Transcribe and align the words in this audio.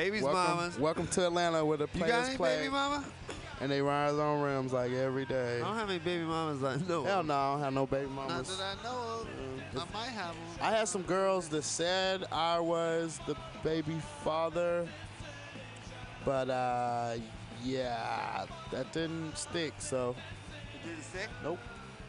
Babies, 0.00 0.22
welcome, 0.22 0.56
mamas. 0.56 0.78
Welcome 0.78 1.06
to 1.08 1.26
Atlanta 1.26 1.62
where 1.62 1.76
the 1.76 1.86
You 1.92 2.00
players 2.00 2.28
any 2.28 2.36
play. 2.38 2.56
baby 2.56 2.70
mama? 2.70 3.04
And 3.60 3.70
they 3.70 3.82
ride 3.82 4.14
on 4.14 4.40
rims 4.40 4.72
like 4.72 4.92
every 4.92 5.26
day. 5.26 5.58
I 5.58 5.60
don't 5.60 5.76
have 5.76 5.90
any 5.90 5.98
baby 5.98 6.24
mamas. 6.24 6.64
I 6.64 6.76
know. 6.88 7.04
Hell 7.04 7.22
no, 7.22 7.34
I 7.34 7.52
don't 7.52 7.60
have 7.64 7.72
no 7.74 7.84
baby 7.86 8.06
mamas. 8.08 8.48
Not 8.48 8.58
that 8.58 8.78
I 8.78 8.82
know 8.82 8.96
of. 9.20 9.28
I 9.76 9.92
might 9.92 10.06
have 10.06 10.34
them. 10.34 10.42
I 10.62 10.70
had 10.70 10.88
some 10.88 11.02
girls 11.02 11.48
that 11.50 11.64
said 11.64 12.24
I 12.32 12.58
was 12.60 13.20
the 13.26 13.36
baby 13.62 14.00
father, 14.24 14.88
but 16.24 16.48
uh, 16.48 17.16
yeah, 17.62 18.46
that 18.72 18.90
didn't 18.94 19.36
stick. 19.36 19.74
So 19.80 20.16
Did 20.82 20.98
it 20.98 21.04
stick? 21.04 21.28
nope. 21.44 21.58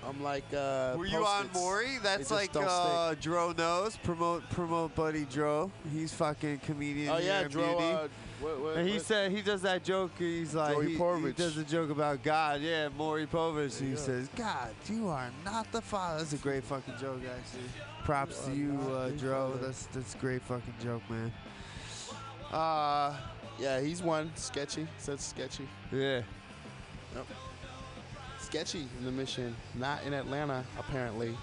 I'm 0.07 0.21
like. 0.23 0.43
Uh, 0.53 0.95
Were 0.97 1.05
you 1.05 1.25
on. 1.25 1.49
Maury? 1.53 1.97
That's 2.01 2.31
like 2.31 2.51
uh, 2.55 3.15
Dro 3.21 3.53
knows. 3.53 3.97
Promote, 3.97 4.43
promote, 4.49 4.95
buddy 4.95 5.25
Dro. 5.25 5.71
He's 5.93 6.13
fucking 6.13 6.59
comedian. 6.59 7.09
Oh 7.13 7.17
yeah, 7.19 7.47
Dro. 7.47 7.77
Uh, 7.77 8.07
what, 8.41 8.59
what, 8.59 8.77
and 8.77 8.87
he 8.87 8.95
what- 8.95 9.05
said 9.05 9.31
he 9.31 9.41
does 9.41 9.61
that 9.61 9.83
joke. 9.83 10.11
He's 10.17 10.55
like 10.55 10.75
he, 10.81 10.95
he 10.97 11.31
does 11.33 11.57
a 11.57 11.63
joke 11.63 11.91
about 11.91 12.23
God. 12.23 12.61
Yeah, 12.61 12.89
Maury 12.97 13.27
Povich. 13.27 13.79
He 13.79 13.91
Yeah. 13.91 13.95
says, 13.97 14.29
"God, 14.35 14.69
you 14.89 15.07
are 15.09 15.29
not 15.45 15.71
the 15.71 15.81
father." 15.81 16.19
That's 16.19 16.33
a 16.33 16.37
great 16.37 16.63
fucking 16.63 16.95
joke, 16.99 17.21
actually. 17.23 17.69
Props 18.03 18.45
to 18.45 18.51
you, 18.51 18.79
uh, 18.91 19.09
Dro. 19.09 19.53
That's 19.61 19.85
that's 19.87 20.15
a 20.15 20.17
great 20.17 20.41
fucking 20.41 20.73
joke, 20.83 21.03
man. 21.09 21.31
Uh, 22.51 23.15
Yeah, 23.59 23.79
he's 23.79 24.01
one. 24.01 24.31
Sketchy. 24.35 24.87
Said 24.97 25.19
sketchy. 25.19 25.67
yeah. 25.91 26.21
Sketchy 28.51 28.85
in 28.99 29.05
the 29.05 29.11
mission. 29.11 29.55
Not 29.75 30.03
in 30.03 30.13
Atlanta, 30.13 30.65
apparently. 30.77 31.33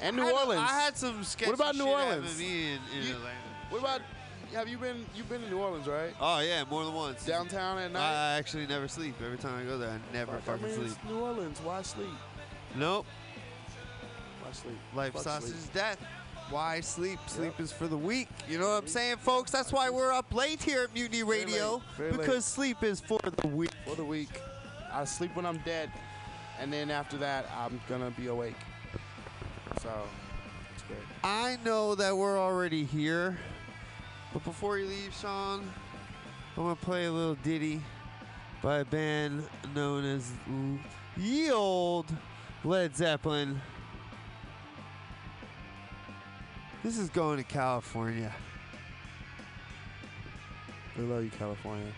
And 0.00 0.16
New 0.16 0.26
I 0.26 0.32
Orleans. 0.32 0.60
I 0.68 0.80
had 0.80 0.96
some 0.96 1.22
sketchy 1.22 1.52
about 1.52 1.76
New 1.76 1.84
shit 1.84 1.92
Orleans? 1.92 2.40
in, 2.40 2.46
in 2.46 2.78
You- 3.06 3.14
Atlanta. 3.14 3.36
what 3.70 3.78
about? 3.80 4.00
Have 4.54 4.68
you 4.68 4.76
been? 4.78 5.06
You've 5.14 5.28
been 5.28 5.40
to 5.42 5.48
New 5.48 5.58
Orleans, 5.58 5.86
right? 5.86 6.12
Oh 6.20 6.40
yeah, 6.40 6.64
more 6.68 6.84
than 6.84 6.94
once. 6.94 7.24
Downtown 7.24 7.78
at 7.78 7.92
night. 7.92 8.00
I 8.02 8.38
actually 8.38 8.66
never 8.66 8.88
sleep. 8.88 9.14
Every 9.24 9.38
time 9.38 9.56
I 9.60 9.62
go 9.64 9.78
there, 9.78 9.90
I 9.90 10.12
never 10.12 10.38
Fuck, 10.38 10.58
I 10.58 10.62
mean, 10.64 10.74
sleep. 10.74 10.86
it's 10.88 10.96
New 11.08 11.20
Orleans. 11.20 11.60
Why 11.62 11.82
sleep? 11.82 12.08
Nope. 12.74 13.06
Why 14.42 14.50
sleep? 14.50 14.78
Life 14.96 15.12
Fuck 15.12 15.22
sausage 15.22 15.54
sleep. 15.54 15.74
death. 15.74 15.98
Why 16.50 16.80
sleep? 16.80 17.20
Sleep 17.28 17.52
Yep. 17.56 17.60
is 17.60 17.70
for 17.70 17.86
the 17.86 17.96
weak. 17.96 18.26
You 18.48 18.58
know 18.58 18.66
what 18.70 18.82
I'm 18.82 18.88
saying, 18.88 19.18
folks? 19.18 19.52
That's 19.52 19.70
why 19.70 19.88
we're 19.90 20.12
up 20.12 20.34
late 20.34 20.60
here 20.60 20.82
at 20.82 20.92
Mutiny 20.92 21.22
Radio 21.22 21.80
because 21.98 22.44
sleep 22.44 22.82
is 22.82 22.98
for 23.00 23.20
the 23.22 23.46
weak. 23.46 23.70
For 23.86 23.94
the 23.94 24.04
week. 24.04 24.30
I 24.92 25.04
sleep 25.04 25.34
when 25.34 25.46
I'm 25.46 25.58
dead, 25.58 25.90
and 26.58 26.72
then 26.72 26.90
after 26.90 27.16
that, 27.18 27.46
I'm 27.56 27.80
gonna 27.88 28.10
be 28.10 28.26
awake. 28.26 28.56
So, 29.82 29.90
it's 30.74 30.82
great. 30.84 30.98
I 31.24 31.58
know 31.64 31.94
that 31.94 32.16
we're 32.16 32.38
already 32.38 32.84
here, 32.84 33.38
but 34.32 34.44
before 34.44 34.78
you 34.78 34.86
leave, 34.86 35.14
Sean, 35.14 35.70
I'm 36.56 36.62
gonna 36.64 36.76
play 36.76 37.06
a 37.06 37.12
little 37.12 37.36
ditty 37.36 37.80
by 38.62 38.78
a 38.78 38.84
band 38.84 39.44
known 39.74 40.04
as 40.04 40.30
Ye 41.16 41.50
Old 41.50 42.06
Led 42.64 42.94
Zeppelin. 42.94 43.60
This 46.82 46.98
is 46.98 47.10
going 47.10 47.36
to 47.36 47.44
California. 47.44 48.32
We 50.96 51.04
love 51.04 51.24
you, 51.24 51.30
California. 51.30 51.92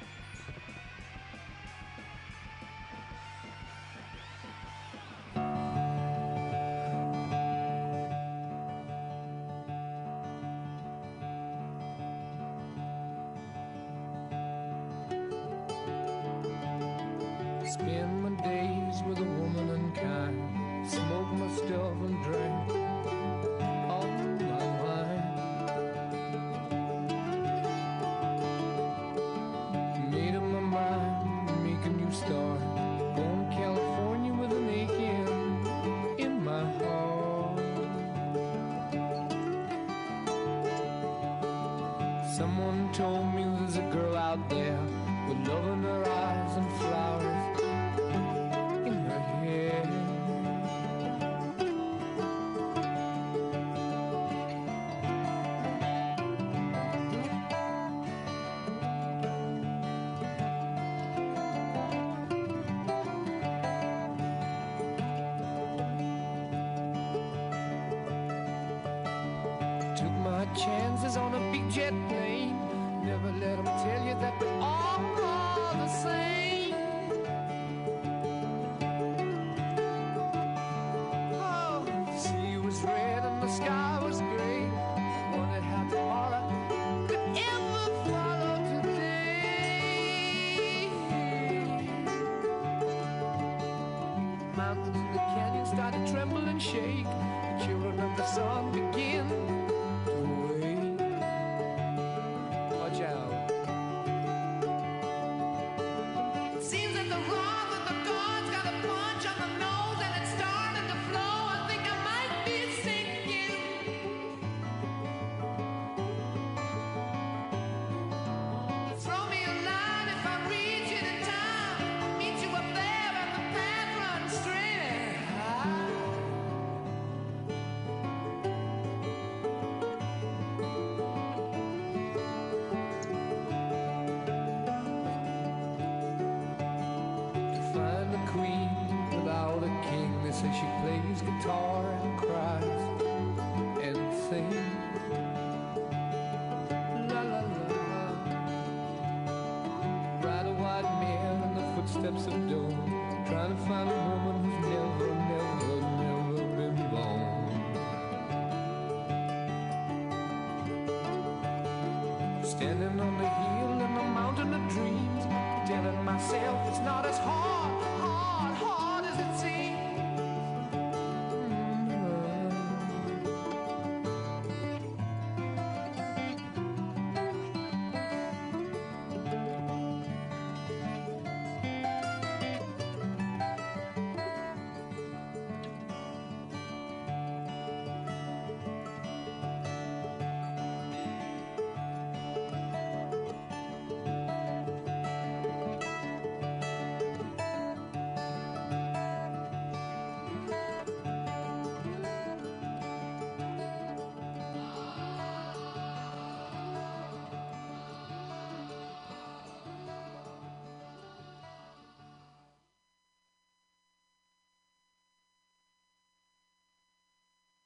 Standing 162.63 163.01
on 163.01 163.19
the 163.19 163.27
hill 163.27 163.73
in 163.73 163.79
the 163.81 164.05
mountain 164.15 164.55
of 164.55 164.63
dreams, 164.71 165.25
telling 165.67 166.05
myself 166.05 166.69
it's 166.69 166.79
not 166.79 167.05
as 167.05 167.19
hard, 167.19 167.72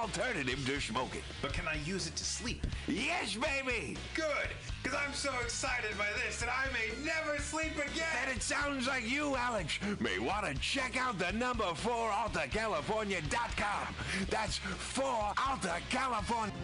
alternatives 0.00 0.64
to 0.64 0.80
smoking. 0.80 1.20
But 1.42 1.52
can 1.52 1.68
I 1.68 1.76
use 1.84 2.06
it 2.06 2.16
to 2.16 2.24
sleep? 2.24 2.66
Yes, 2.88 3.36
baby. 3.36 3.96
Good, 4.14 4.48
because 4.82 4.98
I'm 4.98 5.12
so 5.12 5.30
excited 5.42 5.96
by 5.98 6.06
this 6.24 6.40
that 6.40 6.48
I 6.48 6.72
may 6.72 6.90
never 7.04 7.38
sleep 7.38 7.74
again. 7.74 8.06
And 8.26 8.34
it 8.34 8.42
sounds 8.42 8.86
like 8.86 9.08
you, 9.08 9.36
Alex, 9.36 9.78
may 10.00 10.18
want 10.18 10.46
to 10.46 10.54
check 10.54 10.96
out 10.96 11.18
the 11.18 11.32
number 11.32 11.74
4 11.74 12.10
AltaCalifornia.com. 12.10 13.94
That's 14.30 14.56
4 14.56 15.04
Alta 15.36 15.76
California. 15.90 16.54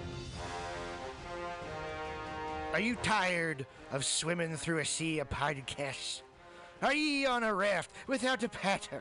Are 2.72 2.80
you 2.80 2.96
tired 2.96 3.66
of 3.92 4.04
swimming 4.04 4.56
through 4.56 4.78
a 4.78 4.84
sea 4.84 5.18
of 5.18 5.28
podcasts? 5.28 6.22
Are 6.82 6.94
ye 6.94 7.26
on 7.26 7.42
a 7.42 7.54
raft 7.54 7.90
without 8.06 8.42
a 8.42 8.48
paddle? 8.48 9.00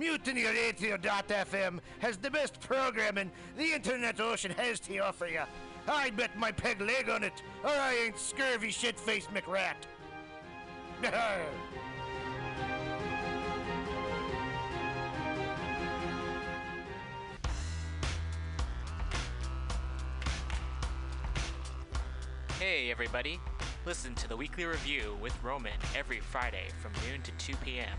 MutinyRadio.fm 0.00 1.80
has 2.00 2.16
the 2.18 2.30
best 2.30 2.60
programming 2.60 3.30
the 3.56 3.72
internet 3.72 4.20
ocean 4.20 4.50
has 4.52 4.78
to 4.80 4.98
offer 4.98 5.26
you. 5.26 5.40
I 5.88 6.10
bet 6.10 6.36
my 6.38 6.52
peg 6.52 6.80
leg 6.80 7.08
on 7.08 7.22
it, 7.22 7.42
or 7.62 7.70
I 7.70 7.94
ain't 8.06 8.18
scurvy 8.18 8.70
shit-faced 8.70 9.30
McRat. 9.32 9.74
Hey, 22.58 22.90
everybody. 22.90 23.38
Listen 23.84 24.14
to 24.14 24.28
the 24.28 24.36
weekly 24.36 24.64
review 24.64 25.16
with 25.20 25.32
Roman 25.42 25.78
every 25.94 26.20
Friday 26.20 26.68
from 26.80 26.90
noon 27.06 27.20
to 27.20 27.30
2 27.32 27.54
p.m. 27.58 27.98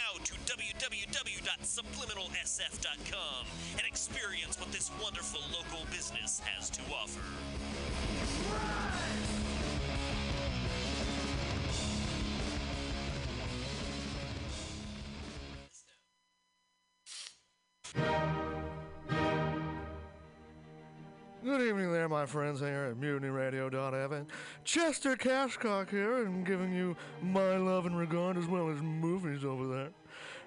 www.subliminalsf.com 0.81 3.45
and 3.77 3.85
experience 3.85 4.59
what 4.59 4.71
this 4.71 4.89
wonderful 4.99 5.41
local 5.53 5.85
business 5.91 6.39
has 6.39 6.71
to 6.71 6.81
offer. 6.91 7.21
Good 21.43 21.61
evening 21.61 21.91
there, 21.91 22.09
my 22.09 22.25
friends 22.25 22.59
here 22.59 22.87
at 22.89 22.99
MutinyRadio.fm. 22.99 24.25
Chester 24.63 25.15
Cashcock 25.15 25.91
here, 25.91 26.25
and 26.25 26.43
giving 26.43 26.73
you 26.73 26.97
my 27.21 27.57
love 27.57 27.85
and 27.85 27.95
regard 27.95 28.35
as 28.35 28.47
well 28.47 28.67
as 28.69 28.81
movies 28.81 29.45
over 29.45 29.67
there. 29.67 29.91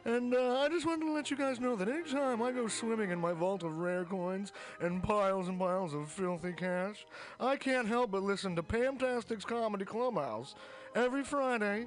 And 0.07 0.35
uh, 0.35 0.61
I 0.61 0.69
just 0.69 0.85
wanted 0.85 1.07
to 1.07 1.13
let 1.13 1.31
you 1.31 1.37
guys 1.37 1.61
know 1.61 1.77
that 1.77 1.89
anytime 1.89 2.43
I 2.43 2.53
go 2.53 2.69
swimming 2.69 3.11
in 3.11 3.19
my 3.19 3.33
vault 3.33 3.63
of 3.63 3.79
rare 3.79 4.05
coins 4.05 4.53
and 4.81 5.03
piles 5.03 5.49
and 5.49 5.59
piles 5.59 5.95
of 5.95 6.11
filthy 6.11 6.53
cash, 6.53 7.07
I 7.41 7.57
can't 7.57 7.89
help 7.89 8.11
but 8.11 8.23
listen 8.23 8.55
to 8.57 8.63
Pamtastic's 8.63 9.47
Comedy 9.47 9.87
Clubhouse 9.87 10.55
every 10.95 11.25
Friday 11.25 11.87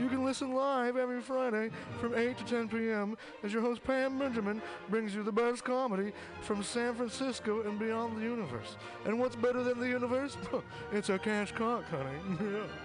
you 0.00 0.08
can 0.08 0.24
listen 0.24 0.54
live 0.54 0.96
every 0.96 1.20
Friday 1.20 1.70
from 2.00 2.14
8 2.14 2.38
to 2.38 2.44
10 2.44 2.68
p.m. 2.68 3.16
as 3.42 3.52
your 3.52 3.60
host 3.60 3.84
Pam 3.84 4.18
Benjamin 4.18 4.62
brings 4.88 5.14
you 5.14 5.22
the 5.22 5.32
best 5.32 5.62
comedy 5.62 6.12
from 6.40 6.62
San 6.62 6.94
Francisco 6.94 7.60
and 7.62 7.78
beyond 7.78 8.16
the 8.16 8.22
universe. 8.22 8.76
And 9.04 9.18
what's 9.18 9.36
better 9.36 9.62
than 9.62 9.78
the 9.78 9.88
universe? 9.88 10.38
it's 10.92 11.10
a 11.10 11.18
cash 11.18 11.52
cock, 11.52 11.84
honey. 11.90 12.18
yeah. 12.40 12.62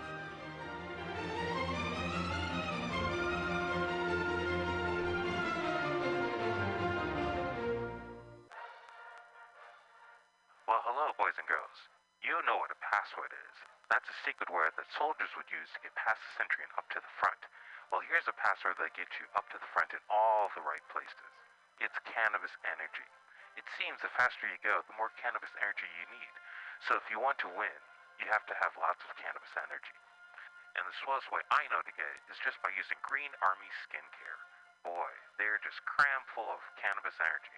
Well, 10.67 10.81
hello, 10.81 11.13
boys 11.21 11.37
and 11.37 11.45
girls. 11.45 11.77
You 12.25 12.33
know 12.49 12.57
what 12.57 12.73
a 12.73 12.79
password 12.81 13.29
is. 13.29 13.74
That's 13.89 14.09
a 14.09 14.17
secret 14.25 14.49
word 14.49 14.73
that 14.77 14.89
soldiers 14.97 15.29
would 15.37 15.49
use 15.53 15.69
to 15.73 15.83
get 15.85 15.93
past 15.93 16.17
the 16.17 16.33
sentry 16.41 16.65
and 16.65 16.73
up 16.77 16.89
to 16.93 16.99
the 17.01 17.13
front. 17.21 17.37
Well, 17.93 18.01
here's 18.01 18.25
a 18.25 18.33
password 18.33 18.81
that 18.81 18.97
gets 18.97 19.13
you 19.21 19.29
up 19.37 19.45
to 19.53 19.61
the 19.61 19.71
front 19.71 19.93
in 19.93 20.01
all 20.09 20.49
the 20.57 20.65
right 20.65 20.83
places. 20.89 21.29
It's 21.77 21.95
cannabis 22.09 22.53
energy. 22.65 23.09
It 23.55 23.67
seems 23.77 24.01
the 24.01 24.11
faster 24.17 24.49
you 24.49 24.59
go, 24.65 24.83
the 24.89 24.97
more 24.97 25.13
cannabis 25.21 25.53
energy 25.61 25.87
you 26.01 26.05
need. 26.11 26.33
So 26.89 26.97
if 26.97 27.05
you 27.13 27.21
want 27.21 27.39
to 27.45 27.51
win, 27.51 27.79
you 28.19 28.27
have 28.31 28.43
to 28.49 28.55
have 28.59 28.75
lots 28.79 28.99
of 29.05 29.15
cannabis 29.21 29.53
energy. 29.55 29.95
And 30.75 30.83
the 30.83 30.97
swellest 31.05 31.31
way 31.31 31.39
I 31.53 31.63
know 31.71 31.79
to 31.79 31.93
get 31.95 32.09
it 32.09 32.21
is 32.27 32.41
just 32.43 32.59
by 32.59 32.73
using 32.75 32.99
Green 32.99 33.31
Army 33.39 33.69
Skincare. 33.87 34.39
Boy, 34.83 35.11
they're 35.39 35.61
just 35.63 35.79
cram 35.87 36.21
full 36.35 36.51
of 36.51 36.59
cannabis 36.75 37.15
energy. 37.21 37.57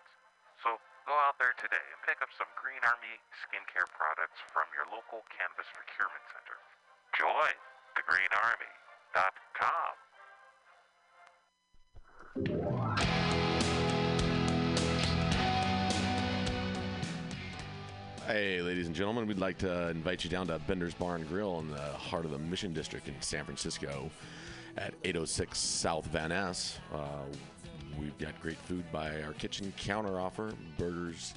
So 0.61 0.77
go 1.09 1.17
out 1.25 1.41
there 1.41 1.57
today 1.57 1.81
and 1.89 1.97
pick 2.05 2.21
up 2.21 2.29
some 2.37 2.45
Green 2.53 2.77
Army 2.85 3.17
skincare 3.33 3.89
products 3.97 4.37
from 4.53 4.69
your 4.77 4.85
local 4.93 5.25
cannabis 5.33 5.65
procurement 5.73 6.21
center. 6.29 6.53
Join 7.17 7.57
thegreenarmy.com. 7.97 9.97
Hey, 18.27 18.61
ladies 18.61 18.85
and 18.85 18.95
gentlemen, 18.95 19.25
we'd 19.27 19.39
like 19.39 19.57
to 19.57 19.89
invite 19.89 20.23
you 20.23 20.29
down 20.29 20.45
to 20.47 20.59
Bender's 20.59 20.93
Bar 20.93 21.15
and 21.15 21.27
Grill 21.27 21.59
in 21.59 21.71
the 21.71 21.81
heart 21.81 22.23
of 22.23 22.31
the 22.31 22.37
Mission 22.37 22.71
District 22.71 23.07
in 23.07 23.15
San 23.19 23.45
Francisco 23.45 24.11
at 24.77 24.93
806 25.03 25.57
South 25.57 26.05
Van 26.05 26.29
Ness. 26.29 26.77
Uh, 26.93 27.23
we've 28.01 28.17
got 28.17 28.39
great 28.41 28.57
food 28.57 28.83
by 28.91 29.21
our 29.21 29.33
kitchen 29.33 29.71
counter 29.77 30.19
offer 30.19 30.51
burgers, 30.77 31.33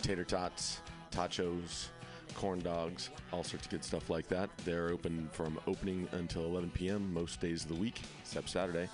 tater 0.00 0.24
tots, 0.24 0.80
tachos, 1.10 1.88
corn 2.34 2.60
dogs, 2.60 3.10
all 3.32 3.44
sorts 3.44 3.66
of 3.66 3.70
good 3.70 3.84
stuff 3.84 4.08
like 4.10 4.26
that. 4.28 4.50
They're 4.64 4.88
open 4.90 5.28
from 5.32 5.58
opening 5.66 6.08
until 6.12 6.44
11 6.44 6.70
p.m. 6.70 7.12
most 7.12 7.40
days 7.40 7.62
of 7.62 7.68
the 7.68 7.74
week, 7.74 8.00
except 8.20 8.48
Saturday. 8.48 8.88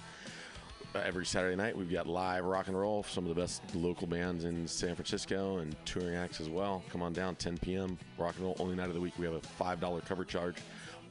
Uh, 0.95 1.01
every 1.05 1.27
Saturday 1.27 1.57
night, 1.57 1.77
we've 1.77 1.91
got 1.91 2.07
live 2.07 2.45
rock 2.45 2.69
and 2.69 2.79
roll, 2.79 3.03
some 3.03 3.25
of 3.25 3.35
the 3.35 3.41
best 3.41 3.63
local 3.75 4.07
bands 4.07 4.45
in 4.45 4.67
San 4.67 4.95
Francisco 4.95 5.59
and 5.59 5.75
touring 5.85 6.15
acts 6.17 6.41
as 6.41 6.49
well. 6.49 6.83
Come 6.91 7.03
on 7.03 7.13
down, 7.13 7.35
10 7.37 7.59
p.m. 7.59 7.99
Rock 8.19 8.35
and 8.37 8.45
roll, 8.45 8.57
only 8.59 8.77
night 8.77 8.89
of 8.89 8.95
the 8.95 9.01
week. 9.01 9.15
We 9.19 9.25
have 9.27 9.35
a 9.35 9.41
$5 9.41 10.05
cover 10.05 10.25
charge, 10.25 10.57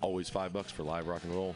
always 0.01 0.29
five 0.29 0.53
bucks 0.53 0.71
for 0.71 0.83
live 0.83 1.07
rock 1.07 1.23
and 1.23 1.33
roll. 1.33 1.55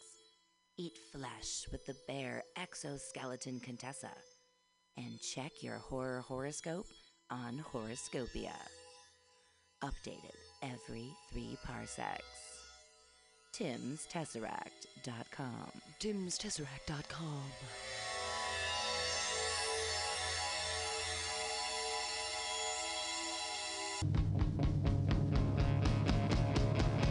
Eat 0.81 0.97
flesh 1.11 1.67
with 1.71 1.85
the 1.85 1.95
bare 2.07 2.41
exoskeleton 2.57 3.59
Contessa. 3.59 4.09
And 4.97 5.21
check 5.21 5.51
your 5.61 5.77
horror 5.77 6.21
horoscope 6.21 6.87
on 7.29 7.59
Horoscopia. 7.59 8.55
Updated 9.83 10.33
every 10.63 11.11
three 11.31 11.55
parsecs. 11.63 12.23
TimsTesseract.com. 13.53 15.71
TimsTesseract.com. 15.99 17.43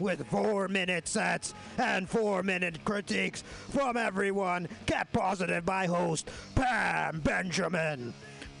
with 0.00 0.26
four 0.28 0.68
minute 0.68 1.08
sets 1.08 1.54
and 1.78 2.08
four 2.08 2.42
minute 2.42 2.84
critiques 2.84 3.42
from 3.70 3.96
everyone 3.96 4.68
kept 4.86 5.12
positive 5.12 5.64
by 5.64 5.86
host 5.86 6.30
Pam 6.54 7.20
Benjamin. 7.20 8.14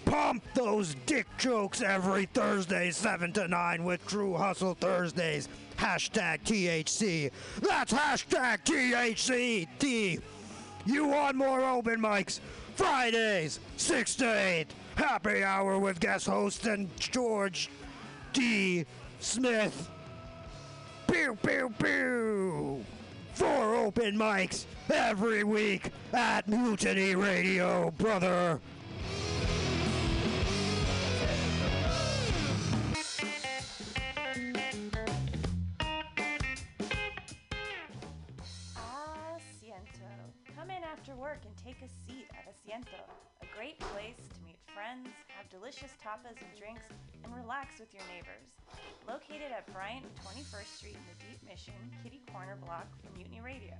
Pump 0.04 0.42
those 0.54 0.96
dick 1.04 1.26
jokes 1.36 1.82
every 1.82 2.24
Thursday, 2.26 2.90
7 2.90 3.30
to 3.34 3.46
9 3.46 3.84
with 3.84 4.06
True 4.06 4.34
Hustle 4.34 4.74
Thursdays. 4.74 5.50
Hashtag 5.76 6.40
THC. 6.44 7.30
That's 7.60 7.92
hashtag 7.92 8.64
THC. 8.64 9.68
T. 9.78 10.18
You 10.86 11.08
want 11.08 11.36
more 11.36 11.62
open 11.62 12.00
mics? 12.00 12.40
Fridays, 12.74 13.60
6 13.76 14.14
to 14.16 14.32
8. 14.32 14.66
Happy 14.94 15.44
hour 15.44 15.78
with 15.78 16.00
guest 16.00 16.26
host 16.26 16.64
and 16.66 16.88
George 16.98 17.68
D. 18.32 18.86
Smith. 19.20 19.90
Pew, 21.10 21.36
pew, 21.42 21.72
pew. 21.78 22.84
Four 23.32 23.74
open 23.76 24.16
mics 24.16 24.66
every 24.92 25.44
week 25.44 25.90
at 26.12 26.46
Mutiny 26.48 27.14
Radio, 27.14 27.90
brother. 27.92 28.60
Asiento. 38.76 40.10
Come 40.56 40.70
in 40.70 40.82
after 40.82 41.14
work 41.14 41.40
and 41.44 41.56
take 41.64 41.76
a 41.82 41.88
seat 41.88 42.26
at 42.30 42.52
Asiento, 42.52 43.00
a 43.42 43.46
great 43.56 43.78
place 43.78 44.27
friends, 44.78 45.10
have 45.34 45.50
delicious 45.50 45.90
tapas 45.98 46.38
and 46.38 46.54
drinks, 46.54 46.86
and 47.26 47.34
relax 47.34 47.82
with 47.82 47.90
your 47.90 48.06
neighbors. 48.14 48.46
Located 49.10 49.50
at 49.50 49.66
Bryant 49.74 50.06
and 50.06 50.14
21st 50.22 50.70
Street 50.70 50.94
in 50.94 51.02
the 51.10 51.18
Deep 51.18 51.42
Mission, 51.50 51.74
Kitty 52.06 52.22
Corner 52.30 52.54
block 52.62 52.86
from 53.02 53.10
Mutiny 53.18 53.42
Radio. 53.42 53.74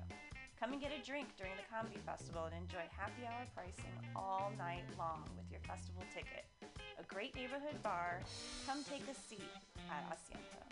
Come 0.59 0.75
and 0.75 0.83
get 0.83 0.91
a 0.91 0.99
drink 1.07 1.31
during 1.39 1.55
the 1.55 1.63
comedy 1.71 2.03
festival 2.03 2.51
and 2.51 2.59
enjoy 2.59 2.83
happy 2.91 3.23
hour 3.23 3.47
pricing 3.55 3.95
all 4.19 4.51
night 4.59 4.83
long 4.99 5.23
with 5.39 5.47
your 5.55 5.63
festival 5.63 6.03
ticket. 6.11 6.51
A 6.99 7.07
great 7.07 7.31
neighborhood 7.39 7.79
bar. 7.87 8.19
Come 8.67 8.83
take 8.83 9.07
a 9.07 9.15
seat 9.15 9.55
at 9.87 10.03
Asiento. 10.11 10.67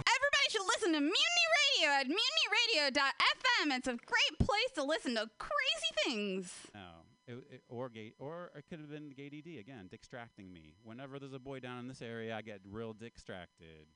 Everybody 0.00 0.46
should 0.48 0.64
listen 0.64 0.96
to 0.96 1.02
Mutiny 1.04 1.46
Radio 1.60 1.88
at 1.92 2.08
mutinyradio.fm. 2.08 3.76
It's 3.76 3.88
a 3.88 4.00
great 4.00 4.34
place 4.40 4.72
to 4.76 4.82
listen 4.82 5.12
to 5.20 5.28
crazy 5.36 5.92
things. 6.08 6.72
No. 6.72 7.01
It, 7.28 7.34
it, 7.50 7.62
or 7.68 7.88
gay, 7.88 8.14
or 8.18 8.50
it 8.56 8.64
could 8.68 8.80
have 8.80 8.90
been 8.90 9.10
gay 9.10 9.30
DD 9.30 9.60
again, 9.60 9.86
distracting 9.88 10.52
me. 10.52 10.74
Whenever 10.82 11.20
there's 11.20 11.32
a 11.32 11.38
boy 11.38 11.60
down 11.60 11.78
in 11.78 11.86
this 11.86 12.02
area, 12.02 12.34
I 12.36 12.42
get 12.42 12.60
real 12.68 12.92
distracted. 12.92 13.86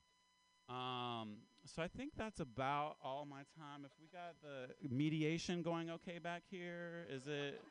Um, 0.69 1.37
so 1.65 1.81
I 1.81 1.87
think 1.87 2.13
that's 2.17 2.39
about 2.39 2.95
all 3.03 3.25
my 3.25 3.43
time. 3.57 3.85
If 3.85 3.91
we 3.99 4.07
got 4.07 4.35
the 4.41 4.95
mediation 4.95 5.61
going 5.61 5.89
okay 5.89 6.19
back 6.19 6.43
here, 6.49 7.05
is 7.09 7.27
it? 7.27 7.61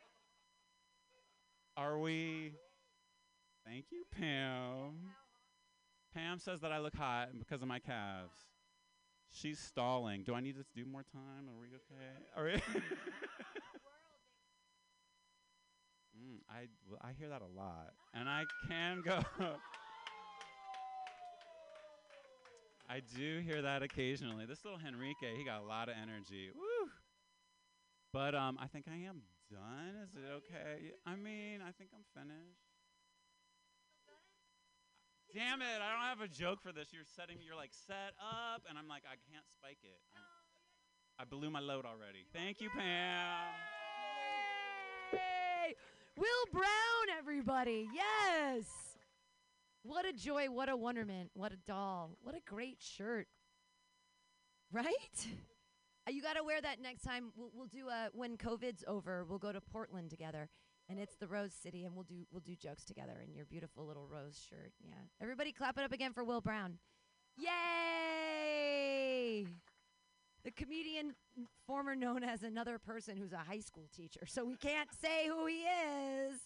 Are 1.76 1.98
we? 1.98 2.52
Thank 3.66 3.86
you, 3.90 4.04
Pam. 4.10 5.10
Pam 6.14 6.38
says 6.38 6.60
that 6.60 6.72
I 6.72 6.78
look 6.78 6.94
hot 6.94 7.30
because 7.38 7.62
of 7.62 7.68
my 7.68 7.78
calves. 7.78 8.32
She's 9.30 9.58
stalling. 9.58 10.22
Do 10.22 10.34
I 10.34 10.40
need 10.40 10.56
to 10.56 10.64
do 10.74 10.88
more 10.88 11.02
time? 11.02 11.48
Are 11.48 11.60
we 11.60 11.66
okay? 11.66 12.14
Are 12.36 12.44
we? 12.44 12.80
Mm, 16.16 16.38
I 16.48 16.68
well, 16.88 17.00
I 17.02 17.12
hear 17.18 17.28
that 17.28 17.42
a 17.42 17.46
lot, 17.46 17.92
and 18.14 18.28
I 18.28 18.44
can 18.68 19.02
go. 19.04 19.20
I 22.88 23.00
do 23.16 23.40
hear 23.40 23.62
that 23.62 23.82
occasionally. 23.82 24.46
This 24.46 24.64
little 24.64 24.78
Henrique, 24.78 25.16
he 25.36 25.44
got 25.44 25.60
a 25.60 25.64
lot 25.66 25.88
of 25.88 25.96
energy. 26.00 26.50
Woo! 26.54 26.88
But 28.12 28.34
um, 28.34 28.56
I 28.60 28.68
think 28.68 28.86
I 28.88 28.96
am 29.08 29.22
done. 29.50 30.06
Is 30.06 30.14
it 30.14 30.24
okay? 30.40 30.92
I 31.04 31.16
mean, 31.16 31.60
I 31.60 31.72
think 31.72 31.90
I'm 31.92 32.06
finished. 32.14 32.62
Damn 35.34 35.60
it! 35.60 35.82
I 35.82 35.92
don't 35.92 36.08
have 36.08 36.22
a 36.22 36.28
joke 36.32 36.62
for 36.62 36.72
this. 36.72 36.88
You're 36.92 37.04
setting 37.04 37.38
me. 37.38 37.44
You're 37.44 37.56
like 37.56 37.74
set 37.74 38.14
up, 38.22 38.62
and 38.68 38.78
I'm 38.78 38.88
like 38.88 39.02
I 39.04 39.20
can't 39.28 39.44
spike 39.52 39.82
it. 39.82 40.00
I'm, 40.16 40.22
I 41.18 41.24
blew 41.28 41.50
my 41.50 41.60
load 41.60 41.84
already. 41.84 42.24
Thank 42.32 42.60
you, 42.60 42.70
Pam. 42.70 43.52
Yay! 45.12 45.74
Will 46.16 46.46
Brown, 46.52 47.08
everybody. 47.18 47.88
Yes. 47.94 48.64
What 49.82 50.04
a 50.06 50.12
joy. 50.12 50.46
What 50.50 50.68
a 50.68 50.76
wonderment. 50.76 51.30
What 51.34 51.52
a 51.52 51.56
doll. 51.66 52.16
What 52.22 52.34
a 52.34 52.40
great 52.46 52.78
shirt. 52.80 53.28
Right? 54.72 55.26
Uh, 56.08 56.10
You 56.10 56.22
got 56.22 56.34
to 56.34 56.44
wear 56.44 56.60
that 56.60 56.80
next 56.80 57.02
time. 57.02 57.32
We'll, 57.36 57.50
we'll 57.54 57.66
do 57.66 57.88
a 57.88 58.08
when 58.12 58.36
COVID's 58.36 58.84
over. 58.86 59.24
We'll 59.24 59.38
go 59.38 59.52
to 59.52 59.60
Portland 59.60 60.10
together, 60.10 60.48
and 60.88 60.98
it's 60.98 61.16
the 61.16 61.26
Rose 61.26 61.52
City, 61.52 61.84
and 61.84 61.94
we'll 61.94 62.04
do 62.04 62.24
we'll 62.32 62.40
do 62.40 62.56
jokes 62.56 62.84
together 62.84 63.20
in 63.26 63.34
your 63.34 63.44
beautiful 63.44 63.86
little 63.86 64.08
rose 64.08 64.40
shirt. 64.48 64.72
Yeah. 64.82 64.94
Everybody, 65.20 65.52
clap 65.52 65.78
it 65.78 65.84
up 65.84 65.92
again 65.92 66.12
for 66.12 66.24
Will 66.24 66.40
Brown. 66.40 66.78
Yay! 67.36 67.56
The 70.46 70.52
comedian 70.52 71.12
former 71.66 71.96
known 71.96 72.22
as 72.22 72.44
another 72.44 72.78
person 72.78 73.16
who's 73.16 73.32
a 73.32 73.38
high 73.38 73.58
school 73.58 73.88
teacher, 73.92 74.26
so 74.26 74.44
we 74.44 74.54
can't 74.54 74.88
say 74.92 75.26
who 75.26 75.44
he 75.46 75.62
is. 75.62 76.38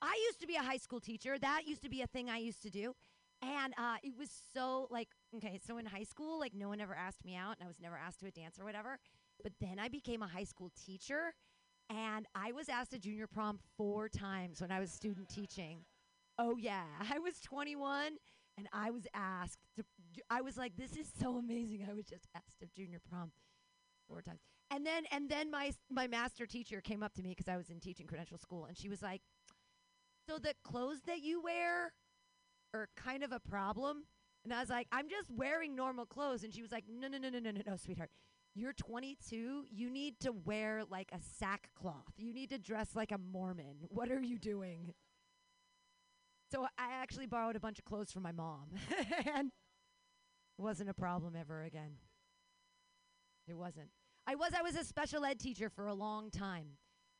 I 0.00 0.16
used 0.28 0.40
to 0.42 0.46
be 0.46 0.54
a 0.54 0.62
high 0.62 0.76
school 0.76 1.00
teacher. 1.00 1.36
That 1.36 1.62
used 1.66 1.82
to 1.82 1.88
be 1.88 2.02
a 2.02 2.06
thing 2.06 2.30
I 2.30 2.38
used 2.38 2.62
to 2.62 2.70
do. 2.70 2.94
And 3.42 3.74
uh, 3.76 3.96
it 4.04 4.12
was 4.16 4.30
so 4.54 4.86
like, 4.92 5.08
okay, 5.34 5.58
so 5.66 5.76
in 5.78 5.86
high 5.86 6.04
school, 6.04 6.38
like 6.38 6.54
no 6.54 6.68
one 6.68 6.80
ever 6.80 6.94
asked 6.94 7.24
me 7.24 7.34
out 7.34 7.56
and 7.58 7.64
I 7.64 7.66
was 7.66 7.80
never 7.80 7.96
asked 7.96 8.20
to 8.20 8.26
a 8.26 8.30
dance 8.30 8.60
or 8.60 8.64
whatever. 8.64 8.96
But 9.42 9.54
then 9.60 9.80
I 9.80 9.88
became 9.88 10.22
a 10.22 10.28
high 10.28 10.44
school 10.44 10.70
teacher 10.86 11.34
and 11.90 12.26
I 12.36 12.52
was 12.52 12.68
asked 12.68 12.92
to 12.92 12.98
junior 13.00 13.26
prom 13.26 13.58
four 13.76 14.08
times 14.08 14.60
when 14.60 14.70
I 14.70 14.78
was 14.78 14.92
student 14.92 15.28
teaching. 15.28 15.80
Oh, 16.38 16.56
yeah. 16.58 16.84
I 17.12 17.18
was 17.18 17.40
21 17.40 18.18
and 18.56 18.68
I 18.72 18.92
was 18.92 19.08
asked 19.14 19.58
to, 19.76 19.84
I 20.30 20.40
was 20.40 20.56
like, 20.56 20.76
this 20.76 20.96
is 20.96 21.06
so 21.20 21.36
amazing. 21.36 21.86
I 21.88 21.94
was 21.94 22.06
just 22.06 22.26
asked 22.34 22.60
to 22.60 22.66
junior 22.66 23.00
prom 23.08 23.32
four 24.08 24.22
times. 24.22 24.40
And 24.70 24.84
then, 24.84 25.04
and 25.12 25.28
then 25.28 25.50
my, 25.50 25.72
my 25.90 26.06
master 26.06 26.46
teacher 26.46 26.80
came 26.80 27.02
up 27.02 27.14
to 27.14 27.22
me 27.22 27.30
because 27.30 27.48
I 27.48 27.56
was 27.56 27.70
in 27.70 27.80
teaching 27.80 28.06
credential 28.06 28.38
school 28.38 28.64
and 28.64 28.76
she 28.76 28.88
was 28.88 29.02
like, 29.02 29.22
so 30.28 30.38
the 30.38 30.54
clothes 30.64 31.02
that 31.06 31.22
you 31.22 31.40
wear 31.40 31.92
are 32.74 32.88
kind 32.96 33.22
of 33.22 33.32
a 33.32 33.40
problem. 33.40 34.04
And 34.44 34.52
I 34.52 34.60
was 34.60 34.70
like, 34.70 34.88
I'm 34.92 35.08
just 35.08 35.30
wearing 35.30 35.74
normal 35.74 36.06
clothes. 36.06 36.44
And 36.44 36.52
she 36.52 36.62
was 36.62 36.72
like, 36.72 36.84
no, 36.88 37.08
no, 37.08 37.18
no, 37.18 37.28
no, 37.28 37.38
no, 37.38 37.50
no, 37.50 37.60
no, 37.66 37.76
sweetheart. 37.76 38.10
You're 38.54 38.72
22. 38.72 39.64
You 39.70 39.90
need 39.90 40.18
to 40.20 40.32
wear 40.32 40.82
like 40.88 41.10
a 41.12 41.18
sackcloth. 41.38 42.14
You 42.16 42.32
need 42.32 42.50
to 42.50 42.58
dress 42.58 42.88
like 42.94 43.12
a 43.12 43.18
Mormon. 43.18 43.86
What 43.88 44.10
are 44.10 44.20
you 44.20 44.38
doing? 44.38 44.94
So 46.50 46.64
I 46.78 46.92
actually 46.92 47.26
borrowed 47.26 47.56
a 47.56 47.60
bunch 47.60 47.78
of 47.78 47.84
clothes 47.84 48.12
from 48.12 48.22
my 48.22 48.32
mom. 48.32 48.68
and 49.34 49.50
wasn't 50.58 50.90
a 50.90 50.94
problem 50.94 51.34
ever 51.38 51.62
again. 51.62 51.92
It 53.48 53.54
wasn't. 53.54 53.88
I 54.26 54.34
was 54.34 54.52
I 54.56 54.62
was 54.62 54.76
a 54.76 54.84
special 54.84 55.24
ed 55.24 55.38
teacher 55.38 55.70
for 55.70 55.86
a 55.86 55.94
long 55.94 56.30
time. 56.30 56.66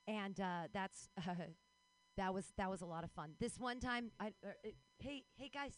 And 0.09 0.38
uh, 0.40 0.68
that's 0.72 1.09
uh, 1.18 1.33
that 2.16 2.33
was 2.33 2.46
that 2.57 2.70
was 2.70 2.81
a 2.81 2.87
lot 2.87 3.05
of 3.05 3.11
fun. 3.11 3.33
This 3.40 3.59
one 3.59 3.81
time, 3.81 4.11
I 4.20 4.29
uh, 4.44 4.51
hey 4.99 5.25
hey 5.37 5.51
guys, 5.53 5.72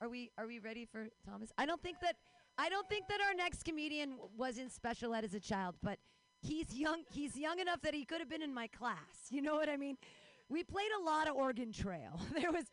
are 0.00 0.08
we 0.08 0.30
are 0.38 0.46
we 0.46 0.58
ready 0.58 0.84
for 0.84 1.08
Thomas? 1.24 1.50
I 1.58 1.66
don't 1.66 1.82
think 1.82 2.00
that 2.00 2.16
I 2.58 2.68
don't 2.68 2.88
think 2.88 3.06
that 3.08 3.20
our 3.20 3.34
next 3.34 3.64
comedian 3.64 4.10
w- 4.10 4.30
was 4.36 4.58
in 4.58 4.68
special 4.68 5.14
ed 5.14 5.24
as 5.24 5.34
a 5.34 5.40
child, 5.40 5.76
but 5.82 5.98
he's 6.40 6.74
young. 6.74 7.02
He's 7.12 7.36
young 7.36 7.60
enough 7.60 7.80
that 7.82 7.94
he 7.94 8.04
could 8.04 8.20
have 8.20 8.28
been 8.28 8.42
in 8.42 8.52
my 8.52 8.66
class. 8.66 9.28
You 9.30 9.42
know 9.42 9.54
what 9.54 9.68
I 9.68 9.76
mean? 9.76 9.96
We 10.48 10.64
played 10.64 10.90
a 11.00 11.04
lot 11.04 11.28
of 11.28 11.36
Oregon 11.36 11.72
Trail. 11.72 12.18
there 12.40 12.50
was, 12.50 12.64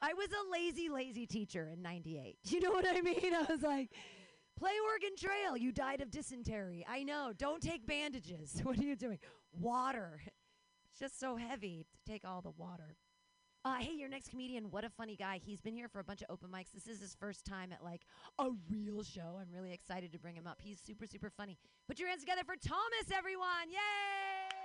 I 0.00 0.14
was 0.14 0.28
a 0.28 0.50
lazy 0.52 0.88
lazy 0.88 1.26
teacher 1.26 1.68
in 1.72 1.82
'98. 1.82 2.38
You 2.44 2.60
know 2.60 2.70
what 2.70 2.86
I 2.88 3.00
mean? 3.00 3.34
I 3.34 3.50
was 3.50 3.62
like. 3.62 3.90
Play 4.58 4.72
Oregon 4.88 5.10
Trail. 5.16 5.56
You 5.56 5.70
died 5.70 6.00
of 6.00 6.10
dysentery. 6.10 6.84
I 6.88 7.04
know. 7.04 7.32
Don't 7.38 7.62
take 7.62 7.86
bandages. 7.86 8.60
What 8.64 8.76
are 8.78 8.82
you 8.82 8.96
doing? 8.96 9.20
water. 9.52 10.20
It's 10.90 10.98
just 10.98 11.20
so 11.20 11.36
heavy 11.36 11.86
to 11.92 12.12
take 12.12 12.24
all 12.24 12.40
the 12.42 12.50
water. 12.50 12.96
Uh, 13.64 13.76
hey, 13.76 13.92
your 13.92 14.08
next 14.08 14.30
comedian, 14.30 14.70
what 14.70 14.84
a 14.84 14.90
funny 14.90 15.16
guy. 15.16 15.40
He's 15.44 15.60
been 15.60 15.74
here 15.74 15.88
for 15.88 16.00
a 16.00 16.04
bunch 16.04 16.22
of 16.22 16.28
open 16.30 16.48
mics. 16.48 16.72
This 16.72 16.86
is 16.86 17.00
his 17.00 17.14
first 17.20 17.44
time 17.44 17.72
at 17.72 17.84
like 17.84 18.02
a 18.38 18.48
real 18.70 19.02
show. 19.02 19.38
I'm 19.40 19.52
really 19.52 19.72
excited 19.72 20.12
to 20.12 20.18
bring 20.18 20.34
him 20.34 20.46
up. 20.46 20.58
He's 20.60 20.80
super, 20.80 21.06
super 21.06 21.30
funny. 21.30 21.58
Put 21.86 21.98
your 21.98 22.08
hands 22.08 22.22
together 22.22 22.42
for 22.44 22.56
Thomas, 22.56 23.12
everyone. 23.16 23.70
Yay! 23.70 24.57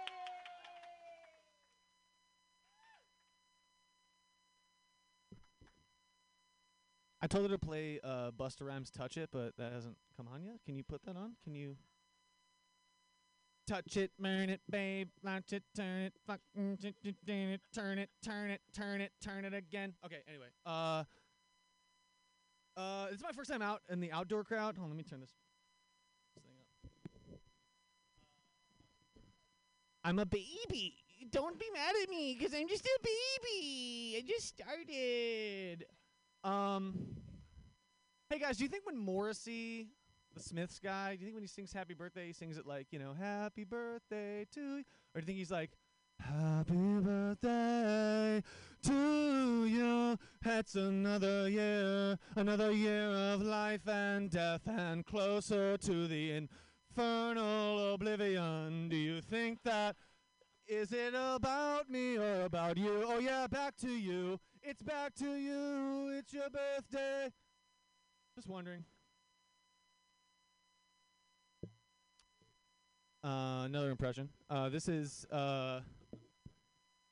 I 7.24 7.28
told 7.28 7.50
her 7.50 7.56
to 7.56 7.58
play 7.58 8.02
uh, 8.04 8.32
Busta 8.32 8.68
Rhymes 8.68 8.92
"Touch 8.92 9.16
It," 9.16 9.30
but 9.32 9.56
that 9.58 9.72
hasn't 9.72 9.96
come 10.18 10.28
on 10.34 10.44
yet. 10.44 10.56
Can 10.66 10.76
you 10.76 10.84
put 10.84 11.06
that 11.06 11.16
on? 11.16 11.38
Can 11.46 11.56
you? 11.56 11.78
Touch 13.66 13.96
it, 13.96 14.12
burn 14.20 14.50
it, 14.50 14.60
babe. 14.70 15.08
Launch 15.24 15.54
it, 15.54 15.64
turn 15.74 16.02
it, 16.02 16.14
fuck, 16.28 16.42
mm, 16.60 16.78
turn 16.82 16.94
it, 17.02 17.62
turn 17.74 17.98
it, 17.98 18.10
turn 18.22 18.50
it, 18.50 18.60
turn 18.76 19.00
it, 19.00 19.12
turn 19.24 19.46
it 19.46 19.54
again. 19.54 19.94
Okay. 20.06 20.18
Anyway, 20.28 20.48
uh, 20.66 21.06
uh, 22.76 23.08
it's 23.10 23.24
my 23.24 23.32
first 23.32 23.50
time 23.50 23.62
out 23.62 23.82
in 23.90 24.02
the 24.02 24.12
outdoor 24.12 24.44
crowd. 24.44 24.76
Hold 24.76 24.84
on, 24.84 24.90
let 24.90 24.98
me 24.98 25.04
turn 25.04 25.22
this. 25.22 25.32
this 26.36 26.44
thing 26.44 26.56
up. 26.60 27.40
I'm 30.04 30.20
a 30.20 30.26
baby. 30.26 30.98
Don't 31.32 31.58
be 31.58 31.68
mad 31.74 31.96
at 32.04 32.10
me, 32.10 32.36
cause 32.36 32.54
I'm 32.54 32.68
just 32.68 32.86
a 32.86 33.00
baby. 33.02 34.18
I 34.18 34.24
just 34.28 34.50
started. 34.50 35.86
Um. 36.44 37.16
Hey 38.30 38.38
guys, 38.40 38.58
do 38.58 38.64
you 38.64 38.70
think 38.70 38.86
when 38.86 38.98
Morrissey, 38.98 39.88
the 40.34 40.42
Smiths 40.42 40.80
guy, 40.80 41.16
do 41.16 41.22
you 41.22 41.26
think 41.28 41.36
when 41.36 41.44
he 41.44 41.48
sings 41.48 41.72
"Happy 41.72 41.94
Birthday," 41.94 42.28
he 42.28 42.34
sings 42.34 42.58
it 42.58 42.68
like 42.68 42.88
you 42.92 43.00
know 43.00 43.14
"Happy 43.14 43.64
Birthday 43.64 44.46
to," 44.54 44.60
you? 44.60 44.84
or 45.16 45.22
do 45.22 45.22
you 45.22 45.26
think 45.26 45.38
he's 45.38 45.52
like 45.52 45.72
"Happy 46.20 47.00
Birthday 47.00 48.44
to 48.84 49.66
you"? 49.66 50.18
It's 50.44 50.76
another 50.76 51.48
year, 51.50 52.18
another 52.36 52.72
year 52.72 53.08
of 53.08 53.42
life 53.42 53.88
and 53.88 54.30
death, 54.30 54.68
and 54.68 55.06
closer 55.06 55.78
to 55.78 56.08
the 56.08 56.32
infernal 56.98 57.94
oblivion. 57.94 58.90
Do 58.90 58.98
you 58.98 59.22
think 59.22 59.60
that? 59.64 59.96
Is 60.68 60.92
it 60.92 61.14
about 61.14 61.90
me 61.90 62.18
or 62.18 62.44
about 62.44 62.78
you? 62.78 63.04
Oh 63.06 63.20
yeah, 63.20 63.48
back 63.48 63.78
to 63.78 63.92
you. 63.92 64.40
It's 64.66 64.82
back 64.82 65.14
to 65.16 65.36
you. 65.36 66.14
It's 66.18 66.34
your 66.34 66.50
birthday. 66.50 67.30
Just 68.34 68.48
wondering. 68.48 68.86
Uh, 73.22 73.64
another 73.66 73.92
impression. 73.92 74.30
Uh, 74.50 74.70
this 74.70 74.88
is 74.88 75.26
uh, 75.32 75.82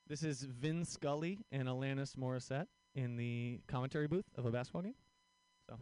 this 0.08 0.24
is 0.24 0.44
Vin 0.44 0.86
Scully 0.86 1.40
and 1.52 1.68
Alanis 1.68 2.16
Morissette 2.16 2.68
in 2.96 3.18
the 3.18 3.60
commentary 3.68 4.08
booth 4.08 4.26
of 4.38 4.46
a 4.46 4.52
basketball 4.52 4.84
game. 4.84 4.96
So. 5.70 5.78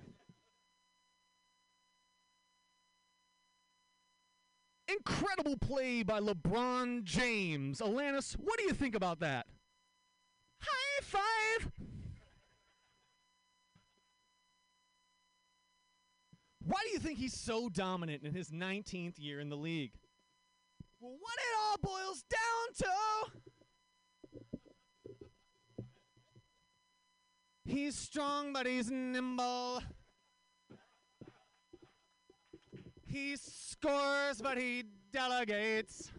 Incredible 4.87 5.55
play 5.57 6.01
by 6.01 6.19
LeBron 6.19 7.03
James. 7.03 7.79
Alanis, 7.79 8.33
what 8.33 8.57
do 8.57 8.63
you 8.63 8.73
think 8.73 8.95
about 8.95 9.19
that? 9.19 9.45
High 10.61 11.01
five! 11.01 11.71
Why 16.65 16.79
do 16.85 16.89
you 16.93 16.99
think 16.99 17.17
he's 17.17 17.33
so 17.33 17.69
dominant 17.69 18.23
in 18.23 18.33
his 18.33 18.51
19th 18.51 19.15
year 19.17 19.39
in 19.39 19.49
the 19.49 19.57
league? 19.57 19.93
Well, 20.99 21.15
what 21.19 21.33
it 21.35 21.57
all 21.61 21.77
boils 21.81 22.23
down 22.29 22.73
to. 22.77 22.85
He's 27.65 27.95
strong, 27.95 28.53
but 28.53 28.65
he's 28.65 28.91
nimble. 28.91 29.81
He 33.05 33.35
scores, 33.37 34.41
but 34.41 34.57
he 34.57 34.83
delegates. 35.11 36.11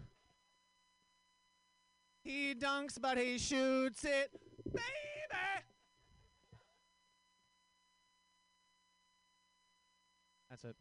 He 2.23 2.55
dunks, 2.55 3.01
but 3.01 3.17
he 3.19 3.39
shoots 3.39 4.05
it, 4.05 4.31
baby. 4.73 4.85
That's 10.51 10.65
it. 10.65 10.77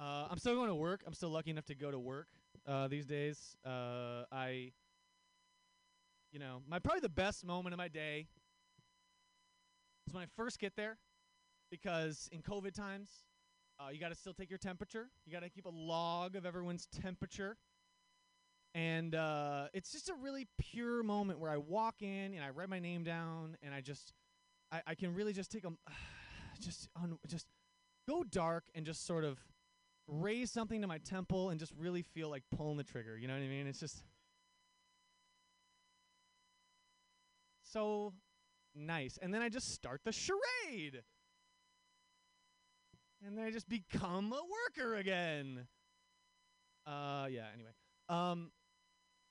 Uh, 0.00 0.26
I'm 0.30 0.38
still 0.38 0.54
going 0.54 0.68
to 0.68 0.74
work. 0.74 1.02
I'm 1.06 1.12
still 1.12 1.28
lucky 1.28 1.50
enough 1.50 1.66
to 1.66 1.74
go 1.74 1.90
to 1.90 1.98
work 1.98 2.28
uh, 2.66 2.88
these 2.88 3.04
days. 3.06 3.54
Uh, 3.64 4.24
I, 4.32 4.72
you 6.32 6.38
know, 6.38 6.62
my 6.66 6.78
probably 6.78 7.00
the 7.00 7.10
best 7.10 7.44
moment 7.44 7.74
of 7.74 7.78
my 7.78 7.88
day 7.88 8.26
is 10.08 10.14
when 10.14 10.22
I 10.24 10.26
first 10.36 10.58
get 10.58 10.74
there, 10.74 10.96
because 11.70 12.28
in 12.32 12.40
COVID 12.40 12.72
times, 12.72 13.10
uh, 13.80 13.90
you 13.90 13.98
got 13.98 14.10
to 14.10 14.14
still 14.14 14.34
take 14.34 14.50
your 14.50 14.58
temperature. 14.58 15.08
You 15.24 15.32
got 15.32 15.42
to 15.42 15.48
keep 15.48 15.66
a 15.66 15.70
log 15.70 16.36
of 16.36 16.44
everyone's 16.44 16.86
temperature. 16.86 17.56
And 18.74 19.14
uh, 19.14 19.66
it's 19.72 19.90
just 19.90 20.08
a 20.08 20.14
really 20.14 20.46
pure 20.58 21.02
moment 21.02 21.40
where 21.40 21.50
I 21.50 21.56
walk 21.56 22.02
in 22.02 22.34
and 22.34 22.44
I 22.44 22.50
write 22.50 22.68
my 22.68 22.78
name 22.78 23.02
down 23.02 23.56
and 23.62 23.74
I 23.74 23.80
just, 23.80 24.12
I, 24.70 24.82
I 24.88 24.94
can 24.94 25.14
really 25.14 25.32
just 25.32 25.50
take 25.50 25.64
a, 25.64 25.70
just 26.60 26.88
on, 26.94 27.18
just 27.26 27.46
go 28.08 28.22
dark 28.22 28.64
and 28.74 28.86
just 28.86 29.06
sort 29.06 29.24
of 29.24 29.38
raise 30.06 30.50
something 30.50 30.80
to 30.82 30.86
my 30.86 30.98
temple 30.98 31.50
and 31.50 31.58
just 31.58 31.72
really 31.78 32.02
feel 32.02 32.28
like 32.28 32.42
pulling 32.54 32.76
the 32.76 32.84
trigger. 32.84 33.16
You 33.16 33.28
know 33.28 33.34
what 33.34 33.42
I 33.42 33.48
mean? 33.48 33.66
It's 33.66 33.80
just 33.80 34.04
so 37.64 38.12
nice. 38.74 39.18
And 39.20 39.32
then 39.32 39.42
I 39.42 39.48
just 39.48 39.72
start 39.72 40.02
the 40.04 40.12
charade. 40.12 41.02
And 43.24 43.36
then 43.36 43.44
I 43.44 43.50
just 43.50 43.68
become 43.68 44.32
a 44.32 44.40
worker 44.80 44.96
again. 44.96 45.66
Uh 46.86 47.26
yeah, 47.30 47.46
anyway. 47.54 47.70
Um 48.08 48.50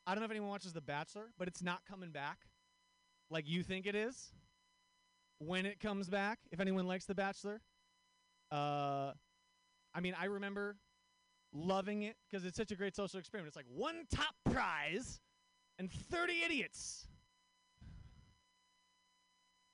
I 0.06 0.14
don't 0.14 0.22
know 0.22 0.26
if 0.26 0.32
anyone 0.32 0.50
watches 0.50 0.74
The 0.74 0.82
Bachelor, 0.82 1.32
but 1.38 1.48
it's 1.48 1.62
not 1.62 1.82
coming 1.90 2.12
back 2.12 2.38
like 3.30 3.48
you 3.48 3.64
think 3.64 3.86
it 3.86 3.96
is. 3.96 4.32
When 5.40 5.66
it 5.66 5.80
comes 5.80 6.10
back, 6.10 6.40
if 6.52 6.60
anyone 6.60 6.88
likes 6.88 7.06
The 7.06 7.16
Bachelor, 7.16 7.62
uh 8.52 9.14
I 9.94 10.02
mean, 10.02 10.16
I 10.20 10.26
remember 10.26 10.78
loving 11.52 12.04
it 12.04 12.16
because 12.30 12.46
it's 12.46 12.58
such 12.58 12.72
a 12.72 12.76
great 12.76 12.96
social 12.96 13.20
experiment. 13.20 13.48
It's 13.48 13.56
like 13.58 13.66
one 13.74 14.06
top 14.14 14.36
prize 14.52 15.20
and 15.80 15.92
30 15.92 16.44
idiots. 16.46 17.08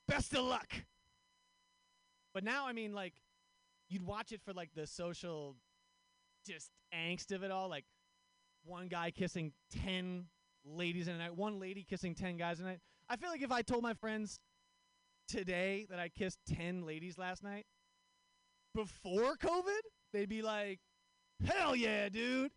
Best 0.07 0.33
of 0.33 0.45
luck. 0.45 0.71
But 2.33 2.43
now, 2.43 2.67
I 2.67 2.73
mean, 2.73 2.93
like, 2.93 3.13
you'd 3.89 4.05
watch 4.05 4.31
it 4.31 4.41
for 4.43 4.53
like 4.53 4.69
the 4.75 4.87
social 4.87 5.55
just 6.45 6.69
angst 6.93 7.31
of 7.31 7.43
it 7.43 7.51
all. 7.51 7.69
Like, 7.69 7.85
one 8.63 8.87
guy 8.87 9.11
kissing 9.11 9.53
10 9.83 10.25
ladies 10.65 11.07
in 11.07 11.15
a 11.15 11.17
night, 11.17 11.35
one 11.35 11.59
lady 11.59 11.85
kissing 11.87 12.15
10 12.15 12.37
guys 12.37 12.59
in 12.59 12.65
a 12.65 12.69
night. 12.69 12.79
I 13.09 13.15
feel 13.15 13.29
like 13.29 13.41
if 13.41 13.51
I 13.51 13.61
told 13.61 13.83
my 13.83 13.93
friends 13.93 14.39
today 15.27 15.85
that 15.89 15.99
I 15.99 16.09
kissed 16.09 16.39
10 16.47 16.85
ladies 16.85 17.17
last 17.17 17.43
night 17.43 17.65
before 18.73 19.35
COVID, 19.35 19.81
they'd 20.13 20.29
be 20.29 20.41
like, 20.41 20.79
hell 21.45 21.75
yeah, 21.75 22.09
dude. 22.09 22.51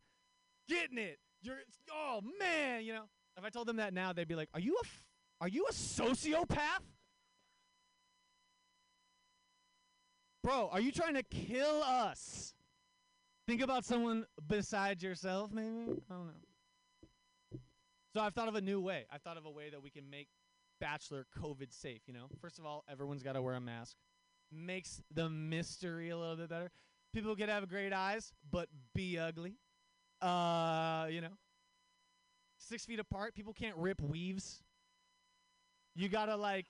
Getting 0.68 0.98
it. 0.98 1.18
You're, 1.42 1.58
oh 1.92 2.20
man, 2.38 2.84
you 2.84 2.94
know. 2.94 3.04
If 3.36 3.44
I 3.44 3.50
told 3.50 3.68
them 3.68 3.76
that 3.76 3.94
now, 3.94 4.12
they'd 4.12 4.26
be 4.26 4.34
like, 4.34 4.48
are 4.52 4.60
you 4.60 4.74
a, 4.74 4.84
f- 4.84 5.04
are 5.40 5.48
you 5.48 5.66
a 5.68 5.72
sociopath? 5.72 6.82
Bro, 10.48 10.70
are 10.72 10.80
you 10.80 10.92
trying 10.92 11.12
to 11.12 11.22
kill 11.22 11.82
us? 11.82 12.54
Think 13.46 13.60
about 13.60 13.84
someone 13.84 14.24
besides 14.46 15.02
yourself, 15.02 15.52
maybe? 15.52 16.00
I 16.10 16.14
don't 16.14 16.26
know. 16.26 17.58
So 18.14 18.22
I've 18.22 18.32
thought 18.32 18.48
of 18.48 18.54
a 18.54 18.62
new 18.62 18.80
way. 18.80 19.04
I've 19.12 19.20
thought 19.20 19.36
of 19.36 19.44
a 19.44 19.50
way 19.50 19.68
that 19.68 19.82
we 19.82 19.90
can 19.90 20.08
make 20.08 20.28
Bachelor 20.80 21.26
COVID 21.38 21.70
safe, 21.70 22.00
you 22.06 22.14
know? 22.14 22.28
First 22.40 22.58
of 22.58 22.64
all, 22.64 22.82
everyone's 22.90 23.22
got 23.22 23.34
to 23.34 23.42
wear 23.42 23.56
a 23.56 23.60
mask. 23.60 23.94
Makes 24.50 25.02
the 25.12 25.28
mystery 25.28 26.08
a 26.08 26.16
little 26.16 26.36
bit 26.36 26.48
better. 26.48 26.70
People 27.12 27.34
get 27.34 27.48
to 27.48 27.52
have 27.52 27.68
great 27.68 27.92
eyes, 27.92 28.32
but 28.50 28.70
be 28.94 29.18
ugly. 29.18 29.58
Uh, 30.22 31.08
you 31.10 31.20
know? 31.20 31.36
Six 32.56 32.86
feet 32.86 33.00
apart. 33.00 33.34
People 33.34 33.52
can't 33.52 33.76
rip 33.76 34.00
weaves. 34.00 34.62
You 35.94 36.08
gotta, 36.08 36.36
like, 36.36 36.64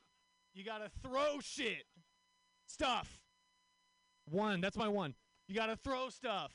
you 0.53 0.65
gotta 0.65 0.91
throw 1.01 1.39
shit. 1.39 1.85
Stuff. 2.67 3.28
One. 4.31 4.61
That's 4.61 4.77
my 4.77 4.89
one. 4.89 5.15
You 5.49 5.55
gotta 5.55 5.77
throw 5.77 6.09
stuff. 6.11 6.53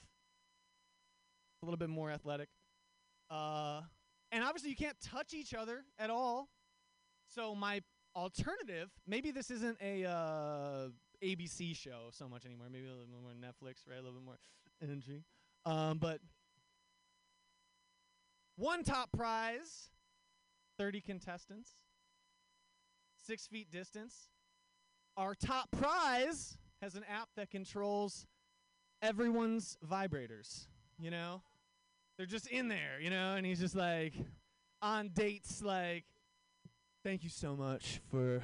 A 1.61 1.65
little 1.65 1.77
bit 1.77 1.89
more 1.89 2.11
athletic. 2.11 2.49
Uh, 3.29 3.81
and 4.31 4.43
obviously 4.43 4.69
you 4.69 4.75
can't 4.75 4.99
touch 5.01 5.33
each 5.33 5.53
other 5.53 5.85
at 5.97 6.09
all. 6.09 6.49
So 7.27 7.55
my 7.55 7.81
alternative, 8.15 8.89
maybe 9.07 9.31
this 9.31 9.49
isn't 9.49 9.77
a 9.81 10.05
uh, 10.05 10.87
ABC 11.23 11.75
show 11.75 12.09
so 12.11 12.27
much 12.27 12.45
anymore. 12.45 12.67
Maybe 12.71 12.85
a 12.85 12.89
little 12.91 13.05
bit 13.05 13.21
more 13.21 13.31
Netflix, 13.31 13.87
right? 13.89 13.97
A 13.97 14.01
little 14.01 14.19
bit 14.19 14.25
more 14.25 14.37
energy. 14.81 15.23
Um, 15.65 15.97
but 15.97 16.19
one 18.55 18.83
top 18.83 19.11
prize, 19.11 19.89
30 20.77 21.01
contestants, 21.01 21.71
six 23.25 23.47
feet 23.47 23.71
distance. 23.71 24.29
Our 25.15 25.35
top 25.35 25.69
prize 25.71 26.57
has 26.83 26.95
an 26.95 27.05
app 27.09 27.29
that 27.37 27.49
controls 27.49 28.27
everyone's 29.01 29.77
vibrators, 29.89 30.67
you 30.99 31.09
know? 31.09 31.41
They're 32.17 32.27
just 32.27 32.47
in 32.47 32.67
there, 32.67 32.99
you 32.99 33.09
know? 33.09 33.35
And 33.35 33.45
he's 33.45 33.61
just 33.61 33.73
like 33.73 34.13
on 34.81 35.09
dates, 35.13 35.61
like, 35.61 36.03
thank 37.01 37.23
you 37.23 37.29
so 37.29 37.55
much 37.55 38.01
for 38.11 38.41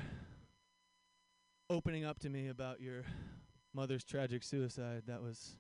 opening 1.70 2.06
up 2.06 2.18
to 2.20 2.30
me 2.30 2.48
about 2.48 2.80
your 2.80 3.04
mother's 3.74 4.06
tragic 4.06 4.44
suicide. 4.44 5.04
That 5.08 5.22
was 5.22 5.58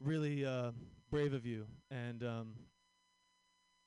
really 0.00 0.46
uh, 0.46 0.70
brave 1.10 1.34
of 1.34 1.44
you. 1.44 1.66
And 1.90 2.22
um, 2.22 2.54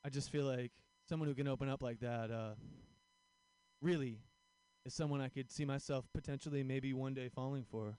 I 0.06 0.10
just 0.10 0.32
feel 0.32 0.46
like 0.46 0.72
someone 1.10 1.28
who 1.28 1.34
can 1.34 1.48
open 1.48 1.68
up 1.68 1.82
like 1.82 2.00
that 2.02 2.30
uh, 2.30 2.54
really 3.82 4.20
is 4.88 4.94
someone 4.94 5.20
I 5.20 5.28
could 5.28 5.52
see 5.52 5.66
myself 5.66 6.06
potentially 6.14 6.64
maybe 6.64 6.94
one 6.94 7.14
day 7.14 7.28
falling 7.28 7.66
for. 7.70 7.98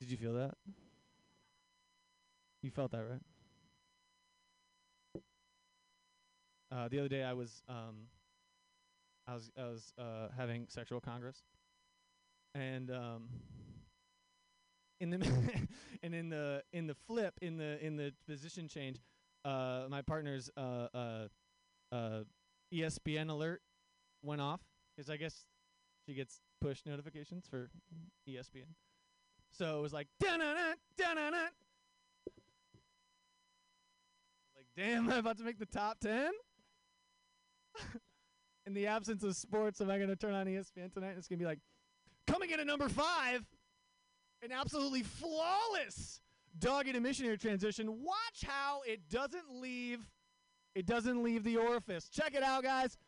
Did 0.00 0.10
you 0.10 0.16
feel 0.16 0.34
that? 0.34 0.54
You 2.62 2.70
felt 2.70 2.92
that, 2.92 3.04
right? 3.04 3.20
Uh, 6.70 6.88
the 6.88 7.00
other 7.00 7.08
day, 7.08 7.24
I 7.24 7.32
was 7.32 7.62
um, 7.68 8.06
I 9.26 9.34
was 9.34 9.50
I 9.58 9.62
was 9.62 9.92
uh, 9.98 10.28
having 10.36 10.66
sexual 10.68 11.00
congress, 11.00 11.42
and 12.54 12.90
um, 12.90 13.28
in 15.02 15.10
the 15.10 15.18
and 16.02 16.14
in 16.14 16.28
the 16.28 16.62
in 16.72 16.86
the 16.86 16.94
flip 16.94 17.34
in 17.42 17.56
the 17.56 17.84
in 17.84 17.96
the 17.96 18.12
position 18.26 18.68
change, 18.68 19.00
uh, 19.44 19.84
my 19.90 20.00
partner's 20.02 20.48
uh, 20.56 20.86
uh, 20.94 21.28
uh, 21.90 22.20
ESPN 22.72 23.28
alert 23.28 23.60
went 24.22 24.40
off 24.40 24.60
because 24.96 25.10
I 25.10 25.16
guess 25.16 25.46
she 26.06 26.14
gets 26.14 26.40
push 26.60 26.80
notifications 26.86 27.46
for 27.50 27.70
ESPN. 28.28 28.70
So 29.50 29.78
it 29.78 29.82
was 29.82 29.92
like 29.92 30.06
da 30.20 30.36
na 30.36 30.54
na 30.54 30.74
da 30.96 31.14
na 31.14 31.30
na. 31.30 31.42
Like 34.56 34.66
damn, 34.76 35.10
I'm 35.10 35.18
about 35.18 35.38
to 35.38 35.44
make 35.44 35.58
the 35.58 35.66
top 35.66 35.98
ten? 35.98 36.30
in 38.66 38.74
the 38.74 38.86
absence 38.86 39.24
of 39.24 39.34
sports, 39.34 39.80
am 39.80 39.90
I 39.90 39.96
going 39.96 40.10
to 40.10 40.16
turn 40.16 40.34
on 40.34 40.46
ESPN 40.46 40.92
tonight? 40.92 41.14
It's 41.16 41.26
going 41.26 41.38
to 41.38 41.42
be 41.42 41.46
like, 41.46 41.58
coming 42.26 42.50
in 42.50 42.60
at 42.60 42.66
number 42.66 42.88
five, 42.88 43.42
an 44.42 44.52
absolutely 44.52 45.02
flawless 45.02 46.20
dog 46.58 46.88
eat 46.88 47.00
missionary 47.00 47.38
transition. 47.38 48.02
Watch 48.02 48.44
how 48.44 48.80
it 48.86 49.08
doesn't 49.08 49.60
leave, 49.60 50.00
it 50.74 50.86
doesn't 50.86 51.22
leave 51.22 51.44
the 51.44 51.56
orifice. 51.56 52.08
Check 52.08 52.34
it 52.34 52.42
out, 52.42 52.62
guys. 52.62 52.98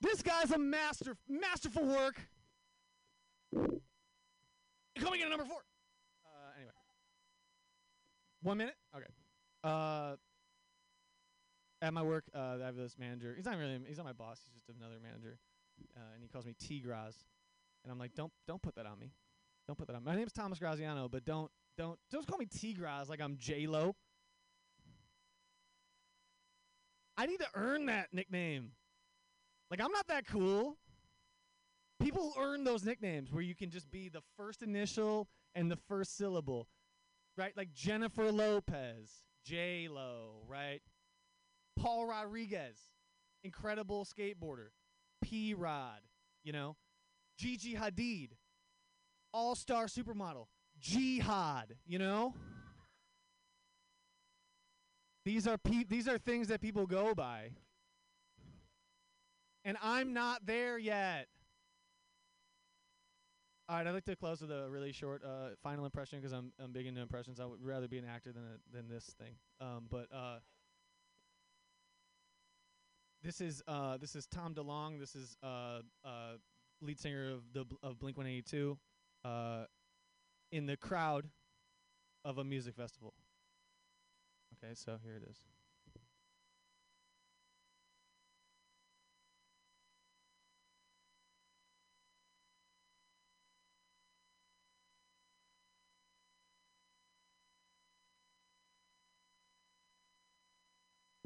This 0.00 0.22
guy's 0.22 0.50
a 0.50 0.58
master, 0.58 1.16
masterful 1.28 1.84
work. 1.84 2.20
Coming 3.52 5.20
in 5.20 5.26
at 5.26 5.30
number 5.30 5.44
four. 5.44 5.58
Uh, 6.24 6.56
anyway, 6.56 6.72
one 8.42 8.58
minute. 8.58 8.74
Okay. 8.96 9.06
Uh, 9.62 10.16
at 11.82 11.92
my 11.92 12.02
work, 12.02 12.24
uh, 12.34 12.56
I 12.60 12.66
have 12.66 12.76
this 12.76 12.96
manager. 12.98 13.34
He's 13.34 13.44
not 13.44 13.56
really. 13.56 13.78
He's 13.86 13.96
not 13.96 14.06
my 14.06 14.12
boss. 14.12 14.40
He's 14.52 14.62
just 14.66 14.78
another 14.78 14.96
manager, 15.02 15.38
uh, 15.96 16.14
and 16.14 16.22
he 16.22 16.28
calls 16.28 16.44
me 16.44 16.54
T 16.58 16.82
and 16.84 17.90
I'm 17.90 17.98
like, 17.98 18.14
don't 18.14 18.32
don't 18.46 18.60
put 18.60 18.74
that 18.74 18.86
on 18.86 18.98
me. 18.98 19.12
Don't 19.70 19.78
put 19.78 19.86
that 19.86 19.94
on. 19.94 20.02
My 20.02 20.16
name's 20.16 20.32
Thomas 20.32 20.58
Graziano, 20.58 21.08
but 21.08 21.24
don't 21.24 21.48
don't 21.78 21.96
don't 22.10 22.26
call 22.26 22.38
me 22.38 22.46
T 22.46 22.72
Graz 22.72 23.08
like 23.08 23.20
I'm 23.20 23.36
J 23.38 23.68
Lo. 23.68 23.94
I 27.16 27.26
need 27.26 27.38
to 27.38 27.46
earn 27.54 27.86
that 27.86 28.08
nickname. 28.12 28.72
Like 29.70 29.80
I'm 29.80 29.92
not 29.92 30.08
that 30.08 30.26
cool. 30.26 30.76
People 32.02 32.34
earn 32.36 32.64
those 32.64 32.84
nicknames 32.84 33.30
where 33.30 33.44
you 33.44 33.54
can 33.54 33.70
just 33.70 33.88
be 33.92 34.08
the 34.08 34.22
first 34.36 34.60
initial 34.60 35.28
and 35.54 35.70
the 35.70 35.78
first 35.86 36.16
syllable, 36.16 36.66
right? 37.36 37.56
Like 37.56 37.72
Jennifer 37.72 38.32
Lopez, 38.32 39.22
J 39.46 39.86
Lo, 39.88 40.42
right? 40.48 40.80
Paul 41.78 42.08
Rodriguez, 42.08 42.76
incredible 43.44 44.04
skateboarder. 44.04 44.70
P 45.22 45.54
Rod, 45.54 46.00
you 46.42 46.52
know, 46.52 46.74
Gigi 47.38 47.76
Hadid, 47.76 48.30
all 49.32 49.54
star 49.54 49.86
supermodel. 49.86 50.46
Jihad, 50.78 51.76
you 51.86 51.98
know? 51.98 52.34
These 55.24 55.46
are 55.46 55.58
pe- 55.58 55.84
these 55.84 56.08
are 56.08 56.18
things 56.18 56.48
that 56.48 56.60
people 56.60 56.86
go 56.86 57.14
by. 57.14 57.50
And 59.64 59.76
I'm 59.82 60.14
not 60.14 60.46
there 60.46 60.78
yet. 60.78 61.26
All 63.68 63.76
right, 63.76 63.86
I'd 63.86 63.92
like 63.92 64.04
to 64.06 64.16
close 64.16 64.40
with 64.40 64.50
a 64.50 64.68
really 64.68 64.90
short 64.90 65.22
uh, 65.22 65.50
final 65.62 65.84
impression 65.84 66.18
because 66.18 66.32
I'm 66.32 66.52
I'm 66.62 66.72
big 66.72 66.86
into 66.86 67.00
impressions. 67.00 67.38
I 67.38 67.44
would 67.44 67.62
rather 67.62 67.86
be 67.86 67.98
an 67.98 68.04
actor 68.04 68.32
than 68.32 68.42
a, 68.42 68.76
than 68.76 68.88
this 68.88 69.04
thing. 69.18 69.34
Um, 69.60 69.86
but 69.90 70.06
uh, 70.12 70.38
this 73.22 73.40
is 73.40 73.62
uh, 73.68 73.98
this 73.98 74.16
is 74.16 74.26
Tom 74.26 74.54
DeLonge. 74.54 74.98
This 74.98 75.14
is 75.14 75.36
uh, 75.42 75.82
uh, 76.04 76.38
lead 76.80 76.98
singer 76.98 77.30
of 77.30 77.42
the 77.52 77.66
Bl- 77.66 77.76
of 77.82 78.00
Blink 78.00 78.16
182 78.16 78.78
uh, 79.24 79.64
in 80.52 80.66
the 80.66 80.76
crowd 80.76 81.26
of 82.24 82.38
a 82.38 82.44
music 82.44 82.74
festival. 82.74 83.14
Okay, 84.62 84.74
so 84.74 84.98
here 85.02 85.16
it 85.16 85.28
is. 85.28 85.38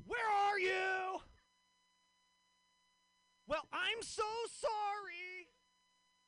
Where 0.06 0.20
are 0.20 0.58
you? 0.58 1.20
Well, 3.46 3.66
I'm 3.72 4.02
so 4.02 4.22
sorry. 4.60 5.23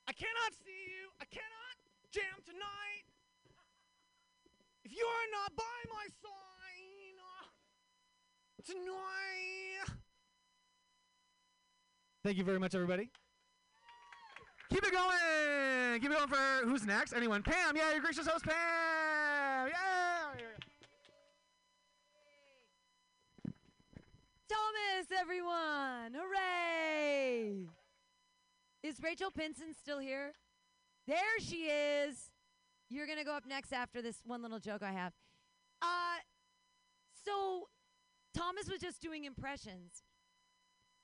I 0.08 0.12
cannot 0.12 0.52
see 0.64 0.70
you. 0.70 1.10
I 1.20 1.24
cannot 1.24 1.76
jam 2.12 2.38
tonight. 2.44 3.06
If 4.84 4.92
you 4.92 5.04
are 5.04 5.28
not 5.32 5.56
by 5.56 5.78
my 5.92 6.06
side 6.22 7.18
uh, 7.18 7.46
tonight. 8.64 9.98
Thank 12.22 12.38
you 12.38 12.44
very 12.44 12.60
much, 12.60 12.74
everybody. 12.74 13.10
Keep 14.70 14.84
it 14.84 14.92
going. 14.92 16.00
Keep 16.00 16.10
it 16.10 16.16
going 16.16 16.28
for 16.28 16.66
who's 16.66 16.86
next? 16.86 17.12
Anyone? 17.12 17.42
Pam. 17.42 17.76
Yeah, 17.76 17.92
your 17.92 18.00
gracious 18.00 18.26
host, 18.26 18.44
Pam. 18.44 19.68
Yeah. 19.68 20.32
Thomas, 24.48 25.06
everyone! 25.20 26.14
Hooray! 26.14 27.66
Is 28.86 29.02
Rachel 29.02 29.32
Pinson 29.32 29.74
still 29.74 29.98
here? 29.98 30.32
There 31.08 31.40
she 31.40 31.64
is. 31.64 32.30
You're 32.88 33.08
gonna 33.08 33.24
go 33.24 33.32
up 33.32 33.42
next 33.44 33.72
after 33.72 34.00
this 34.00 34.22
one 34.24 34.42
little 34.42 34.60
joke 34.60 34.80
I 34.80 34.92
have. 34.92 35.12
Uh, 35.82 36.18
so 37.24 37.68
Thomas 38.32 38.70
was 38.70 38.78
just 38.78 39.02
doing 39.02 39.24
impressions. 39.24 40.04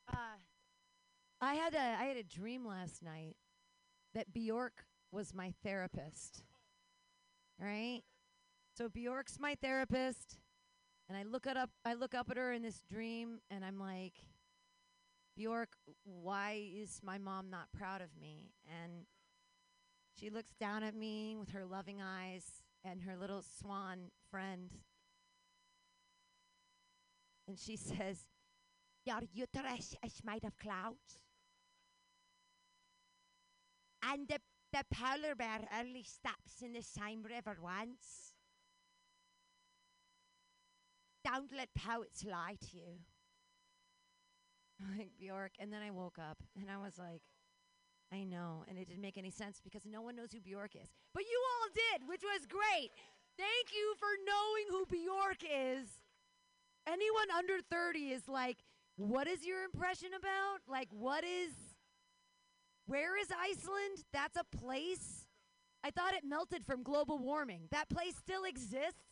Uh, 0.08 0.38
I 1.40 1.54
had 1.54 1.74
a 1.74 1.96
I 2.00 2.04
had 2.04 2.16
a 2.16 2.22
dream 2.22 2.64
last 2.64 3.02
night 3.02 3.34
that 4.14 4.32
Bjork 4.32 4.84
was 5.10 5.34
my 5.34 5.52
therapist. 5.64 6.44
Right? 7.58 8.02
So 8.78 8.88
Bjork's 8.90 9.40
my 9.40 9.56
therapist. 9.56 10.38
And 11.08 11.18
I 11.18 11.24
look 11.24 11.48
at 11.48 11.56
up 11.56 11.70
I 11.84 11.94
look 11.94 12.14
up 12.14 12.30
at 12.30 12.36
her 12.36 12.52
in 12.52 12.62
this 12.62 12.80
dream 12.88 13.40
and 13.50 13.64
I'm 13.64 13.80
like, 13.80 14.14
Bjork, 15.36 15.70
why 16.04 16.62
is 16.74 17.00
my 17.02 17.18
mom 17.18 17.48
not 17.48 17.72
proud 17.72 18.02
of 18.02 18.08
me? 18.20 18.52
And 18.82 19.06
she 20.18 20.28
looks 20.28 20.54
down 20.60 20.82
at 20.82 20.94
me 20.94 21.36
with 21.38 21.50
her 21.50 21.64
loving 21.64 22.00
eyes 22.02 22.44
and 22.84 23.02
her 23.02 23.16
little 23.16 23.42
swan 23.42 24.10
friend. 24.30 24.70
And 27.48 27.58
she 27.58 27.76
says, 27.76 28.26
Your 29.06 29.20
uterus 29.32 29.94
is 30.04 30.20
made 30.24 30.44
of 30.44 30.58
clouds. 30.58 31.20
And 34.04 34.28
the, 34.28 34.38
the 34.72 34.84
polar 34.92 35.34
bear 35.34 35.60
only 35.78 36.02
stops 36.02 36.60
in 36.60 36.72
the 36.72 36.82
same 36.82 37.22
river 37.22 37.56
once. 37.62 38.34
Don't 41.24 41.52
let 41.56 41.68
poets 41.74 42.24
lie 42.24 42.56
to 42.70 42.76
you. 42.76 42.98
Like 44.98 45.10
Bjork. 45.18 45.52
And 45.58 45.72
then 45.72 45.82
I 45.82 45.90
woke 45.90 46.18
up 46.18 46.38
and 46.56 46.70
I 46.70 46.78
was 46.78 46.98
like, 46.98 47.22
I 48.12 48.24
know. 48.24 48.64
And 48.68 48.78
it 48.78 48.86
didn't 48.86 49.02
make 49.02 49.18
any 49.18 49.30
sense 49.30 49.60
because 49.62 49.86
no 49.86 50.02
one 50.02 50.16
knows 50.16 50.32
who 50.32 50.40
Bjork 50.40 50.76
is. 50.76 50.88
But 51.14 51.24
you 51.24 51.42
all 51.50 51.68
did, 51.74 52.08
which 52.08 52.22
was 52.22 52.46
great. 52.46 52.90
Thank 53.38 53.72
you 53.72 53.94
for 53.98 54.08
knowing 54.26 54.66
who 54.70 54.86
Bjork 54.86 55.42
is. 55.42 55.88
Anyone 56.86 57.30
under 57.36 57.60
30 57.70 58.10
is 58.10 58.28
like, 58.28 58.58
what 58.96 59.26
is 59.26 59.46
your 59.46 59.64
impression 59.64 60.10
about? 60.18 60.60
Like, 60.68 60.88
what 60.90 61.24
is. 61.24 61.52
Where 62.86 63.18
is 63.18 63.28
Iceland? 63.30 64.04
That's 64.12 64.36
a 64.36 64.44
place? 64.56 65.26
I 65.84 65.90
thought 65.90 66.14
it 66.14 66.24
melted 66.24 66.64
from 66.66 66.82
global 66.82 67.18
warming. 67.18 67.62
That 67.70 67.88
place 67.88 68.14
still 68.16 68.44
exists. 68.44 69.11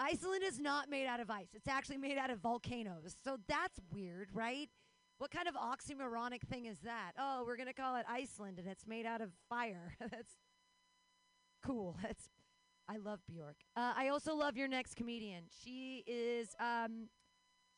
Iceland 0.00 0.42
is 0.44 0.58
not 0.60 0.88
made 0.88 1.06
out 1.06 1.20
of 1.20 1.30
ice. 1.30 1.48
It's 1.54 1.68
actually 1.68 1.98
made 1.98 2.18
out 2.18 2.30
of 2.30 2.38
volcanoes. 2.38 3.16
So 3.24 3.38
that's 3.48 3.80
weird, 3.92 4.28
right? 4.32 4.68
What 5.18 5.32
kind 5.32 5.48
of 5.48 5.54
oxymoronic 5.54 6.42
thing 6.42 6.66
is 6.66 6.78
that? 6.80 7.12
Oh, 7.18 7.42
we're 7.44 7.56
going 7.56 7.66
to 7.66 7.74
call 7.74 7.96
it 7.96 8.06
Iceland 8.08 8.58
and 8.58 8.68
it's 8.68 8.86
made 8.86 9.06
out 9.06 9.20
of 9.20 9.30
fire. 9.48 9.96
that's 10.00 10.36
cool. 11.64 11.96
That's 12.02 12.28
I 12.90 12.96
love 12.96 13.20
Bjork. 13.26 13.56
Uh, 13.76 13.92
I 13.94 14.08
also 14.08 14.34
love 14.34 14.56
your 14.56 14.68
next 14.68 14.94
comedian. 14.94 15.44
She 15.62 16.04
is 16.06 16.54
um 16.58 17.08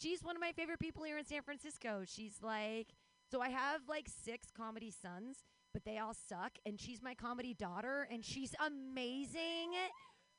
she's 0.01 0.23
one 0.23 0.37
of 0.37 0.41
my 0.41 0.53
favorite 0.53 0.79
people 0.79 1.03
here 1.03 1.19
in 1.19 1.25
San 1.25 1.43
Francisco. 1.43 2.03
She's 2.07 2.37
like 2.43 2.89
so 3.31 3.41
I 3.41 3.49
have 3.49 3.83
like 3.89 4.09
six 4.09 4.49
comedy 4.57 4.93
sons, 4.93 5.39
but 5.73 5.85
they 5.85 5.99
all 5.99 6.15
suck 6.15 6.53
and 6.67 6.79
she's 6.79 7.03
my 7.03 7.15
comedy 7.15 7.55
daughter 7.55 8.07
and 8.13 8.25
she's 8.25 8.55
amazing 8.65 9.73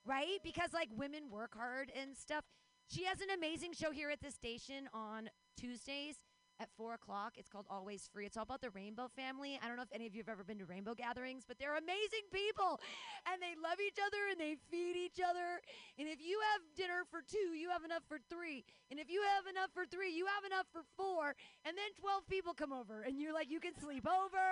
right? 0.06 0.40
Because 0.44 0.74
like 0.74 0.90
women 0.96 1.30
work 1.30 1.56
hard 1.56 1.92
and 2.00 2.16
stuff. 2.16 2.44
She 2.90 3.06
has 3.06 3.22
an 3.22 3.30
amazing 3.36 3.74
show 3.74 3.92
here 3.92 4.10
at 4.10 4.22
the 4.22 4.32
station 4.32 4.90
on 4.94 5.30
Tuesdays 5.58 6.16
at 6.62 6.70
four 6.78 6.94
o'clock. 6.94 7.34
It's 7.38 7.50
called 7.50 7.66
Always 7.70 8.08
Free. 8.14 8.26
It's 8.28 8.38
all 8.38 8.44
about 8.44 8.62
the 8.62 8.70
Rainbow 8.70 9.10
family. 9.16 9.60
I 9.62 9.68
don't 9.68 9.78
know 9.78 9.84
if 9.84 9.92
any 9.92 10.06
of 10.06 10.14
you 10.14 10.22
have 10.22 10.30
ever 10.30 10.44
been 10.44 10.60
to 10.60 10.66
rainbow 10.66 10.94
gatherings, 10.94 11.44
but 11.48 11.58
they're 11.58 11.76
amazing 11.76 12.30
people 12.30 12.80
and 13.26 13.42
they 13.42 13.58
love 13.58 13.82
each 13.82 13.98
other 13.98 14.30
and 14.30 14.38
they 14.38 14.56
feed 14.70 14.96
each 14.96 15.18
other. 15.18 15.58
And 15.98 16.08
if 16.08 16.22
you 16.22 16.40
have 16.54 16.62
dinner 16.78 17.02
for 17.10 17.26
two, 17.26 17.58
you 17.58 17.74
have 17.74 17.84
enough 17.84 18.04
for 18.08 18.20
three. 18.30 18.64
And 18.92 19.00
if 19.00 19.10
you 19.10 19.26
have 19.26 19.50
enough 19.50 19.74
for 19.74 19.90
three, 19.90 20.14
you 20.14 20.30
have 20.30 20.46
enough 20.46 20.70
for 20.72 20.86
four. 20.96 21.34
And 21.66 21.74
then 21.74 21.90
12 22.00 22.30
people 22.30 22.54
come 22.54 22.72
over 22.72 23.02
and 23.02 23.18
you're 23.18 23.34
like, 23.34 23.50
you 23.50 23.60
can 23.60 23.74
sleep 23.82 24.06
over 24.06 24.46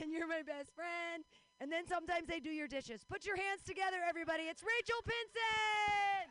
and 0.00 0.12
you're 0.12 0.30
my 0.30 0.46
best 0.46 0.70
friend. 0.78 1.26
And 1.62 1.70
then 1.70 1.86
sometimes 1.86 2.26
they 2.26 2.42
do 2.42 2.50
your 2.50 2.66
dishes. 2.66 3.06
Put 3.06 3.22
your 3.22 3.38
hands 3.38 3.62
together, 3.62 4.02
everybody. 4.02 4.50
It's 4.50 4.66
Rachel 4.66 4.98
Pinson. 5.06 6.26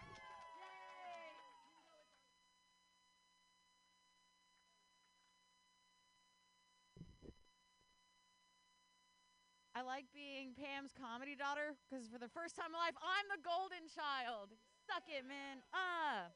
I 9.72 9.88
like 9.88 10.04
being 10.12 10.52
Pam's 10.52 10.91
comedy 10.91 11.39
daughter 11.39 11.80
because 11.88 12.12
for 12.12 12.20
the 12.20 12.28
first 12.28 12.60
time 12.60 12.76
in 12.76 12.80
life, 12.84 13.00
I'm 13.00 13.24
the 13.32 13.39
golden 13.39 13.88
child. 13.88 14.52
Suck 14.84 15.08
it, 15.08 15.24
man. 15.24 15.63
Uh. 15.72 16.28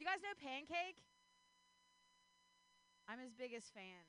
You 0.00 0.06
guys 0.08 0.24
know 0.24 0.32
Pancake? 0.40 0.96
I'm 3.06 3.20
his 3.20 3.36
biggest 3.36 3.68
fan. 3.76 4.00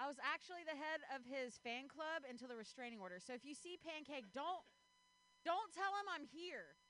I 0.00 0.08
was 0.08 0.16
actually 0.24 0.64
the 0.64 0.72
head 0.72 1.04
of 1.12 1.20
his 1.28 1.60
fan 1.60 1.84
club 1.84 2.24
until 2.24 2.48
the 2.48 2.56
restraining 2.56 3.04
order. 3.04 3.20
So 3.20 3.36
if 3.36 3.44
you 3.44 3.52
see 3.52 3.76
Pancake, 3.76 4.32
don't 4.32 4.64
don't 5.44 5.68
tell 5.76 5.92
him 6.00 6.08
I'm 6.08 6.24
here. 6.24 6.80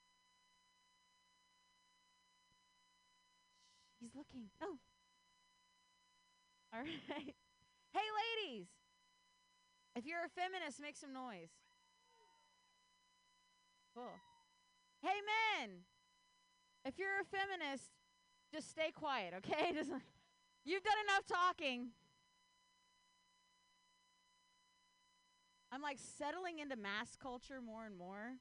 He's 3.98 4.14
looking. 4.14 4.46
Oh. 4.62 4.78
All 6.72 6.80
right. 6.86 7.34
Hey, 7.92 8.08
ladies. 8.22 8.68
If 9.96 10.06
you're 10.06 10.24
a 10.24 10.30
feminist, 10.30 10.80
make 10.80 10.96
some 10.96 11.12
noise. 11.12 11.50
Cool. 13.94 14.14
Hey, 15.02 15.18
men. 15.26 15.82
If 16.84 16.96
you're 16.96 17.20
a 17.20 17.26
feminist, 17.26 17.90
just 18.54 18.70
stay 18.70 18.90
quiet, 18.94 19.34
okay? 19.38 19.72
Just 19.74 19.90
you've 20.64 20.82
done 20.82 21.00
enough 21.04 21.26
talking. 21.26 21.90
I'm 25.72 25.82
like 25.82 25.98
settling 26.18 26.58
into 26.58 26.76
mask 26.76 27.20
culture 27.20 27.60
more 27.64 27.86
and 27.86 27.96
more. 27.96 28.34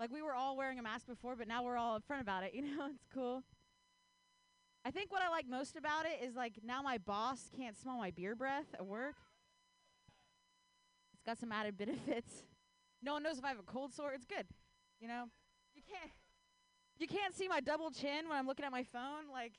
Like 0.00 0.12
we 0.12 0.22
were 0.22 0.34
all 0.34 0.56
wearing 0.56 0.78
a 0.78 0.82
mask 0.82 1.06
before, 1.06 1.36
but 1.36 1.48
now 1.48 1.62
we're 1.62 1.76
all 1.76 1.98
upfront 1.98 2.20
about 2.20 2.44
it. 2.44 2.52
You 2.58 2.62
know, 2.62 2.86
it's 2.92 3.06
cool. 3.12 3.42
I 4.84 4.90
think 4.90 5.12
what 5.12 5.22
I 5.22 5.28
like 5.28 5.46
most 5.48 5.76
about 5.76 6.06
it 6.06 6.24
is 6.24 6.34
like 6.34 6.54
now 6.64 6.82
my 6.82 6.98
boss 6.98 7.50
can't 7.56 7.76
smell 7.76 7.98
my 7.98 8.10
beer 8.10 8.34
breath 8.34 8.66
at 8.74 8.86
work. 8.86 9.16
It's 11.14 11.22
got 11.24 11.38
some 11.38 11.52
added 11.52 11.76
benefits. 11.78 12.42
No 13.02 13.12
one 13.12 13.22
knows 13.22 13.38
if 13.38 13.44
I 13.44 13.48
have 13.48 13.58
a 13.58 13.62
cold 13.62 13.92
sore. 13.92 14.12
It's 14.12 14.24
good. 14.24 14.46
You 15.00 15.08
know, 15.08 15.24
you 15.74 15.82
can't 15.88 16.10
you 16.98 17.06
can't 17.06 17.34
see 17.34 17.48
my 17.48 17.60
double 17.60 17.90
chin 17.90 18.28
when 18.28 18.36
I'm 18.36 18.46
looking 18.46 18.64
at 18.64 18.72
my 18.72 18.82
phone. 18.82 19.30
Like 19.32 19.52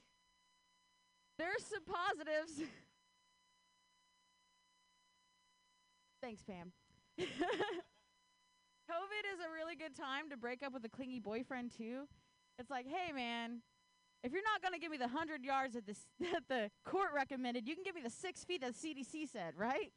there's 1.37 1.63
some 1.63 1.83
positives. 1.85 2.69
Thanks, 6.21 6.43
Pam. 6.43 6.71
COVID 7.19 7.25
is 9.33 9.39
a 9.45 9.51
really 9.53 9.75
good 9.75 9.95
time 9.95 10.29
to 10.29 10.37
break 10.37 10.63
up 10.63 10.73
with 10.73 10.83
a 10.85 10.89
clingy 10.89 11.19
boyfriend 11.19 11.71
too. 11.75 12.07
It's 12.57 12.69
like, 12.69 12.85
hey 12.87 13.11
man, 13.13 13.61
if 14.23 14.31
you're 14.33 14.43
not 14.43 14.61
gonna 14.61 14.79
give 14.79 14.91
me 14.91 14.97
the 14.97 15.07
hundred 15.07 15.43
yards 15.43 15.75
that 15.75 15.85
the 15.85 15.91
s- 15.93 16.07
that 16.19 16.43
the 16.49 16.71
court 16.83 17.09
recommended, 17.15 17.67
you 17.67 17.75
can 17.75 17.83
give 17.83 17.95
me 17.95 18.01
the 18.01 18.09
six 18.09 18.43
feet 18.43 18.61
that 18.61 18.73
the 18.73 18.87
CDC 18.95 19.29
said, 19.29 19.53
right? 19.55 19.91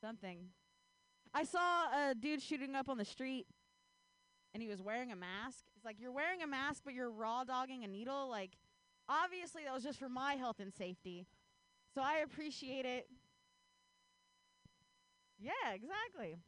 Something. 0.00 0.50
I 1.32 1.44
saw 1.44 2.10
a 2.10 2.14
dude 2.14 2.42
shooting 2.42 2.76
up 2.76 2.88
on 2.88 2.98
the 2.98 3.04
street, 3.04 3.46
and 4.52 4.62
he 4.62 4.68
was 4.68 4.80
wearing 4.80 5.10
a 5.10 5.16
mask. 5.16 5.64
It's 5.74 5.84
like 5.84 5.96
you're 5.98 6.12
wearing 6.12 6.42
a 6.42 6.46
mask, 6.46 6.82
but 6.84 6.94
you're 6.94 7.10
raw 7.10 7.42
dogging 7.42 7.82
a 7.82 7.88
needle. 7.88 8.28
Like, 8.28 8.52
obviously 9.08 9.64
that 9.64 9.74
was 9.74 9.82
just 9.82 9.98
for 9.98 10.08
my 10.08 10.34
health 10.34 10.60
and 10.60 10.72
safety. 10.72 11.26
So 11.94 12.02
I 12.02 12.18
appreciate 12.18 12.84
it. 12.84 13.08
Yeah, 15.38 15.72
exactly. 15.74 16.38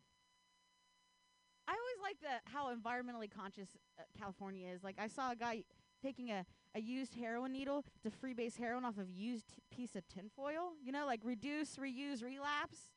I 1.69 1.73
always 1.73 2.01
like 2.03 2.21
the 2.21 2.51
how 2.51 2.73
environmentally 2.75 3.31
conscious 3.31 3.69
uh, 3.99 4.03
California 4.19 4.69
is. 4.69 4.85
Like 4.85 4.97
I 4.99 5.09
saw 5.09 5.33
a 5.33 5.37
guy 5.37 5.65
taking 6.03 6.31
a, 6.31 6.45
a 6.75 6.81
used 6.81 7.15
heroin 7.15 7.53
needle 7.53 7.85
to 8.03 8.11
freebase 8.11 8.57
heroin 8.57 8.85
off 8.85 8.99
of 8.99 9.11
used 9.11 9.49
t- 9.49 9.55
piece 9.75 9.97
of 9.97 10.07
tinfoil. 10.09 10.75
You 10.83 10.93
know, 10.93 11.07
like 11.07 11.21
reduce, 11.25 11.77
reuse, 11.77 12.23
relapse. 12.23 12.93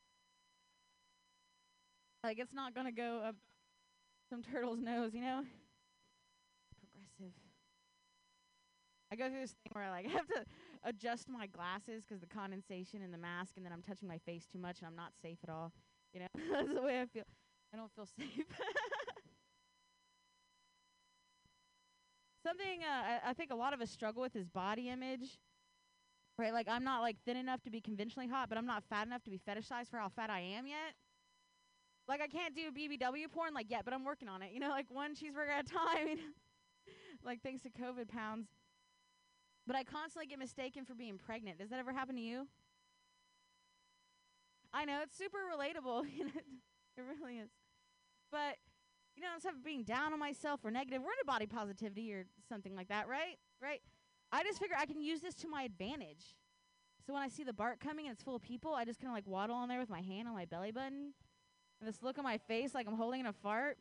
Like 2.22 2.38
it's 2.38 2.52
not 2.52 2.74
gonna 2.74 2.92
go 2.92 3.22
up 3.26 3.34
some 4.28 4.42
turtle's 4.42 4.78
nose, 4.80 5.14
you 5.14 5.22
know. 5.22 5.42
Progressive. 6.78 7.34
I 9.12 9.16
go 9.16 9.28
through 9.28 9.40
this 9.40 9.50
thing 9.64 9.72
where 9.72 9.84
I 9.88 9.90
like 9.90 10.06
have 10.10 10.26
to 10.28 10.44
adjust 10.84 11.28
my 11.28 11.46
glasses 11.46 12.04
because 12.06 12.20
the 12.20 12.26
condensation 12.26 13.02
in 13.02 13.10
the 13.10 13.18
mask, 13.18 13.54
and 13.56 13.64
then 13.64 13.72
I'm 13.72 13.82
touching 13.82 14.06
my 14.08 14.18
face 14.18 14.46
too 14.50 14.58
much, 14.58 14.78
and 14.78 14.86
I'm 14.86 14.96
not 14.96 15.12
safe 15.20 15.38
at 15.42 15.50
all. 15.50 15.72
You 16.12 16.20
know, 16.20 16.26
that's 16.52 16.74
the 16.74 16.82
way 16.82 17.00
I 17.00 17.06
feel. 17.06 17.24
I 17.72 17.76
don't 17.76 17.92
feel 17.94 18.06
safe. 18.18 18.46
Something 22.42 22.80
uh, 22.82 23.20
I, 23.26 23.30
I 23.30 23.32
think 23.34 23.52
a 23.52 23.54
lot 23.54 23.72
of 23.74 23.80
us 23.80 23.90
struggle 23.90 24.22
with 24.22 24.34
is 24.34 24.46
body 24.48 24.88
image. 24.88 25.38
Right, 26.38 26.54
like 26.54 26.68
I'm 26.68 26.84
not 26.84 27.02
like 27.02 27.16
thin 27.26 27.36
enough 27.36 27.60
to 27.62 27.70
be 27.70 27.80
conventionally 27.82 28.26
hot, 28.26 28.48
but 28.48 28.56
I'm 28.56 28.66
not 28.66 28.82
fat 28.88 29.06
enough 29.06 29.22
to 29.24 29.30
be 29.30 29.38
fetishized 29.38 29.90
for 29.90 29.98
how 29.98 30.08
fat 30.08 30.30
I 30.30 30.40
am 30.40 30.66
yet. 30.66 30.94
Like 32.08 32.22
I 32.22 32.28
can't 32.28 32.56
do 32.56 32.70
BBW 32.72 33.30
porn 33.30 33.52
like 33.52 33.70
yet, 33.70 33.84
but 33.84 33.92
I'm 33.92 34.04
working 34.04 34.28
on 34.28 34.40
it. 34.42 34.50
You 34.52 34.58
know, 34.58 34.70
like 34.70 34.90
one 34.90 35.14
cheeseburger 35.14 35.50
at 35.50 35.66
a 35.66 35.68
time. 35.72 36.18
like 37.24 37.42
thanks 37.42 37.62
to 37.62 37.68
COVID 37.70 38.08
pounds. 38.08 38.48
But 39.66 39.76
I 39.76 39.84
constantly 39.84 40.26
get 40.26 40.38
mistaken 40.38 40.84
for 40.84 40.94
being 40.94 41.18
pregnant. 41.18 41.58
Does 41.58 41.68
that 41.68 41.78
ever 41.78 41.92
happen 41.92 42.16
to 42.16 42.22
you? 42.22 42.48
I 44.72 44.84
know 44.84 45.00
it's 45.02 45.16
super 45.16 45.38
relatable. 45.38 46.04
you 46.16 46.24
know, 46.24 46.40
it 46.96 47.02
really 47.20 47.38
is. 47.38 47.50
But 48.30 48.56
you 49.16 49.22
know, 49.22 49.30
instead 49.34 49.54
of 49.54 49.64
being 49.64 49.82
down 49.82 50.12
on 50.12 50.18
myself 50.18 50.60
or 50.64 50.70
negative, 50.70 51.02
we're 51.02 51.12
into 51.12 51.26
body 51.26 51.46
positivity 51.46 52.12
or 52.12 52.26
something 52.48 52.74
like 52.74 52.88
that, 52.88 53.08
right? 53.08 53.38
Right? 53.60 53.82
I 54.32 54.44
just 54.44 54.58
figure 54.58 54.76
I 54.78 54.86
can 54.86 55.00
use 55.02 55.20
this 55.20 55.34
to 55.36 55.48
my 55.48 55.64
advantage. 55.64 56.36
So 57.06 57.12
when 57.12 57.22
I 57.22 57.28
see 57.28 57.42
the 57.42 57.52
BART 57.52 57.80
coming 57.80 58.06
and 58.06 58.14
it's 58.14 58.22
full 58.22 58.36
of 58.36 58.42
people, 58.42 58.74
I 58.74 58.84
just 58.84 59.00
kind 59.00 59.10
of 59.10 59.16
like 59.16 59.26
waddle 59.26 59.56
on 59.56 59.68
there 59.68 59.80
with 59.80 59.90
my 59.90 60.00
hand 60.00 60.28
on 60.28 60.34
my 60.34 60.44
belly 60.44 60.70
button 60.70 61.12
and 61.80 61.88
this 61.88 62.02
look 62.02 62.18
on 62.18 62.24
my 62.24 62.38
face 62.38 62.74
like 62.74 62.86
I'm 62.86 62.96
holding 62.96 63.20
in 63.20 63.26
a 63.26 63.32
fart. 63.32 63.78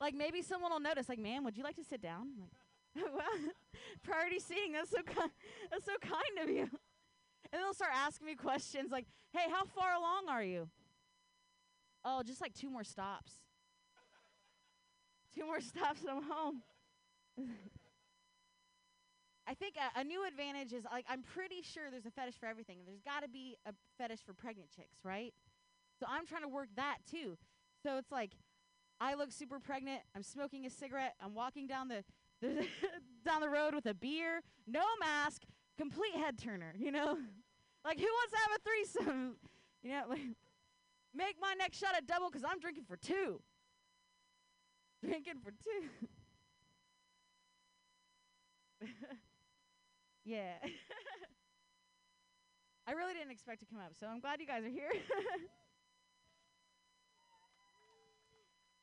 Like 0.00 0.14
maybe 0.14 0.42
someone 0.42 0.70
will 0.70 0.80
notice, 0.80 1.08
like, 1.08 1.18
"Man, 1.18 1.44
would 1.44 1.56
you 1.56 1.64
like 1.64 1.76
to 1.76 1.84
sit 1.84 2.00
down?" 2.00 2.28
Like, 2.40 3.04
well, 3.14 3.52
priority 4.04 4.38
seating. 4.38 4.72
That's 4.72 4.90
so 4.90 4.98
ki- 4.98 5.32
that's 5.70 5.84
so 5.84 5.96
kind 6.00 6.38
of 6.42 6.48
you. 6.48 6.68
And 7.52 7.62
they'll 7.62 7.74
start 7.74 7.92
asking 7.94 8.26
me 8.26 8.34
questions 8.34 8.90
like, 8.90 9.06
"Hey, 9.32 9.48
how 9.50 9.64
far 9.64 9.94
along 9.94 10.28
are 10.28 10.42
you?" 10.42 10.68
Oh, 12.04 12.22
just 12.22 12.40
like 12.40 12.54
two 12.54 12.70
more 12.70 12.84
stops. 12.84 13.32
two 15.34 15.44
more 15.44 15.60
stops 15.72 16.00
and 16.00 16.10
I'm 16.10 16.22
home. 16.22 16.62
I 19.46 19.54
think 19.54 19.76
a, 19.76 20.00
a 20.00 20.04
new 20.04 20.26
advantage 20.26 20.74
is 20.74 20.84
like 20.92 21.06
I'm 21.08 21.22
pretty 21.22 21.62
sure 21.62 21.84
there's 21.90 22.04
a 22.06 22.10
fetish 22.10 22.34
for 22.38 22.46
everything. 22.46 22.80
There's 22.84 23.00
got 23.00 23.22
to 23.22 23.28
be 23.28 23.56
a 23.64 23.72
fetish 23.96 24.20
for 24.24 24.34
pregnant 24.34 24.70
chicks, 24.70 24.98
right? 25.04 25.32
So 25.98 26.06
I'm 26.08 26.26
trying 26.26 26.42
to 26.42 26.48
work 26.48 26.68
that 26.76 26.98
too. 27.10 27.38
So 27.82 27.96
it's 27.96 28.12
like 28.12 28.32
I 29.00 29.14
look 29.14 29.32
super 29.32 29.58
pregnant. 29.58 30.02
I'm 30.14 30.22
smoking 30.22 30.66
a 30.66 30.70
cigarette. 30.70 31.14
I'm 31.20 31.34
walking 31.34 31.66
down 31.66 31.88
the, 31.88 32.04
the 32.42 32.66
down 33.24 33.40
the 33.40 33.48
road 33.48 33.74
with 33.74 33.86
a 33.86 33.94
beer, 33.94 34.42
no 34.66 34.84
mask, 35.00 35.42
complete 35.78 36.14
head 36.14 36.38
turner. 36.38 36.74
You 36.78 36.92
know, 36.92 37.16
like 37.84 37.98
who 37.98 38.06
wants 38.06 38.32
to 38.32 38.38
have 38.38 38.50
a 38.56 38.60
threesome? 38.64 39.36
You 39.80 39.92
know, 39.92 40.02
like 40.08 40.18
make 41.14 41.36
my 41.40 41.54
next 41.56 41.78
shot 41.78 41.90
a 41.96 42.04
double 42.04 42.28
because 42.28 42.42
I'm 42.44 42.58
drinking 42.58 42.82
for 42.82 42.96
two. 42.96 43.40
Drinking 45.06 45.34
for 45.40 45.52
two. 45.52 46.08
yeah. 50.24 50.54
I 52.88 52.92
really 52.92 53.14
didn't 53.14 53.30
expect 53.30 53.60
to 53.60 53.66
come 53.66 53.78
up, 53.78 53.92
so 53.98 54.08
I'm 54.08 54.18
glad 54.18 54.40
you 54.40 54.48
guys 54.48 54.64
are 54.64 54.68
here. 54.68 54.90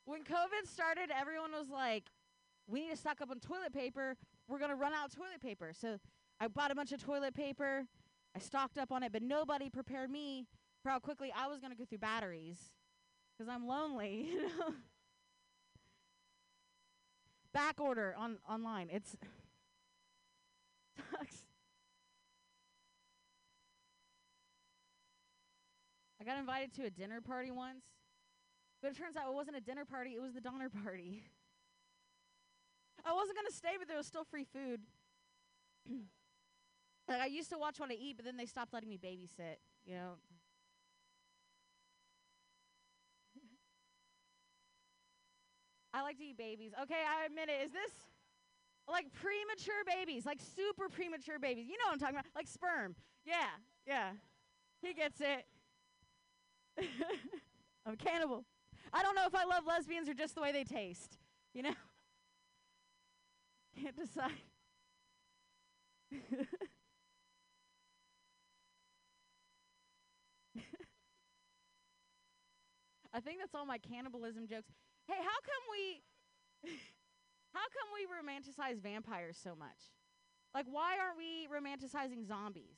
when 0.05 0.23
COVID 0.23 0.65
started, 0.65 1.09
everyone 1.13 1.51
was 1.51 1.69
like, 1.69 2.05
we 2.67 2.81
need 2.81 2.91
to 2.91 2.97
stock 2.97 3.19
up 3.19 3.31
on 3.31 3.39
toilet 3.41 3.73
paper. 3.73 4.15
We're 4.47 4.59
going 4.59 4.69
to 4.69 4.77
run 4.77 4.93
out 4.93 5.07
of 5.07 5.15
toilet 5.15 5.41
paper. 5.41 5.71
So 5.73 5.99
I 6.39 6.47
bought 6.47 6.71
a 6.71 6.75
bunch 6.75 6.91
of 6.91 7.03
toilet 7.03 7.33
paper. 7.33 7.85
I 8.35 8.39
stocked 8.39 8.77
up 8.77 8.91
on 8.91 9.03
it, 9.03 9.11
but 9.11 9.21
nobody 9.21 9.69
prepared 9.69 10.09
me 10.09 10.47
for 10.83 10.89
how 10.89 10.99
quickly 10.99 11.31
I 11.35 11.47
was 11.47 11.59
going 11.59 11.71
to 11.71 11.77
go 11.77 11.85
through 11.85 11.99
batteries 11.99 12.59
because 13.37 13.49
I'm 13.49 13.67
lonely, 13.67 14.27
you 14.33 14.41
know. 14.41 14.73
Back 17.53 17.79
order 17.79 18.13
on 18.17 18.37
online. 18.49 18.89
It's 18.91 19.15
sucks. 21.11 21.45
I 26.19 26.25
got 26.25 26.37
invited 26.37 26.73
to 26.73 26.83
a 26.85 26.89
dinner 26.89 27.21
party 27.21 27.51
once, 27.51 27.85
but 28.81 28.91
it 28.91 28.97
turns 28.97 29.15
out 29.15 29.29
it 29.29 29.33
wasn't 29.33 29.55
a 29.55 29.61
dinner 29.61 29.85
party, 29.85 30.11
it 30.11 30.21
was 30.21 30.33
the 30.33 30.41
Donner 30.41 30.69
Party. 30.69 31.23
I 33.05 33.13
wasn't 33.13 33.37
going 33.37 33.47
to 33.47 33.53
stay, 33.53 33.75
but 33.77 33.87
there 33.87 33.97
was 33.97 34.07
still 34.07 34.23
free 34.23 34.45
food. 34.51 34.81
like, 37.07 37.21
I 37.21 37.25
used 37.27 37.49
to 37.51 37.57
watch 37.57 37.79
what 37.79 37.91
I 37.91 37.95
eat, 37.95 38.15
but 38.17 38.25
then 38.25 38.37
they 38.37 38.45
stopped 38.45 38.73
letting 38.73 38.89
me 38.89 38.97
babysit, 38.97 39.57
you 39.85 39.95
know? 39.95 40.13
I 45.93 46.01
like 46.01 46.17
to 46.17 46.25
eat 46.25 46.37
babies. 46.37 46.73
Okay, 46.83 47.03
I 47.07 47.25
admit 47.25 47.47
it. 47.47 47.65
Is 47.65 47.71
this 47.71 47.91
like 48.85 49.05
premature 49.13 49.83
babies, 49.87 50.25
like 50.25 50.39
super 50.41 50.89
premature 50.89 51.39
babies? 51.39 51.67
You 51.67 51.77
know 51.77 51.85
what 51.87 51.93
I'm 51.93 51.99
talking 51.99 52.15
about? 52.15 52.25
Like 52.35 52.47
sperm. 52.47 52.95
Yeah, 53.25 53.47
yeah. 53.87 54.11
He 54.81 54.93
gets 54.93 55.21
it. 55.21 55.45
I'm 57.85 57.93
a 57.93 57.95
cannibal. 57.97 58.43
I 58.91 59.03
don't 59.03 59.15
know 59.15 59.25
if 59.25 59.33
I 59.33 59.45
love 59.45 59.63
lesbians 59.65 60.09
or 60.09 60.13
just 60.13 60.35
the 60.35 60.41
way 60.41 60.51
they 60.51 60.65
taste. 60.65 61.17
You 61.53 61.63
know? 61.63 61.73
Can't 63.81 63.95
decide. 63.95 64.31
I 73.15 73.21
think 73.21 73.39
that's 73.39 73.55
all 73.55 73.65
my 73.65 73.77
cannibalism 73.77 74.45
jokes. 74.45 74.67
Hey, 75.07 75.15
how 75.17 75.39
come 75.49 75.63
we 75.71 76.71
how 77.53 77.61
come 77.71 77.87
we 77.95 78.03
romanticize 78.11 78.81
vampires 78.81 79.37
so 79.41 79.55
much? 79.55 79.93
Like 80.53 80.65
why 80.69 80.95
aren't 80.99 81.17
we 81.17 81.47
romanticizing 81.47 82.27
zombies? 82.27 82.75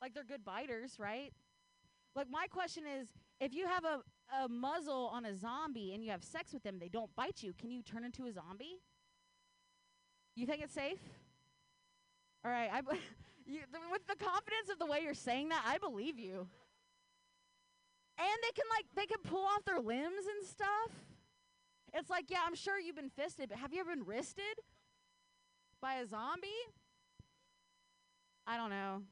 Like 0.00 0.14
they're 0.14 0.22
good 0.22 0.44
biters, 0.44 0.96
right? 1.00 1.32
Like 2.14 2.28
my 2.30 2.46
question 2.46 2.84
is 3.00 3.08
if 3.40 3.52
you 3.52 3.66
have 3.66 3.84
a 3.84 4.00
a 4.44 4.48
muzzle 4.48 5.10
on 5.12 5.24
a 5.24 5.34
zombie 5.34 5.94
and 5.94 6.04
you 6.04 6.10
have 6.10 6.22
sex 6.22 6.52
with 6.52 6.62
them, 6.62 6.78
they 6.78 6.88
don't 6.88 7.14
bite 7.16 7.42
you. 7.42 7.54
Can 7.58 7.70
you 7.70 7.82
turn 7.82 8.04
into 8.04 8.26
a 8.26 8.32
zombie? 8.32 8.76
You 10.36 10.46
think 10.46 10.62
it's 10.62 10.74
safe? 10.74 10.98
All 12.44 12.50
right, 12.50 12.70
I 12.72 12.82
b- 12.82 13.00
you, 13.46 13.60
th- 13.60 13.82
with 13.90 14.06
the 14.06 14.22
confidence 14.22 14.68
of 14.70 14.78
the 14.78 14.86
way 14.86 15.00
you're 15.02 15.14
saying 15.14 15.48
that, 15.48 15.64
I 15.66 15.78
believe 15.78 16.18
you. 16.18 16.46
And 18.18 18.38
they 18.42 18.52
can 18.54 18.66
like 18.76 18.86
they 18.96 19.06
can 19.06 19.22
pull 19.22 19.44
off 19.44 19.64
their 19.64 19.80
limbs 19.80 20.26
and 20.26 20.46
stuff. 20.46 20.90
It's 21.94 22.10
like, 22.10 22.26
yeah, 22.28 22.40
I'm 22.46 22.54
sure 22.54 22.78
you've 22.78 22.96
been 22.96 23.10
fisted, 23.10 23.48
but 23.48 23.58
have 23.58 23.72
you 23.72 23.80
ever 23.80 23.94
been 23.94 24.04
wristed 24.04 24.44
by 25.80 25.94
a 25.94 26.06
zombie? 26.06 26.48
I 28.46 28.56
don't 28.56 28.70
know. 28.70 29.02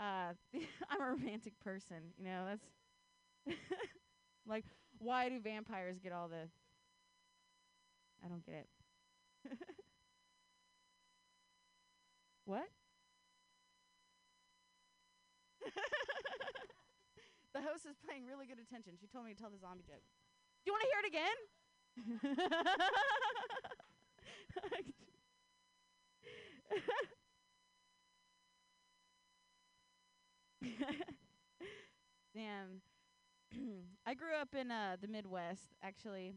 Uh, 0.00 0.32
I'm 0.90 1.00
a 1.00 1.04
romantic 1.10 1.58
person, 1.60 2.12
you 2.18 2.24
know. 2.24 2.44
That's 3.46 3.56
like, 4.46 4.64
why 4.98 5.28
do 5.28 5.38
vampires 5.40 5.98
get 5.98 6.12
all 6.12 6.28
the? 6.28 6.48
I 8.24 8.28
don't 8.28 8.44
get 8.44 8.66
it. 9.50 9.58
what? 12.46 12.68
The 17.54 17.62
host 17.62 17.86
is 17.86 17.96
paying 18.02 18.26
really 18.26 18.46
good 18.46 18.58
attention. 18.58 18.94
She 19.00 19.06
told 19.06 19.24
me 19.24 19.32
to 19.32 19.40
tell 19.40 19.50
the 19.50 19.58
zombie 19.58 19.84
joke. 19.86 20.02
Do 20.64 20.66
you 20.66 20.72
want 20.74 20.82
to 20.82 20.88
hear 20.90 21.00
it 21.02 21.08
again? 21.08 21.38
Damn. 32.34 32.80
I 34.06 34.14
grew 34.14 34.34
up 34.40 34.54
in 34.54 34.70
uh, 34.70 34.96
the 35.00 35.06
Midwest, 35.06 35.74
actually. 35.82 36.34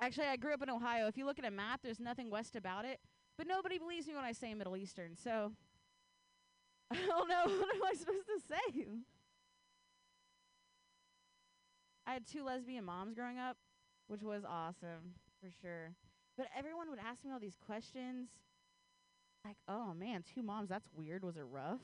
Actually, 0.00 0.26
I 0.26 0.36
grew 0.36 0.54
up 0.54 0.62
in 0.62 0.70
Ohio. 0.70 1.06
If 1.06 1.16
you 1.16 1.26
look 1.26 1.38
at 1.38 1.44
a 1.44 1.50
map, 1.50 1.80
there's 1.82 2.00
nothing 2.00 2.30
west 2.30 2.56
about 2.56 2.84
it. 2.84 2.98
But 3.36 3.46
nobody 3.46 3.78
believes 3.78 4.08
me 4.08 4.16
when 4.16 4.24
I 4.24 4.32
say 4.32 4.52
Middle 4.54 4.76
Eastern, 4.76 5.16
so 5.16 5.52
I 6.90 6.96
don't 7.06 7.28
know. 7.28 7.44
What 7.46 7.76
am 7.76 7.84
I 7.84 7.94
supposed 7.94 8.26
to 8.26 8.40
say? 8.48 8.86
I 12.08 12.14
had 12.14 12.26
two 12.26 12.42
lesbian 12.42 12.86
moms 12.86 13.12
growing 13.14 13.38
up, 13.38 13.58
which 14.06 14.22
was 14.22 14.42
awesome 14.42 15.14
for 15.42 15.50
sure. 15.60 15.92
But 16.38 16.46
everyone 16.56 16.88
would 16.88 16.98
ask 16.98 17.22
me 17.22 17.30
all 17.30 17.38
these 17.38 17.58
questions. 17.66 18.30
Like, 19.44 19.58
oh 19.68 19.92
man, 19.92 20.24
two 20.34 20.42
moms, 20.42 20.70
that's 20.70 20.88
weird. 20.96 21.22
Was 21.22 21.36
it 21.36 21.44
rough? 21.50 21.82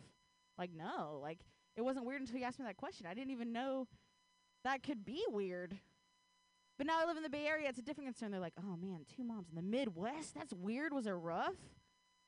Like, 0.57 0.71
no. 0.75 1.19
Like, 1.21 1.41
it 1.77 1.83
wasn't 1.83 2.07
weird 2.07 2.23
until 2.23 2.39
you 2.39 2.45
asked 2.45 2.59
me 2.59 2.65
that 2.65 2.79
question. 2.79 3.07
I 3.07 3.13
didn't 3.13 3.33
even 3.33 3.53
know 3.53 3.87
that 4.65 4.83
could 4.83 5.05
be 5.05 5.23
weird. 5.29 5.77
But 6.79 6.87
now 6.87 7.03
I 7.03 7.05
live 7.05 7.19
in 7.19 7.23
the 7.23 7.29
Bay 7.29 7.47
Area, 7.47 7.69
it's 7.69 7.79
a 7.79 7.83
different 7.83 8.09
concern. 8.09 8.31
They're 8.31 8.41
like, 8.41 8.55
oh 8.59 8.77
man, 8.77 9.05
two 9.15 9.25
moms 9.25 9.51
in 9.51 9.57
the 9.57 9.63
Midwest? 9.63 10.35
That's 10.35 10.55
weird. 10.55 10.95
Was 10.95 11.07
it 11.07 11.11
rough? 11.11 11.55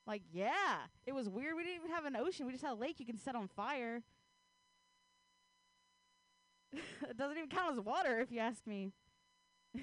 Like, 0.07 0.23
yeah, 0.31 0.81
it 1.07 1.15
was 1.15 1.31
weird. 1.31 1.57
We 1.57 1.65
didn't 1.65 1.77
even 1.77 1.91
have 1.91 2.05
an 2.05 2.15
ocean. 2.15 2.45
We 2.45 2.53
just 2.53 2.63
had 2.63 2.73
a 2.73 2.75
lake 2.75 3.01
you 3.01 3.07
can 3.07 3.17
set 3.17 3.35
on 3.35 3.49
fire. 3.49 4.03
it 7.09 7.17
doesn't 7.17 7.37
even 7.37 7.49
count 7.49 7.79
as 7.79 7.81
water, 7.85 8.21
if 8.21 8.31
you 8.31 8.39
ask 8.41 8.67
me. 8.67 8.93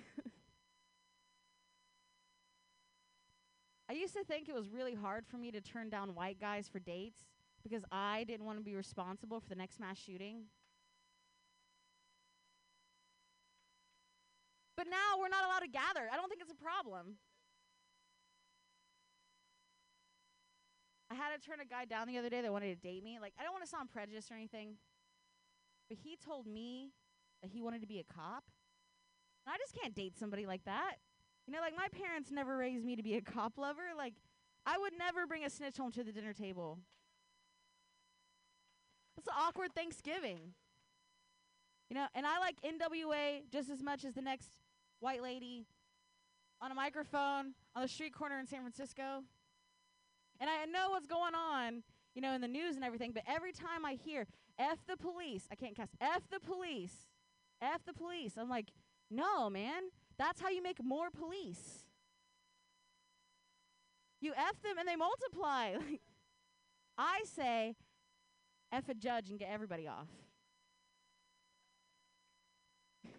I 3.90 3.94
used 3.94 4.14
to 4.14 4.24
think 4.24 4.50
it 4.50 4.56
was 4.56 4.70
really 4.70 4.96
hard 4.96 5.26
for 5.28 5.38
me 5.38 5.52
to 5.52 5.62
turn 5.62 5.90
down 5.90 6.16
white 6.16 6.40
guys 6.40 6.68
for 6.68 6.80
dates 6.80 7.26
because 7.64 7.84
I 7.92 8.24
didn't 8.26 8.46
want 8.46 8.58
to 8.58 8.64
be 8.64 8.76
responsible 8.76 9.40
for 9.40 9.50
the 9.50 9.56
next 9.56 9.80
mass 9.80 9.98
shooting. 9.98 10.44
But 14.76 14.88
now 14.90 15.20
we're 15.20 15.30
not 15.30 15.46
allowed 15.46 15.60
to 15.60 15.68
gather. 15.68 16.10
I 16.12 16.16
don't 16.16 16.28
think 16.28 16.42
it's 16.42 16.52
a 16.52 16.56
problem. 16.56 17.18
I 21.12 21.16
had 21.16 21.40
to 21.40 21.48
turn 21.48 21.60
a 21.62 21.66
guy 21.66 21.86
down 21.86 22.08
the 22.08 22.18
other 22.18 22.30
day 22.30 22.42
that 22.42 22.52
wanted 22.52 22.82
to 22.82 22.88
date 22.88 23.04
me. 23.04 23.20
Like, 23.22 23.34
I 23.40 23.44
don't 23.44 23.54
want 23.54 23.64
to 23.64 23.70
sound 23.70 23.92
prejudiced 23.92 24.32
or 24.32 24.34
anything, 24.34 24.78
but 25.94 26.00
he 26.04 26.16
told 26.16 26.48
me 26.48 26.90
that 27.44 27.52
he 27.52 27.62
wanted 27.62 27.82
to 27.82 27.88
be 27.88 28.00
a 28.00 28.04
cop. 28.04 28.46
And 29.46 29.54
I 29.54 29.58
just 29.58 29.80
can't 29.80 29.94
date 29.94 30.18
somebody 30.18 30.48
like 30.48 30.66
that. 30.66 30.96
You 31.46 31.54
know, 31.54 31.60
like, 31.60 31.76
my 31.78 31.88
parents 31.90 32.32
never 32.32 32.58
raised 32.58 32.84
me 32.84 32.96
to 32.96 33.04
be 33.04 33.16
a 33.16 33.22
cop 33.22 33.60
lover. 33.60 33.84
Like, 33.96 34.16
I 34.66 34.80
would 34.80 34.94
never 34.98 35.28
bring 35.28 35.46
a 35.46 35.50
snitch 35.52 35.78
home 35.78 35.92
to 35.92 36.04
the 36.04 36.12
dinner 36.12 36.34
table. 36.34 36.80
It's 39.18 39.28
an 39.28 39.34
awkward 39.38 39.76
Thanksgiving. 39.76 40.40
You 41.90 41.96
know, 41.96 42.08
and 42.16 42.26
I 42.26 42.40
like 42.40 42.56
NWA 42.64 43.44
just 43.52 43.70
as 43.70 43.84
much 43.84 44.04
as 44.04 44.16
the 44.16 44.22
next 44.22 44.50
white 45.00 45.22
lady 45.22 45.68
on 46.60 46.72
a 46.72 46.76
microphone 46.76 47.54
on 47.76 47.82
the 47.84 47.88
street 47.88 48.16
corner 48.16 48.40
in 48.40 48.48
San 48.48 48.62
Francisco. 48.62 49.24
And 50.40 50.50
I 50.50 50.66
know 50.66 50.90
what's 50.90 51.06
going 51.06 51.36
on, 51.36 51.84
you 52.16 52.22
know, 52.22 52.34
in 52.34 52.42
the 52.42 52.48
news 52.48 52.76
and 52.78 52.84
everything, 52.84 53.12
but 53.12 53.24
every 53.28 53.52
time 53.52 53.86
I 53.86 53.94
hear 53.94 54.26
F 54.60 54.80
the 54.88 54.98
police, 54.98 55.48
I 55.52 55.56
can't 55.56 55.76
cuss, 55.76 55.90
F 56.00 56.24
the 56.32 56.40
police, 56.40 57.08
F 57.62 57.84
the 57.86 57.94
police, 57.94 58.34
I'm 58.38 58.50
like, 58.50 58.68
no, 59.10 59.50
man, 59.50 59.84
that's 60.18 60.42
how 60.42 60.50
you 60.50 60.62
make 60.62 60.84
more 60.84 61.10
police. 61.10 61.86
You 64.22 64.34
F 64.38 64.62
them 64.62 64.78
and 64.78 64.88
they 64.88 64.96
multiply. 64.96 65.76
I 66.98 67.24
say, 67.26 67.76
F 68.72 68.88
a 68.90 68.94
judge 68.94 69.30
and 69.30 69.38
get 69.40 69.50
everybody 69.52 69.88
off. 69.88 70.08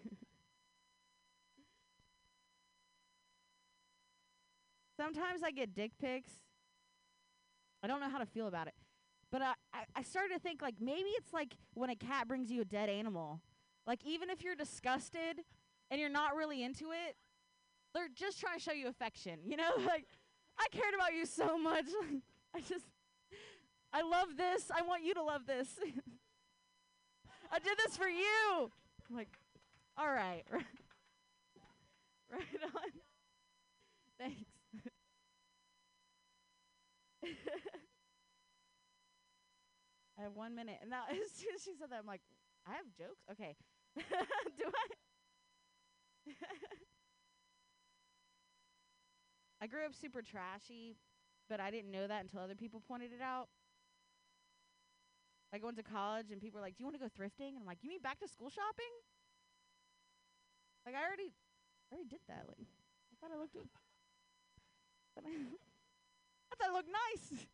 Sometimes 4.97 5.43
I 5.43 5.51
get 5.51 5.75
dick 5.75 5.91
pics. 6.01 6.31
I 7.83 7.87
don't 7.87 7.99
know 7.99 8.09
how 8.09 8.17
to 8.17 8.25
feel 8.25 8.47
about 8.47 8.67
it. 8.67 8.73
But 9.35 9.41
I, 9.41 9.53
I, 9.97 10.01
started 10.01 10.33
to 10.35 10.39
think 10.39 10.61
like 10.61 10.75
maybe 10.79 11.09
it's 11.09 11.33
like 11.33 11.57
when 11.73 11.89
a 11.89 11.95
cat 11.95 12.25
brings 12.25 12.49
you 12.49 12.61
a 12.61 12.63
dead 12.63 12.87
animal. 12.87 13.41
Like 13.85 13.99
even 14.05 14.29
if 14.29 14.41
you're 14.41 14.55
disgusted 14.55 15.41
and 15.91 15.99
you're 15.99 16.09
not 16.09 16.37
really 16.37 16.63
into 16.63 16.91
it, 16.91 17.17
they're 17.93 18.07
just 18.15 18.39
trying 18.39 18.57
to 18.57 18.63
show 18.63 18.71
you 18.71 18.87
affection. 18.87 19.39
You 19.45 19.57
know, 19.57 19.71
like 19.85 20.05
I 20.57 20.67
cared 20.71 20.93
about 20.93 21.13
you 21.13 21.25
so 21.25 21.57
much. 21.57 21.83
I 22.55 22.61
just 22.61 22.85
I 23.91 24.03
love 24.03 24.37
this. 24.37 24.71
I 24.73 24.83
want 24.83 25.03
you 25.03 25.13
to 25.15 25.23
love 25.23 25.45
this. 25.45 25.67
I 27.51 27.59
did 27.59 27.77
this 27.85 27.97
for 27.97 28.07
you. 28.07 28.71
I'm 29.09 29.17
like, 29.17 29.37
all 29.97 30.13
right. 30.13 30.45
right 32.31 32.63
on. 32.63 32.91
Thanks. 34.17 34.45
I 40.17 40.23
have 40.23 40.33
one 40.33 40.55
minute. 40.55 40.77
And 40.81 40.89
now, 40.89 41.03
as 41.11 41.31
soon 41.31 41.55
as 41.55 41.63
she 41.63 41.73
said 41.77 41.89
that, 41.91 41.99
I'm 41.99 42.07
like, 42.07 42.21
I 42.67 42.71
have 42.73 42.85
jokes? 42.97 43.23
Okay. 43.31 43.55
Do 43.95 44.65
I? 44.65 44.87
I 49.61 49.67
grew 49.67 49.85
up 49.85 49.93
super 49.93 50.21
trashy, 50.21 50.97
but 51.49 51.59
I 51.59 51.71
didn't 51.71 51.91
know 51.91 52.07
that 52.07 52.21
until 52.23 52.39
other 52.41 52.55
people 52.55 52.81
pointed 52.85 53.11
it 53.13 53.21
out. 53.21 53.47
I 55.53 55.57
go 55.57 55.69
into 55.69 55.83
college 55.83 56.31
and 56.31 56.41
people 56.41 56.59
are 56.59 56.63
like, 56.63 56.75
"Do 56.75 56.83
you 56.83 56.85
want 56.85 56.99
to 56.99 57.01
go 57.01 57.07
thrifting?" 57.07 57.55
And 57.55 57.59
I'm 57.59 57.65
like, 57.65 57.77
"You 57.81 57.89
mean 57.89 58.01
back 58.01 58.19
to 58.19 58.27
school 58.27 58.49
shopping?" 58.49 58.91
Like 60.85 60.95
I 60.95 61.01
already, 61.07 61.31
I 61.91 61.95
already 61.95 62.09
did 62.09 62.19
that. 62.27 62.43
Like 62.47 62.59
I 62.59 63.15
thought 63.21 63.31
I 63.33 63.39
looked. 63.39 63.55
I 65.15 65.21
thought 66.59 66.69
I 66.69 66.73
looked 66.73 66.89
nice. 66.91 67.47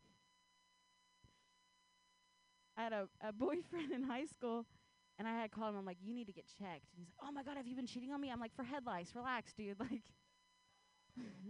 I 2.82 2.84
had 2.84 2.92
a, 2.92 3.08
a 3.28 3.32
boyfriend 3.32 3.92
in 3.92 4.02
high 4.02 4.26
school, 4.26 4.66
and 5.18 5.28
I 5.28 5.40
had 5.40 5.52
called 5.52 5.74
him. 5.74 5.78
I'm 5.78 5.86
like, 5.86 5.98
"You 6.02 6.14
need 6.14 6.26
to 6.26 6.32
get 6.32 6.46
checked." 6.58 6.90
And 6.90 6.98
he's 6.98 7.06
like, 7.06 7.22
"Oh 7.22 7.30
my 7.30 7.42
god, 7.42 7.56
have 7.56 7.66
you 7.66 7.76
been 7.76 7.86
cheating 7.86 8.12
on 8.12 8.20
me?" 8.20 8.30
I'm 8.30 8.40
like, 8.40 8.54
"For 8.54 8.64
head 8.64 8.84
lice, 8.86 9.12
relax, 9.14 9.52
dude. 9.52 9.76
Like, 9.80 10.02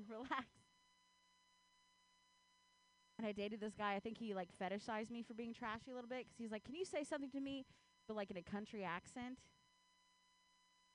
relax." 0.09 0.47
And 3.19 3.27
I 3.27 3.33
dated 3.33 3.61
this 3.61 3.75
guy. 3.75 3.95
I 3.95 4.01
think 4.01 4.19
he 4.19 4.35
like 4.35 4.49
fetishized 4.61 5.11
me 5.11 5.23
for 5.23 5.35
being 5.35 5.55
trashy 5.55 5.91
a 5.91 5.95
little 5.95 6.09
bit 6.09 6.27
because 6.27 6.37
he's 6.39 6.51
like, 6.51 6.65
"Can 6.65 6.75
you 6.75 6.85
say 6.85 7.05
something 7.05 7.31
to 7.31 7.41
me, 7.41 7.65
but 8.07 8.17
like 8.17 8.31
in 8.31 8.37
a 8.37 8.43
country 8.43 8.85
accent?" 8.85 9.39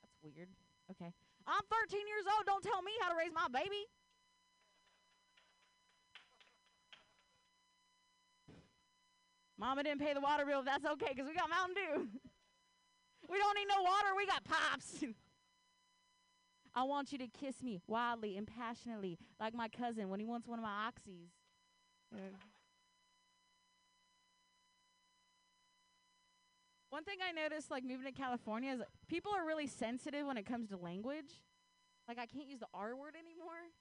That's 0.03 0.17
weird. 0.21 0.49
Okay. 0.91 1.13
I'm 1.47 1.63
13 1.89 2.07
years 2.07 2.25
old. 2.35 2.45
Don't 2.45 2.63
tell 2.63 2.81
me 2.81 2.91
how 3.01 3.09
to 3.09 3.15
raise 3.17 3.31
my 3.33 3.47
baby. 3.47 3.87
Mama 9.57 9.83
didn't 9.83 10.01
pay 10.01 10.13
the 10.13 10.21
water 10.21 10.45
bill. 10.45 10.61
That's 10.63 10.85
okay 10.85 11.13
'cause 11.15 11.25
we 11.27 11.33
got 11.33 11.49
Mountain 11.49 11.75
Dew. 11.75 12.07
we 13.29 13.37
don't 13.37 13.55
need 13.55 13.67
no 13.67 13.81
water. 13.81 14.15
We 14.15 14.25
got 14.25 14.43
pops. 14.43 15.03
I 16.75 16.83
want 16.83 17.11
you 17.11 17.17
to 17.17 17.27
kiss 17.27 17.63
me 17.63 17.79
wildly 17.87 18.37
and 18.37 18.45
passionately, 18.45 19.17
like 19.39 19.55
my 19.55 19.67
cousin 19.67 20.09
when 20.09 20.19
he 20.19 20.25
wants 20.25 20.47
one 20.47 20.59
of 20.59 20.63
my 20.63 20.89
oxys. 20.91 21.31
One 26.89 27.03
thing 27.03 27.17
I 27.27 27.31
noticed, 27.31 27.69
like 27.69 27.83
moving 27.83 28.05
to 28.05 28.11
California, 28.11 28.73
is 28.73 28.81
people 29.07 29.31
are 29.35 29.45
really 29.45 29.67
sensitive 29.67 30.25
when 30.25 30.37
it 30.37 30.45
comes 30.45 30.69
to 30.69 30.77
language. 30.77 31.41
Like 32.07 32.17
I 32.19 32.25
can't 32.25 32.47
use 32.47 32.59
the 32.59 32.67
R 32.73 32.95
word 32.95 33.15
anymore. 33.15 33.71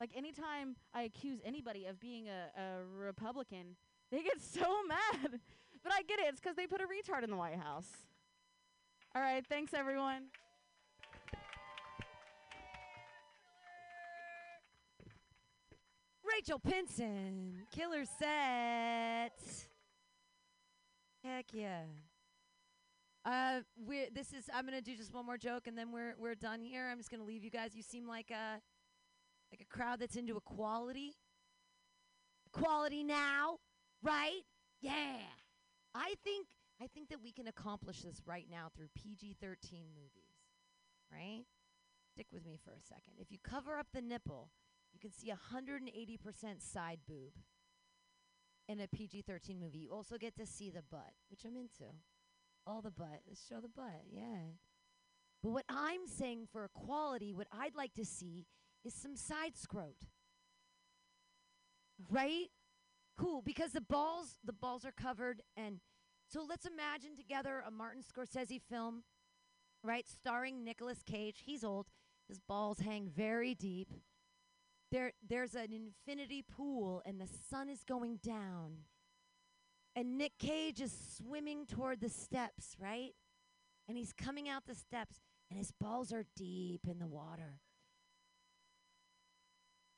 Like 0.00 0.10
anytime 0.16 0.76
I 0.92 1.02
accuse 1.02 1.38
anybody 1.44 1.86
of 1.86 2.00
being 2.00 2.26
a, 2.28 2.60
a 2.60 2.84
Republican, 2.84 3.76
they 4.14 4.22
get 4.22 4.40
so 4.40 4.76
mad. 4.88 5.40
But 5.82 5.92
I 5.92 6.02
get 6.02 6.20
it. 6.20 6.26
It's 6.28 6.40
because 6.40 6.56
they 6.56 6.66
put 6.66 6.80
a 6.80 6.84
retard 6.84 7.24
in 7.24 7.30
the 7.30 7.36
White 7.36 7.58
House. 7.58 7.88
All 9.14 9.20
right. 9.20 9.44
Thanks, 9.46 9.74
everyone. 9.74 10.24
Rachel 16.36 16.58
Pinson, 16.58 17.62
killer 17.70 18.04
set. 18.18 19.38
Heck 21.22 21.46
yeah. 21.52 21.82
Uh, 23.24 23.60
we're 23.86 24.06
this 24.14 24.32
is. 24.32 24.48
I'm 24.52 24.64
gonna 24.64 24.80
do 24.80 24.96
just 24.96 25.12
one 25.12 25.26
more 25.26 25.38
joke, 25.38 25.66
and 25.66 25.76
then 25.76 25.92
we're 25.92 26.14
we're 26.18 26.34
done 26.34 26.60
here. 26.60 26.88
I'm 26.90 26.98
just 26.98 27.10
gonna 27.10 27.24
leave 27.24 27.44
you 27.44 27.50
guys. 27.50 27.74
You 27.74 27.82
seem 27.82 28.06
like 28.06 28.30
a 28.30 28.60
like 29.50 29.60
a 29.60 29.64
crowd 29.64 30.00
that's 30.00 30.16
into 30.16 30.36
equality. 30.36 31.14
Equality 32.54 33.02
now, 33.04 33.58
right? 34.04 34.42
Yeah. 34.80 35.16
I 35.94 36.14
think 36.22 36.46
I 36.80 36.86
think 36.88 37.08
that 37.08 37.22
we 37.22 37.32
can 37.32 37.46
accomplish 37.46 38.02
this 38.02 38.20
right 38.26 38.46
now 38.50 38.68
through 38.74 38.88
PG-13 38.96 39.86
movies, 39.94 40.34
right? 41.10 41.44
Stick 42.12 42.26
with 42.32 42.44
me 42.44 42.58
for 42.62 42.72
a 42.72 42.80
second. 42.80 43.14
If 43.18 43.30
you 43.30 43.38
cover 43.42 43.78
up 43.78 43.86
the 43.94 44.02
nipple, 44.02 44.50
you 44.92 45.00
can 45.00 45.12
see 45.12 45.32
180% 45.32 46.60
side 46.60 46.98
boob 47.08 47.32
in 48.68 48.80
a 48.80 48.88
PG 48.88 49.22
13 49.22 49.58
movie. 49.60 49.78
You 49.78 49.90
also 49.92 50.16
get 50.18 50.36
to 50.36 50.46
see 50.46 50.70
the 50.70 50.82
butt, 50.82 51.12
which 51.30 51.44
I'm 51.44 51.56
into. 51.56 51.92
All 52.66 52.80
the 52.82 52.90
butt. 52.90 53.20
Let's 53.28 53.46
show 53.46 53.60
the 53.60 53.68
butt. 53.68 54.02
Yeah. 54.10 54.52
But 55.42 55.50
what 55.50 55.64
I'm 55.68 56.06
saying 56.06 56.48
for 56.50 56.64
equality, 56.64 57.32
what 57.32 57.48
I'd 57.52 57.76
like 57.76 57.94
to 57.94 58.04
see 58.04 58.46
is 58.84 58.94
some 58.94 59.16
side 59.16 59.56
scrot. 59.56 59.94
Right? 62.10 62.48
Cool, 63.16 63.42
because 63.42 63.72
the 63.72 63.80
balls, 63.80 64.38
the 64.44 64.52
balls 64.52 64.84
are 64.84 64.92
covered 64.92 65.42
and 65.56 65.80
so 66.26 66.44
let's 66.48 66.66
imagine 66.66 67.16
together 67.16 67.62
a 67.66 67.70
Martin 67.70 68.02
Scorsese 68.02 68.60
film, 68.60 69.04
right, 69.84 70.08
starring 70.08 70.64
Nicolas 70.64 71.02
Cage. 71.04 71.42
He's 71.44 71.62
old. 71.62 71.86
His 72.28 72.40
balls 72.40 72.80
hang 72.80 73.10
very 73.14 73.54
deep 73.54 73.92
there 74.94 75.12
there's 75.28 75.56
an 75.56 75.72
infinity 75.72 76.42
pool 76.42 77.02
and 77.04 77.20
the 77.20 77.28
sun 77.50 77.68
is 77.68 77.82
going 77.82 78.20
down 78.22 78.76
and 79.96 80.16
Nick 80.16 80.38
Cage 80.38 80.80
is 80.80 80.92
swimming 81.16 81.66
toward 81.66 82.00
the 82.00 82.08
steps, 82.08 82.76
right? 82.80 83.12
And 83.88 83.96
he's 83.96 84.12
coming 84.12 84.48
out 84.48 84.66
the 84.66 84.74
steps 84.74 85.20
and 85.50 85.58
his 85.58 85.72
balls 85.72 86.12
are 86.12 86.24
deep 86.36 86.80
in 86.88 86.98
the 86.98 87.06
water. 87.06 87.60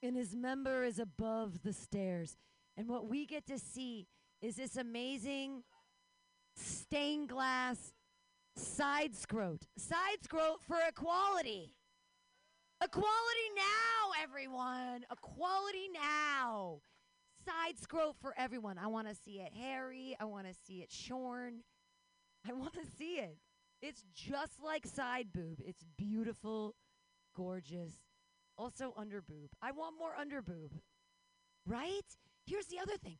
And 0.02 0.16
his 0.16 0.34
member 0.36 0.84
is 0.84 0.98
above 0.98 1.62
the 1.62 1.72
stairs. 1.72 2.36
And 2.76 2.88
what 2.88 3.08
we 3.08 3.26
get 3.26 3.46
to 3.46 3.58
see 3.58 4.06
is 4.42 4.56
this 4.56 4.76
amazing 4.76 5.62
stained 6.56 7.28
glass 7.28 7.92
side 8.56 9.14
scrot. 9.14 9.66
Side 9.78 10.22
scrot 10.22 10.62
for 10.66 10.76
equality. 10.86 11.74
Equality 12.82 13.48
now, 13.54 14.22
everyone. 14.22 15.04
Equality 15.10 15.88
now. 15.94 16.80
Side 17.44 17.78
scrot 17.78 18.16
for 18.20 18.34
everyone. 18.36 18.76
I 18.78 18.88
want 18.88 19.08
to 19.08 19.14
see 19.14 19.40
it 19.40 19.52
hairy. 19.54 20.16
I 20.20 20.24
want 20.24 20.46
to 20.46 20.54
see 20.66 20.82
it 20.82 20.92
shorn. 20.92 21.60
I 22.48 22.52
want 22.54 22.74
to 22.74 22.86
see 22.98 23.14
it. 23.14 23.38
It's 23.82 24.04
just 24.14 24.62
like 24.64 24.86
side 24.86 25.28
boob. 25.32 25.60
It's 25.64 25.84
beautiful, 25.96 26.74
gorgeous. 27.34 27.92
Also 28.58 28.94
under 28.96 29.20
boob. 29.20 29.50
I 29.62 29.72
want 29.72 29.96
more 29.98 30.14
under 30.18 30.40
boob. 30.40 30.72
Right? 31.66 32.16
Here's 32.47 32.66
the 32.66 32.78
other 32.80 32.97
thing. 32.97 33.18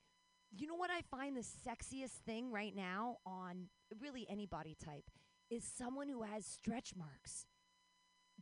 You 0.51 0.67
know 0.67 0.77
what 0.77 0.91
I 0.91 1.03
find 1.11 1.37
the 1.37 1.41
sexiest 1.41 2.23
thing 2.25 2.51
right 2.51 2.75
now 2.75 3.17
on 3.27 3.69
really 4.01 4.27
any 4.31 4.47
body 4.47 4.77
type 4.83 5.05
is 5.51 5.65
someone 5.65 6.09
who 6.09 6.23
has 6.23 6.47
stretch 6.47 6.93
marks 6.97 7.47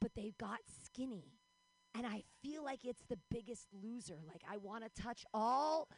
but 0.01 0.13
they 0.15 0.35
got 0.39 0.59
skinny. 0.85 1.25
And 1.97 2.07
I 2.07 2.25
feel 2.43 2.65
like 2.65 2.85
it's 2.85 3.05
the 3.09 3.19
biggest 3.31 3.69
loser. 3.73 4.19
Like 4.27 4.43
I 4.51 4.57
want 4.57 4.85
to 4.85 5.03
touch 5.03 5.25
all 5.33 5.89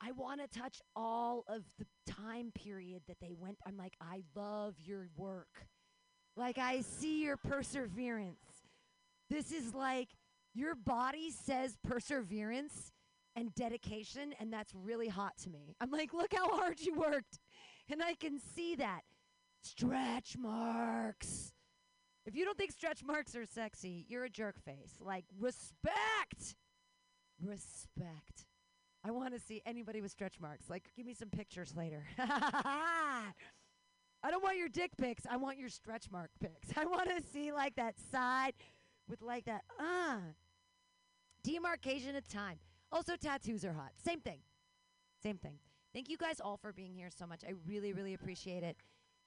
I 0.00 0.10
want 0.10 0.40
to 0.40 0.58
touch 0.58 0.80
all 0.96 1.44
of 1.48 1.62
the 1.78 1.86
time 2.10 2.50
period 2.52 3.02
that 3.06 3.18
they 3.20 3.32
went. 3.38 3.58
I'm 3.66 3.76
like 3.76 3.96
I 4.00 4.22
love 4.34 4.74
your 4.78 5.08
work. 5.16 5.66
Like 6.36 6.58
I 6.58 6.80
see 6.80 7.22
your 7.22 7.36
perseverance. 7.36 8.38
This 9.30 9.52
is 9.52 9.74
like 9.74 10.08
your 10.54 10.74
body 10.74 11.30
says 11.30 11.76
perseverance 11.84 12.92
and 13.36 13.54
dedication 13.54 14.34
and 14.38 14.52
that's 14.52 14.72
really 14.74 15.08
hot 15.08 15.32
to 15.42 15.50
me. 15.50 15.74
I'm 15.80 15.90
like 15.90 16.12
look 16.12 16.34
how 16.34 16.48
hard 16.56 16.80
you 16.80 16.94
worked. 16.94 17.40
And 17.90 18.02
I 18.02 18.14
can 18.14 18.38
see 18.38 18.76
that. 18.76 19.02
Stretch 19.62 20.36
marks. 20.38 21.52
If 22.26 22.34
you 22.34 22.44
don't 22.44 22.56
think 22.56 22.72
stretch 22.72 23.04
marks 23.04 23.36
are 23.36 23.44
sexy, 23.44 24.06
you're 24.08 24.24
a 24.24 24.30
jerk 24.30 24.56
face. 24.64 24.94
Like, 25.00 25.24
respect! 25.38 26.56
respect. 27.42 28.46
I 29.04 29.10
want 29.10 29.34
to 29.34 29.40
see 29.40 29.60
anybody 29.66 30.00
with 30.00 30.10
stretch 30.10 30.40
marks. 30.40 30.70
Like, 30.70 30.84
give 30.96 31.04
me 31.04 31.14
some 31.14 31.28
pictures 31.28 31.74
later. 31.76 32.04
I 32.18 33.32
don't 34.30 34.42
want 34.42 34.56
your 34.56 34.68
dick 34.68 34.92
pics. 34.96 35.24
I 35.30 35.36
want 35.36 35.58
your 35.58 35.68
stretch 35.68 36.10
mark 36.10 36.30
pics. 36.40 36.68
I 36.76 36.86
want 36.86 37.10
to 37.10 37.22
see 37.30 37.52
like 37.52 37.76
that 37.76 37.96
side 38.10 38.54
with 39.08 39.20
like 39.20 39.44
that 39.44 39.64
uh 39.78 40.20
demarcation 41.42 42.16
of 42.16 42.26
time. 42.26 42.58
Also, 42.94 43.16
tattoos 43.16 43.64
are 43.64 43.72
hot. 43.72 43.90
Same 43.96 44.20
thing. 44.20 44.38
Same 45.20 45.36
thing. 45.36 45.58
Thank 45.92 46.08
you 46.08 46.16
guys 46.16 46.40
all 46.40 46.56
for 46.56 46.72
being 46.72 46.94
here 46.94 47.10
so 47.10 47.26
much. 47.26 47.42
I 47.46 47.54
really, 47.66 47.92
really 47.92 48.14
appreciate 48.14 48.62
it. 48.62 48.76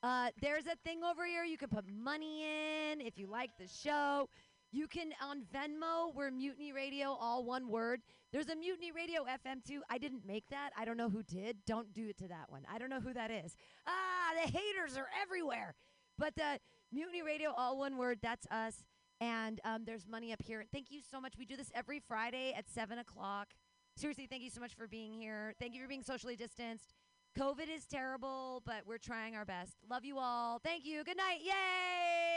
Uh, 0.01 0.29
there's 0.41 0.67
a 0.67 0.75
thing 0.85 1.03
over 1.03 1.25
here 1.25 1.43
you 1.43 1.57
can 1.57 1.67
put 1.67 1.83
money 1.89 2.43
in 2.43 3.01
if 3.01 3.17
you 3.17 3.27
like 3.27 3.49
the 3.59 3.67
show. 3.67 4.29
You 4.71 4.87
can 4.87 5.11
on 5.21 5.43
Venmo, 5.53 6.15
we're 6.15 6.31
Mutiny 6.31 6.71
Radio, 6.71 7.17
all 7.19 7.43
one 7.43 7.67
word. 7.67 8.01
There's 8.31 8.47
a 8.47 8.55
Mutiny 8.55 8.93
Radio 8.93 9.23
FM 9.23 9.65
too. 9.65 9.81
I 9.89 9.97
didn't 9.97 10.25
make 10.25 10.45
that. 10.49 10.69
I 10.77 10.85
don't 10.85 10.97
know 10.97 11.09
who 11.09 11.23
did. 11.23 11.57
Don't 11.65 11.93
do 11.93 12.07
it 12.07 12.17
to 12.19 12.27
that 12.29 12.49
one. 12.49 12.63
I 12.73 12.77
don't 12.77 12.89
know 12.89 13.01
who 13.01 13.13
that 13.13 13.31
is. 13.31 13.55
Ah, 13.85 14.33
the 14.45 14.49
haters 14.49 14.97
are 14.97 15.07
everywhere. 15.21 15.75
But 16.17 16.35
the 16.35 16.59
Mutiny 16.93 17.21
Radio, 17.21 17.53
all 17.57 17.77
one 17.77 17.97
word. 17.97 18.19
That's 18.21 18.47
us. 18.49 18.83
And 19.19 19.59
um, 19.63 19.83
there's 19.85 20.07
money 20.07 20.31
up 20.31 20.41
here. 20.41 20.63
Thank 20.71 20.91
you 20.91 20.99
so 21.09 21.19
much. 21.19 21.33
We 21.37 21.45
do 21.45 21.55
this 21.55 21.71
every 21.73 21.99
Friday 21.99 22.53
at 22.55 22.69
seven 22.69 22.99
o'clock. 22.99 23.49
Seriously, 23.95 24.27
thank 24.29 24.43
you 24.43 24.51
so 24.51 24.61
much 24.61 24.75
for 24.75 24.87
being 24.87 25.13
here. 25.13 25.55
Thank 25.59 25.73
you 25.73 25.81
for 25.81 25.87
being 25.87 26.03
socially 26.03 26.35
distanced. 26.35 26.93
COVID 27.37 27.67
is 27.73 27.85
terrible, 27.85 28.61
but 28.65 28.83
we're 28.85 28.97
trying 28.97 29.35
our 29.35 29.45
best. 29.45 29.73
Love 29.89 30.05
you 30.05 30.17
all. 30.19 30.59
Thank 30.59 30.85
you. 30.85 31.03
Good 31.03 31.17
night. 31.17 31.39
Yay! 31.43 32.36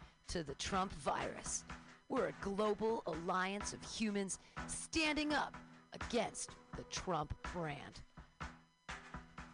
to 0.31 0.43
the 0.43 0.55
Trump 0.55 0.93
virus. 0.93 1.65
We're 2.07 2.27
a 2.27 2.33
global 2.39 3.03
alliance 3.05 3.73
of 3.73 3.83
humans 3.83 4.39
standing 4.65 5.33
up 5.33 5.57
against 5.91 6.51
the 6.77 6.83
Trump 6.83 7.33
brand. 7.51 7.99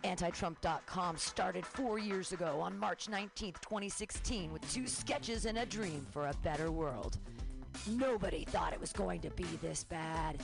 AntiTrump.com 0.03 1.17
started 1.17 1.65
four 1.65 1.97
years 1.97 2.31
ago 2.31 2.59
on 2.61 2.77
March 2.77 3.07
19th, 3.07 3.59
2016, 3.59 4.53
with 4.53 4.71
two 4.71 4.85
sketches 4.85 5.45
and 5.45 5.57
a 5.57 5.65
dream 5.65 6.05
for 6.11 6.27
a 6.27 6.33
better 6.43 6.69
world. 6.69 7.17
Nobody 7.89 8.45
thought 8.45 8.71
it 8.71 8.79
was 8.79 8.93
going 8.93 9.21
to 9.21 9.31
be 9.31 9.47
this 9.63 9.83
bad. 9.83 10.37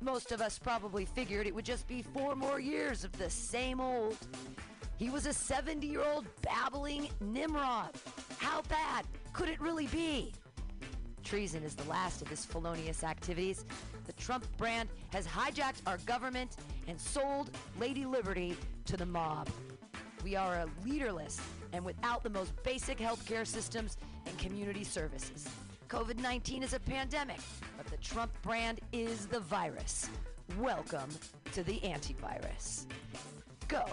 Most 0.00 0.32
of 0.32 0.40
us 0.40 0.58
probably 0.58 1.04
figured 1.04 1.46
it 1.46 1.54
would 1.54 1.66
just 1.66 1.86
be 1.86 2.00
four 2.00 2.34
more 2.34 2.58
years 2.58 3.04
of 3.04 3.12
the 3.18 3.28
same 3.28 3.82
old. 3.82 4.16
He 4.96 5.10
was 5.10 5.26
a 5.26 5.32
70 5.34 5.86
year 5.86 6.02
old 6.02 6.26
babbling 6.40 7.08
Nimrod. 7.20 7.90
How 8.38 8.62
bad 8.62 9.04
could 9.38 9.48
it 9.48 9.60
really 9.60 9.86
be? 9.86 10.32
Treason 11.22 11.62
is 11.62 11.76
the 11.76 11.88
last 11.88 12.22
of 12.22 12.28
his 12.28 12.44
felonious 12.44 13.04
activities. 13.04 13.64
The 14.04 14.12
Trump 14.14 14.44
brand 14.56 14.88
has 15.10 15.28
hijacked 15.28 15.82
our 15.86 15.98
government 15.98 16.56
and 16.88 17.00
sold 17.00 17.52
Lady 17.78 18.04
Liberty 18.04 18.56
to 18.86 18.96
the 18.96 19.06
mob. 19.06 19.48
We 20.24 20.34
are 20.34 20.54
a 20.54 20.66
leaderless 20.84 21.40
and 21.72 21.84
without 21.84 22.24
the 22.24 22.30
most 22.30 22.52
basic 22.64 22.98
healthcare 22.98 23.46
systems 23.46 23.96
and 24.26 24.36
community 24.38 24.82
services. 24.82 25.48
COVID 25.88 26.18
19 26.18 26.64
is 26.64 26.72
a 26.72 26.80
pandemic, 26.80 27.38
but 27.76 27.86
the 27.86 27.98
Trump 27.98 28.32
brand 28.42 28.80
is 28.92 29.26
the 29.26 29.38
virus. 29.38 30.10
Welcome 30.58 31.10
to 31.52 31.62
the 31.62 31.78
antivirus. 31.84 32.86
Go 33.68 33.84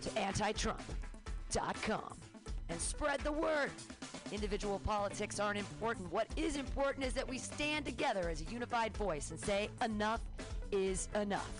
to 0.00 0.10
antitrump.com 0.10 2.27
and 2.68 2.80
spread 2.80 3.20
the 3.20 3.32
word. 3.32 3.70
Individual 4.32 4.78
politics 4.80 5.40
aren't 5.40 5.58
important. 5.58 6.12
What 6.12 6.28
is 6.36 6.56
important 6.56 7.04
is 7.04 7.12
that 7.14 7.28
we 7.28 7.38
stand 7.38 7.84
together 7.84 8.28
as 8.28 8.42
a 8.42 8.44
unified 8.44 8.96
voice 8.96 9.30
and 9.30 9.40
say, 9.40 9.70
enough 9.82 10.20
is 10.70 11.08
enough. 11.14 11.50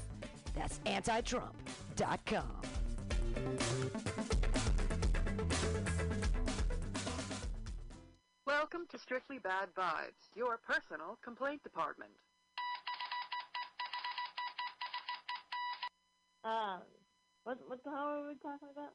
That's 0.55 0.81
antitrump.com. 0.81 2.63
Welcome 8.47 8.87
to 8.91 8.99
Strictly 8.99 9.39
Bad 9.39 9.69
Vibes, 9.77 10.35
your 10.35 10.59
personal 10.67 11.19
complaint 11.25 11.63
department. 11.63 12.11
Um, 16.45 16.81
what 17.45 17.59
what 17.67 17.85
the 17.85 17.91
hell 17.91 18.09
are 18.09 18.29
we 18.29 18.35
talking 18.43 18.69
about? 18.73 18.93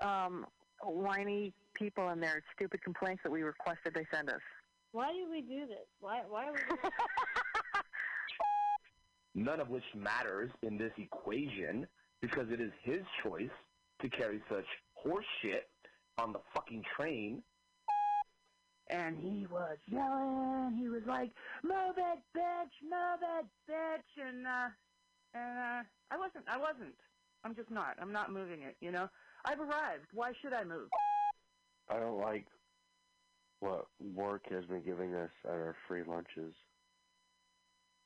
um, 0.00 0.46
whiny 0.82 1.52
people 1.74 2.08
and 2.08 2.22
their 2.22 2.42
stupid 2.54 2.82
complaints 2.82 3.22
that 3.22 3.30
we 3.32 3.42
requested 3.42 3.94
they 3.94 4.06
send 4.12 4.28
us. 4.28 4.40
Why 4.92 5.12
do 5.12 5.30
we 5.30 5.40
do 5.40 5.66
this? 5.66 5.86
Why 6.00 6.22
why 6.28 6.46
are 6.46 6.52
we? 6.52 6.58
Doing 6.68 6.92
none 9.46 9.60
of 9.60 9.68
which 9.68 9.84
matters 9.94 10.50
in 10.62 10.76
this 10.76 10.92
equation 10.98 11.86
because 12.20 12.46
it 12.50 12.60
is 12.60 12.72
his 12.82 13.00
choice 13.22 13.50
to 14.02 14.08
carry 14.08 14.40
such 14.48 14.66
horse 14.94 15.24
shit 15.42 15.68
on 16.18 16.32
the 16.32 16.40
fucking 16.54 16.84
train. 16.96 17.42
And 18.88 19.16
he 19.16 19.46
was 19.46 19.78
yelling. 19.86 20.76
He 20.80 20.88
was 20.88 21.02
like, 21.06 21.30
"Move 21.62 21.96
it, 21.96 22.18
bitch! 22.36 22.74
Move 22.82 23.20
it, 23.38 23.46
bitch!" 23.70 24.28
And 24.28 24.44
uh, 24.46 24.68
and 25.34 25.58
uh, 25.58 25.82
I 26.10 26.18
wasn't. 26.18 26.44
I 26.48 26.58
wasn't. 26.58 26.96
I'm 27.44 27.54
just 27.54 27.70
not. 27.70 27.96
I'm 28.02 28.12
not 28.12 28.32
moving 28.32 28.62
it. 28.62 28.76
You 28.80 28.90
know. 28.90 29.08
I've 29.44 29.60
arrived. 29.60 30.06
Why 30.12 30.32
should 30.40 30.52
I 30.52 30.64
move? 30.64 30.88
I 31.88 31.98
don't 31.98 32.20
like 32.20 32.46
what 33.60 33.86
work 34.14 34.42
has 34.50 34.64
been 34.64 34.82
giving 34.82 35.14
us 35.14 35.30
at 35.44 35.50
our 35.50 35.76
free 35.86 36.02
lunches. 36.06 36.54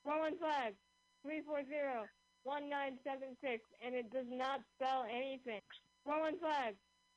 Rolling 0.04 0.36
flag, 0.38 0.74
three 1.22 1.42
four 1.46 1.64
zero 1.66 2.04
one 2.44 2.68
nine 2.68 2.98
seven 3.04 3.36
six, 3.40 3.62
and 3.84 3.94
it 3.94 4.12
does 4.12 4.26
not 4.28 4.60
spell 4.76 5.04
anything. 5.10 5.60
Rolling 6.06 6.36
flag, 6.38 6.74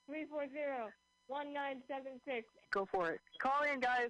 three 0.08 0.26
four 0.30 0.48
zero 0.50 0.90
one 1.28 1.54
nine 1.54 1.82
seven 1.88 2.20
six. 2.26 2.48
Go 2.72 2.88
for 2.92 3.12
it. 3.12 3.20
Call 3.42 3.64
in, 3.72 3.80
guys. 3.80 4.10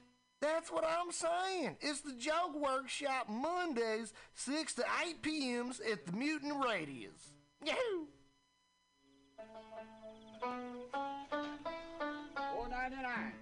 That's 0.41 0.71
what 0.71 0.83
I'm 0.83 1.11
saying. 1.11 1.77
It's 1.81 2.01
the 2.01 2.13
Joke 2.13 2.55
Workshop 2.55 3.29
Mondays, 3.29 4.11
6 4.33 4.73
to 4.75 4.83
8 5.07 5.21
p.m.s 5.21 5.79
at 5.79 6.07
the 6.07 6.13
Mutant 6.13 6.65
Radius. 6.65 7.33
Yahoo! 7.63 8.07
Four 12.55 12.67
ninety 12.69 12.95
nine. 12.97 13.33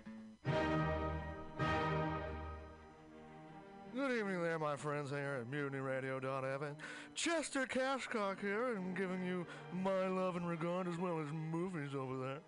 Good 3.96 4.20
evening 4.20 4.44
there, 4.44 4.60
my 4.60 4.76
friends 4.76 5.10
here 5.10 5.42
at 5.42 5.52
MutinyRadio.fm. 5.52 6.76
Chester 7.16 7.66
Cashcock 7.66 8.40
here, 8.42 8.76
and 8.76 8.96
giving 8.96 9.26
you 9.26 9.48
my 9.74 10.08
love 10.08 10.36
and 10.36 10.48
regard 10.48 10.88
as 10.88 10.98
well 10.98 11.20
as 11.20 11.28
movies 11.32 11.96
over 11.96 12.18
there. 12.18 12.40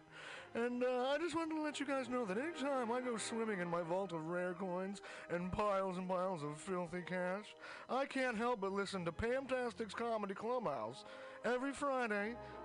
And 0.54 0.84
uh, 0.84 1.08
I 1.10 1.18
just 1.18 1.34
wanted 1.34 1.56
to 1.56 1.62
let 1.62 1.80
you 1.80 1.86
guys 1.86 2.10
know 2.10 2.26
that 2.26 2.38
anytime 2.38 2.92
I 2.92 3.00
go 3.00 3.16
swimming 3.16 3.62
in 3.62 3.70
my 3.70 3.84
vault 3.84 4.12
of 4.12 4.28
rare 4.28 4.54
coins 4.54 5.02
and 5.30 5.50
piles 5.50 5.98
and 5.98 6.10
piles 6.10 6.44
of 6.44 6.60
filthy 6.60 7.02
cash, 7.06 7.56
I 7.90 8.06
can't 8.06 8.38
help 8.38 8.60
but 8.60 8.74
listen 8.74 9.06
to 9.06 9.14
Pamtastic's 9.14 9.94
Comedy 9.94 10.34
Clubhouse 10.34 11.06
every 11.46 11.72
Friday 11.72 12.36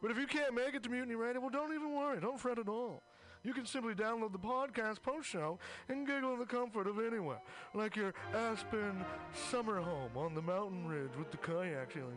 But 0.00 0.10
if 0.10 0.18
you 0.18 0.26
can't 0.26 0.54
make 0.54 0.74
it 0.74 0.82
to 0.84 0.88
Mutiny 0.88 1.14
Radio, 1.14 1.40
well, 1.40 1.50
don't 1.50 1.74
even 1.74 1.94
worry. 1.94 2.20
Don't 2.20 2.38
fret 2.38 2.58
at 2.58 2.68
all. 2.68 3.02
You 3.44 3.52
can 3.52 3.66
simply 3.66 3.94
download 3.94 4.32
the 4.32 4.38
podcast 4.38 5.02
post 5.02 5.28
show 5.28 5.58
and 5.88 6.06
giggle 6.06 6.32
in 6.32 6.38
the 6.38 6.46
comfort 6.46 6.86
of 6.86 6.98
anywhere, 6.98 7.40
like 7.74 7.96
your 7.96 8.12
Aspen 8.34 9.04
summer 9.50 9.80
home 9.80 10.10
on 10.16 10.34
the 10.34 10.42
mountain 10.42 10.86
ridge 10.86 11.16
with 11.16 11.30
the 11.30 11.36
kayak 11.36 11.92
feeling. 11.92 12.16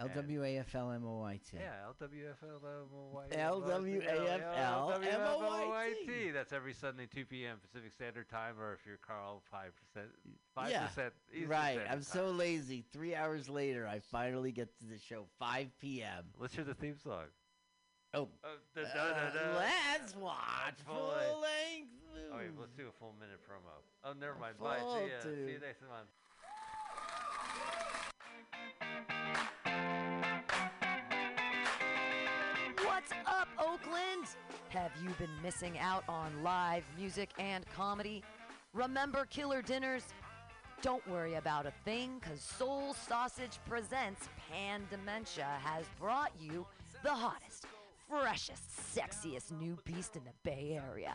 LWAFLMOYT. 0.00 1.40
Yeah, 1.54 1.90
LWFLMOYT. 2.00 3.32
LWAFLMOYT. 5.00 6.32
That's 6.32 6.52
every 6.52 6.72
Sunday, 6.72 7.06
2 7.06 7.24
p.m. 7.26 7.58
Pacific 7.60 7.92
Standard 7.92 8.28
Time, 8.28 8.54
or 8.58 8.72
if 8.72 8.80
you're 8.86 8.98
Carl, 9.06 9.42
5%. 9.52 10.02
5% 10.56 10.70
Yeah, 10.70 10.88
Eastern 11.32 11.48
right. 11.48 11.72
Standard 11.74 11.86
I'm 11.88 11.92
Time. 11.98 12.02
so 12.02 12.30
lazy. 12.30 12.84
Three 12.92 13.14
hours 13.14 13.48
later, 13.48 13.86
I 13.86 14.00
finally 14.00 14.52
get 14.52 14.76
to 14.80 14.86
the 14.86 14.98
show, 14.98 15.26
5 15.38 15.68
p.m. 15.80 16.24
Let's 16.38 16.54
hear 16.54 16.64
the 16.64 16.74
theme 16.74 16.96
song. 17.02 17.24
Oh. 18.12 18.28
Uh, 18.42 18.48
da, 18.74 18.82
da, 18.82 18.88
Uh, 18.88 19.32
da, 19.32 19.52
da. 19.52 19.56
let's 19.58 20.16
watch 20.16 20.74
Full 20.86 20.96
full 20.96 21.08
length. 21.40 21.42
length. 21.42 21.90
Oh, 22.32 22.36
wait, 22.38 22.50
let's 22.58 22.72
do 22.72 22.88
a 22.88 22.92
full 22.98 23.14
minute 23.20 23.38
promo. 23.48 23.70
Oh, 24.04 24.12
never 24.18 24.34
mind. 24.34 24.58
Bye. 24.58 24.78
See 24.80 25.10
ya. 25.10 25.20
See 25.22 25.52
you 25.52 25.60
next 25.60 25.82
month. 25.82 26.08
Oakland? 33.60 34.26
Have 34.70 34.90
you 35.02 35.10
been 35.18 35.30
missing 35.42 35.78
out 35.78 36.02
on 36.08 36.42
live 36.42 36.84
music 36.98 37.30
and 37.38 37.64
comedy? 37.76 38.22
Remember 38.72 39.26
Killer 39.26 39.60
Dinners? 39.60 40.04
Don't 40.80 41.06
worry 41.06 41.34
about 41.34 41.66
a 41.66 41.72
thing, 41.84 42.18
because 42.20 42.40
Soul 42.40 42.94
Sausage 42.94 43.58
Presents 43.68 44.30
Pan 44.48 44.82
Dementia 44.90 45.46
has 45.62 45.84
brought 45.98 46.32
you 46.40 46.66
the 47.02 47.10
hottest, 47.10 47.66
freshest, 48.08 48.62
sexiest 48.96 49.52
new 49.52 49.76
beast 49.84 50.16
in 50.16 50.22
the 50.24 50.32
Bay 50.42 50.80
Area. 50.88 51.12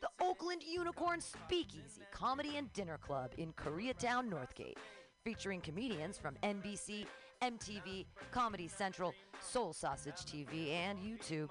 The 0.00 0.24
Oakland 0.24 0.62
Unicorn 0.62 1.20
Speakeasy 1.20 2.02
Comedy 2.12 2.56
and 2.56 2.72
Dinner 2.72 2.98
Club 2.98 3.32
in 3.36 3.52
Koreatown, 3.54 4.30
Northgate, 4.30 4.78
featuring 5.24 5.60
comedians 5.60 6.18
from 6.18 6.36
NBC, 6.44 7.04
MTV, 7.42 8.06
Comedy 8.30 8.68
Central, 8.68 9.14
Soul 9.40 9.72
Sausage 9.72 10.26
TV, 10.26 10.72
and 10.72 10.98
YouTube. 10.98 11.48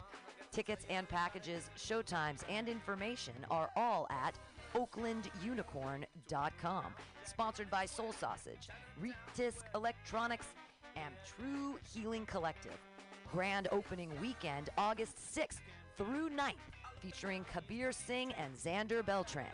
Tickets 0.51 0.85
and 0.89 1.07
packages, 1.07 1.69
showtimes, 1.77 2.41
and 2.49 2.67
information 2.67 3.33
are 3.51 3.69
all 3.75 4.07
at 4.09 4.33
oaklandunicorn.com. 4.75 6.85
Sponsored 7.25 7.69
by 7.69 7.85
Soul 7.85 8.11
Sausage, 8.13 8.69
Reek 8.99 9.13
Disc 9.35 9.65
Electronics, 9.75 10.47
and 10.95 11.13
True 11.25 11.77
Healing 11.93 12.25
Collective. 12.25 12.79
Grand 13.31 13.67
opening 13.71 14.09
weekend, 14.21 14.69
August 14.77 15.17
6th 15.35 15.59
through 15.97 16.29
9th, 16.29 16.53
featuring 17.01 17.43
Kabir 17.51 17.91
Singh 17.91 18.31
and 18.33 18.55
Xander 18.55 19.05
Beltran. 19.05 19.45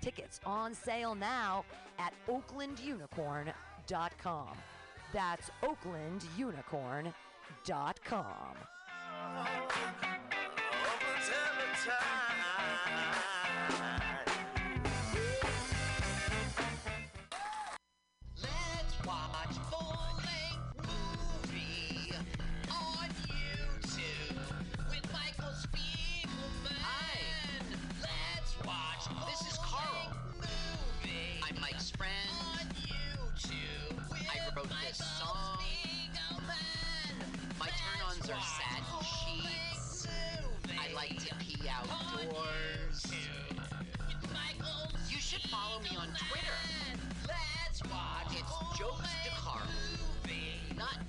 Tickets 0.00 0.40
on 0.44 0.74
sale 0.74 1.14
now 1.14 1.64
at 1.98 2.12
oaklandunicorn.com. 2.28 4.48
That's 5.14 5.48
oaklandunicorn.com. 5.62 7.14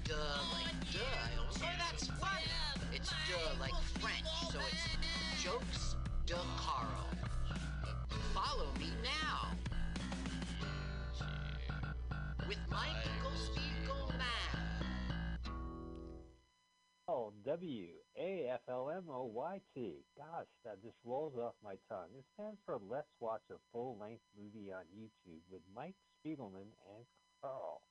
duh 0.05 0.15
like 0.53 0.93
duh. 0.93 1.67
That's 1.77 2.07
funny. 2.07 2.45
It's 2.93 3.09
duh 3.09 3.59
like 3.59 3.73
French, 3.99 4.27
so 4.51 4.59
it's 4.71 5.43
Jokes 5.43 5.95
de 6.25 6.35
Carl. 6.57 7.09
Follow 8.33 8.69
me 8.79 8.89
now. 9.03 9.49
With 12.47 12.59
Michael 12.69 13.31
Spiegelman. 13.45 14.59
Oh, 17.07 17.33
W 17.45 17.87
A 18.19 18.49
F 18.53 18.61
L 18.69 18.91
M 18.95 19.05
O 19.09 19.23
Y 19.33 19.61
T. 19.73 20.03
Gosh, 20.17 20.47
that 20.63 20.81
just 20.83 20.97
rolls 21.03 21.35
off 21.37 21.53
my 21.63 21.75
tongue. 21.89 22.09
It 22.17 22.25
stands 22.35 22.59
for 22.65 22.79
Let's 22.89 23.13
Watch 23.19 23.43
a 23.51 23.55
Full 23.71 23.97
Length 23.99 24.23
Movie 24.37 24.71
on 24.71 24.83
YouTube 24.95 25.41
with 25.49 25.61
Mike 25.75 25.95
Spiegelman 26.23 26.69
and 26.95 27.05
Carl. 27.41 27.81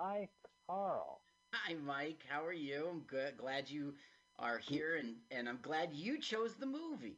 Hi, 0.00 0.28
Carl. 0.68 1.22
Hi, 1.54 1.74
Mike. 1.74 2.22
How 2.28 2.44
are 2.44 2.52
you? 2.52 2.86
I'm 2.90 3.00
good. 3.00 3.38
Glad 3.38 3.70
you 3.70 3.94
are 4.38 4.58
here, 4.58 4.96
and, 4.96 5.16
and 5.30 5.48
I'm 5.48 5.58
glad 5.62 5.94
you 5.94 6.20
chose 6.20 6.54
the 6.54 6.66
movie. 6.66 7.16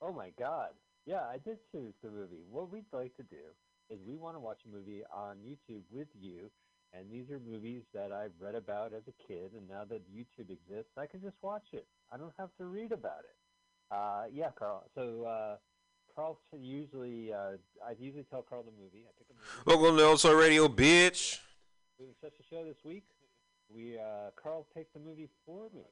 Oh 0.00 0.12
my 0.12 0.30
God. 0.38 0.70
Yeah, 1.06 1.22
I 1.22 1.38
did 1.38 1.58
choose 1.70 1.94
the 2.02 2.10
movie. 2.10 2.42
What 2.50 2.72
we'd 2.72 2.92
like 2.92 3.14
to 3.16 3.22
do 3.22 3.54
is 3.90 4.00
we 4.06 4.16
want 4.16 4.34
to 4.36 4.40
watch 4.40 4.58
a 4.66 4.68
movie 4.68 5.02
on 5.14 5.36
YouTube 5.38 5.84
with 5.90 6.08
you, 6.14 6.50
and 6.92 7.10
these 7.10 7.30
are 7.30 7.38
movies 7.38 7.82
that 7.94 8.10
I've 8.12 8.34
read 8.40 8.56
about 8.56 8.92
as 8.92 9.02
a 9.06 9.12
kid, 9.26 9.52
and 9.54 9.68
now 9.68 9.84
that 9.84 10.02
YouTube 10.12 10.50
exists, 10.50 10.92
I 10.96 11.06
can 11.06 11.20
just 11.22 11.36
watch 11.42 11.68
it. 11.72 11.86
I 12.12 12.16
don't 12.16 12.34
have 12.38 12.50
to 12.58 12.64
read 12.66 12.92
about 12.92 13.20
it. 13.20 13.36
Uh, 13.90 14.24
yeah, 14.32 14.50
Carl. 14.58 14.90
So, 14.94 15.24
uh, 15.24 15.56
Carl 16.18 16.36
usually, 16.58 17.32
uh, 17.32 17.52
I 17.86 17.94
usually 17.96 18.24
tell 18.24 18.42
Carl 18.42 18.64
the 18.64 18.72
movie. 18.72 19.04
I 19.06 19.12
pick 19.16 19.28
a 19.30 19.34
movie. 19.34 19.80
Welcome 19.80 19.98
to 19.98 20.04
Also 20.04 20.34
Radio, 20.34 20.66
bitch. 20.66 21.38
Doing 21.96 22.10
such 22.20 22.32
a 22.40 22.42
show 22.42 22.64
this 22.64 22.78
week. 22.84 23.04
We 23.72 23.96
uh, 23.96 24.30
Carl 24.34 24.66
picked 24.74 24.94
the 24.94 24.98
movie 24.98 25.28
for 25.46 25.68
me, 25.72 25.84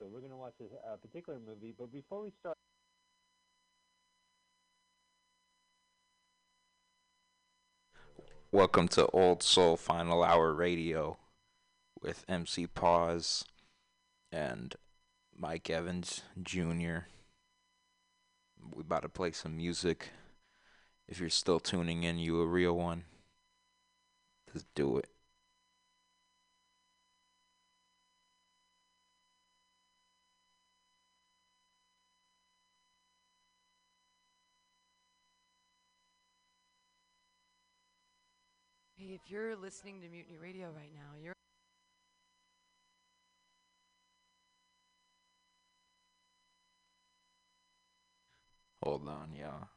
so 0.00 0.08
we're 0.12 0.18
gonna 0.18 0.36
watch 0.36 0.54
this 0.58 0.70
uh, 0.84 0.96
particular 0.96 1.38
movie. 1.38 1.72
But 1.78 1.92
before 1.92 2.22
we 2.22 2.32
start. 2.40 2.56
Welcome 8.50 8.88
to 8.88 9.06
Old 9.10 9.44
Soul 9.44 9.76
Final 9.76 10.24
Hour 10.24 10.52
Radio 10.54 11.18
with 12.02 12.24
MC 12.28 12.66
Pause 12.66 13.44
and 14.32 14.74
Mike 15.38 15.70
Evans 15.70 16.22
Jr. 16.42 17.06
We 18.74 18.82
about 18.82 19.02
to 19.02 19.08
play 19.08 19.32
some 19.32 19.56
music. 19.56 20.10
If 21.08 21.20
you're 21.20 21.28
still 21.30 21.60
tuning 21.60 22.04
in, 22.04 22.18
you 22.18 22.40
a 22.40 22.46
real 22.46 22.76
one. 22.76 23.04
Let's 24.54 24.66
do 24.74 24.98
it. 24.98 25.08
Hey, 38.96 39.14
if 39.14 39.30
you're 39.30 39.56
listening 39.56 40.00
to 40.02 40.08
Mutiny 40.08 40.36
Radio 40.40 40.68
right 40.68 40.92
now, 40.94 41.18
you're 41.20 41.34
Hold 48.82 49.08
on, 49.08 49.28
y'all. 49.38 49.68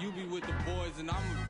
You 0.00 0.10
be 0.12 0.24
with 0.24 0.42
the 0.42 0.52
boys 0.64 0.98
and 0.98 1.10
I'm 1.10 1.48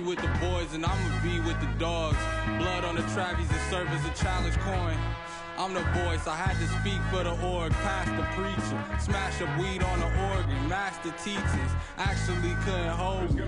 boys 0.00 0.74
and 0.74 0.84
I'ma 0.84 1.22
be 1.22 1.40
with 1.40 1.58
the 1.60 1.68
dogs. 1.78 2.16
Blood 2.58 2.84
on 2.84 2.96
the 2.96 3.02
Travis 3.14 3.50
and 3.50 3.60
serve 3.70 3.88
as 3.88 4.04
a 4.06 4.22
challenge 4.22 4.56
coin. 4.58 4.96
I'm 5.58 5.74
the 5.74 5.84
voice, 6.04 6.26
I 6.26 6.34
had 6.34 6.56
to 6.56 6.66
speak 6.80 7.00
for 7.12 7.22
the 7.22 7.36
org, 7.46 7.72
past 7.84 8.08
the 8.16 8.24
preacher. 8.32 8.80
Smash 8.98 9.42
up 9.42 9.52
weed 9.60 9.82
on 9.82 10.00
the 10.00 10.08
organ, 10.32 10.68
master 10.68 11.12
teachers. 11.22 11.70
Actually 11.98 12.56
couldn't 12.64 12.96
hold 12.96 13.34
me. 13.34 13.44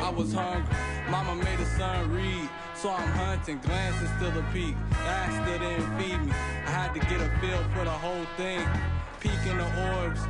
I 0.00 0.10
was 0.10 0.32
hungry. 0.32 0.74
Mama 1.08 1.36
made 1.36 1.60
a 1.60 1.66
son 1.78 2.12
read. 2.12 2.48
So 2.74 2.90
I'm 2.90 3.08
hunting, 3.12 3.60
glancing 3.62 4.08
still 4.18 4.36
a 4.36 4.42
peak. 4.52 4.74
That 4.90 5.30
still 5.30 5.58
didn't 5.60 5.98
feed 5.98 6.20
me. 6.26 6.32
I 6.66 6.70
had 6.70 6.92
to 6.94 7.00
get 7.00 7.20
a 7.20 7.30
feel 7.40 7.62
for 7.72 7.84
the 7.84 7.98
whole 8.02 8.26
thing. 8.36 8.66
Peek 9.20 9.40
in 9.48 9.56
the 9.56 9.94
orbs, 9.94 10.20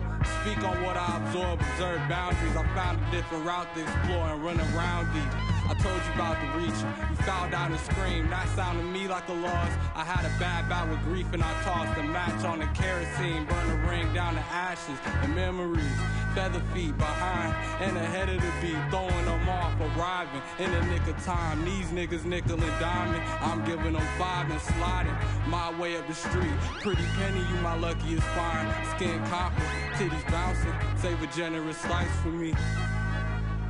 speak 0.42 0.62
on 0.62 0.82
what 0.84 0.96
I 0.96 1.16
absorb, 1.24 1.58
observe 1.58 2.00
boundaries. 2.08 2.54
I 2.54 2.62
found 2.76 3.00
a 3.00 3.10
different 3.10 3.44
route 3.44 3.74
to 3.74 3.82
explore 3.82 4.28
and 4.28 4.44
run 4.44 4.60
around 4.60 5.12
deep. 5.14 5.53
I 5.66 5.74
told 5.74 5.96
you 6.04 6.12
about 6.12 6.36
the 6.40 6.58
reach. 6.58 6.80
You 7.10 7.16
fouled 7.24 7.50
down 7.50 7.72
and 7.72 7.80
screamed. 7.80 8.30
That 8.30 8.48
sounded 8.54 8.84
me 8.84 9.08
like 9.08 9.28
a 9.28 9.32
loss. 9.32 9.72
I 9.94 10.04
had 10.04 10.24
a 10.24 10.38
bad 10.38 10.68
bout 10.68 10.90
with 10.90 11.02
grief 11.04 11.32
and 11.32 11.42
I 11.42 11.52
tossed 11.62 11.98
a 11.98 12.02
match 12.02 12.44
on 12.44 12.58
the 12.58 12.66
kerosene. 12.74 13.46
Burn 13.46 13.68
the 13.68 13.88
ring 13.88 14.12
down 14.12 14.34
to 14.34 14.40
ashes 14.52 14.98
and 15.22 15.34
memories. 15.34 15.96
Feather 16.34 16.60
feet 16.74 16.98
behind 16.98 17.54
and 17.80 17.96
ahead 17.96 18.28
of 18.28 18.42
the 18.42 18.52
beat. 18.60 18.76
Throwing 18.90 19.24
them 19.24 19.48
off, 19.48 19.72
arriving 19.80 20.42
in 20.58 20.70
the 20.70 20.82
nick 20.86 21.06
of 21.06 21.16
time. 21.24 21.64
These 21.64 21.88
niggas 21.96 22.24
nickel 22.24 22.60
and 22.60 22.80
diamond. 22.80 23.22
I'm 23.40 23.64
giving 23.64 23.94
them 23.94 24.06
five 24.18 24.50
and 24.50 24.60
sliding 24.60 25.16
my 25.48 25.72
way 25.80 25.96
up 25.96 26.06
the 26.06 26.14
street. 26.14 26.56
Pretty 26.82 27.04
penny, 27.16 27.40
you 27.40 27.56
my 27.62 27.74
luckiest 27.74 28.26
find. 28.36 28.68
Skin 28.96 29.18
copper, 29.26 29.62
titties 29.94 30.30
bouncing. 30.30 30.74
Save 31.00 31.22
a 31.22 31.26
generous 31.28 31.78
slice 31.78 32.14
for 32.22 32.28
me. 32.28 32.52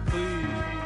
Please. 0.06 0.83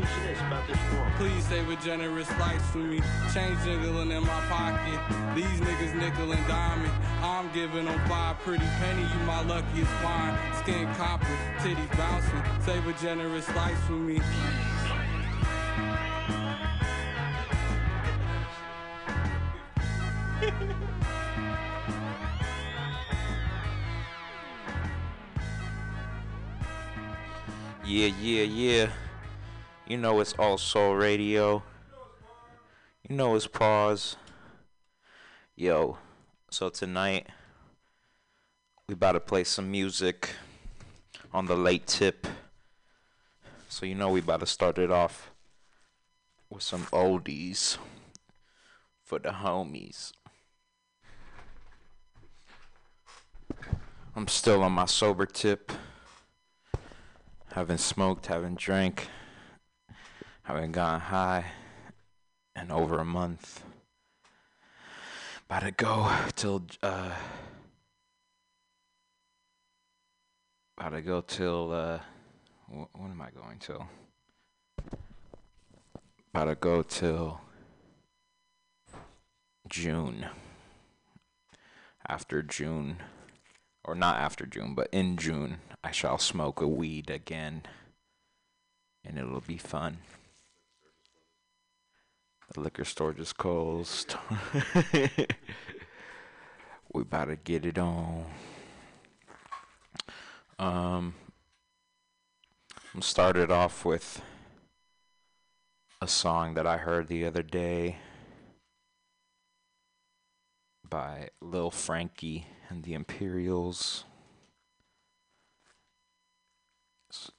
Piece 0.00 0.16
of 0.16 0.22
this 0.22 0.38
about 0.40 0.66
this 0.66 0.78
form. 0.90 1.12
Please 1.16 1.44
save 1.46 1.68
a 1.68 1.76
generous 1.76 2.28
slice 2.28 2.66
for 2.70 2.78
me. 2.78 3.00
Change 3.34 3.58
jiggling 3.64 4.10
in 4.10 4.22
my 4.22 4.40
pocket. 4.48 4.98
These 5.34 5.60
niggas 5.60 5.94
nickel 5.94 6.32
and 6.32 6.46
diamond. 6.46 6.92
I'm 7.22 7.52
giving 7.52 7.84
them 7.84 8.00
five 8.08 8.38
pretty 8.38 8.64
penny. 8.78 9.02
You 9.02 9.20
my 9.26 9.42
luckiest 9.42 9.90
find. 10.02 10.36
Skin 10.58 10.86
copper, 10.94 11.26
titties 11.58 11.96
bouncing. 11.96 12.42
Save 12.64 12.86
a 12.86 12.92
generous 12.94 13.46
slice 13.46 13.78
for 13.86 13.92
me. 13.92 14.20
Yeah, 27.84 28.06
yeah, 28.20 28.42
yeah. 28.44 29.09
You 29.90 29.96
know 29.96 30.20
it's 30.20 30.34
all 30.38 30.56
soul 30.56 30.94
radio. 30.94 31.64
You 33.08 33.16
know 33.16 33.34
it's 33.34 33.48
pause. 33.48 34.14
Yo, 35.56 35.98
so 36.48 36.68
tonight 36.68 37.26
we 38.86 38.92
about 38.92 39.12
to 39.12 39.20
play 39.20 39.42
some 39.42 39.68
music 39.68 40.30
on 41.32 41.46
the 41.46 41.56
late 41.56 41.88
tip. 41.88 42.28
So 43.68 43.84
you 43.84 43.96
know 43.96 44.10
we 44.10 44.20
about 44.20 44.38
to 44.38 44.46
start 44.46 44.78
it 44.78 44.92
off 44.92 45.32
with 46.48 46.62
some 46.62 46.84
oldies 46.92 47.76
for 49.02 49.18
the 49.18 49.30
homies. 49.30 50.12
I'm 54.14 54.28
still 54.28 54.62
on 54.62 54.70
my 54.70 54.86
sober 54.86 55.26
tip. 55.26 55.72
Haven't 57.54 57.80
smoked, 57.80 58.26
haven't 58.26 58.56
drank, 58.56 59.08
haven't 60.50 60.72
gone 60.72 60.98
high 60.98 61.44
in 62.60 62.72
over 62.72 62.98
a 62.98 63.04
month. 63.04 63.62
About 65.48 65.60
to 65.60 65.70
go 65.70 66.12
till 66.34 66.66
uh 66.82 67.12
about 70.76 70.90
to 70.90 71.02
go 71.02 71.20
till 71.20 71.72
uh 71.72 71.98
wh- 72.66 73.00
when 73.00 73.12
am 73.12 73.22
I 73.22 73.30
going 73.30 73.58
till? 73.60 73.86
About 76.34 76.46
to 76.46 76.56
go 76.56 76.82
till 76.82 77.40
June. 79.68 80.26
After 82.08 82.42
June 82.42 82.96
or 83.84 83.94
not 83.94 84.16
after 84.16 84.46
June, 84.46 84.74
but 84.74 84.88
in 84.90 85.16
June, 85.16 85.58
I 85.84 85.92
shall 85.92 86.18
smoke 86.18 86.60
a 86.60 86.66
weed 86.66 87.08
again, 87.08 87.62
and 89.04 89.16
it'll 89.16 89.40
be 89.40 89.58
fun. 89.58 89.98
The 92.54 92.60
liquor 92.60 92.84
store 92.84 93.12
just 93.12 93.36
closed. 93.36 94.16
we 96.92 97.02
about 97.02 97.26
to 97.26 97.36
get 97.36 97.64
it 97.64 97.78
on. 97.78 98.24
Um, 100.58 101.14
I'm 102.92 103.02
started 103.02 103.52
off 103.52 103.84
with 103.84 104.20
a 106.02 106.08
song 106.08 106.54
that 106.54 106.66
I 106.66 106.78
heard 106.78 107.06
the 107.06 107.24
other 107.24 107.42
day 107.42 107.98
by 110.88 111.28
Lil 111.40 111.70
Frankie 111.70 112.46
and 112.68 112.82
the 112.82 112.94
Imperials. 112.94 114.04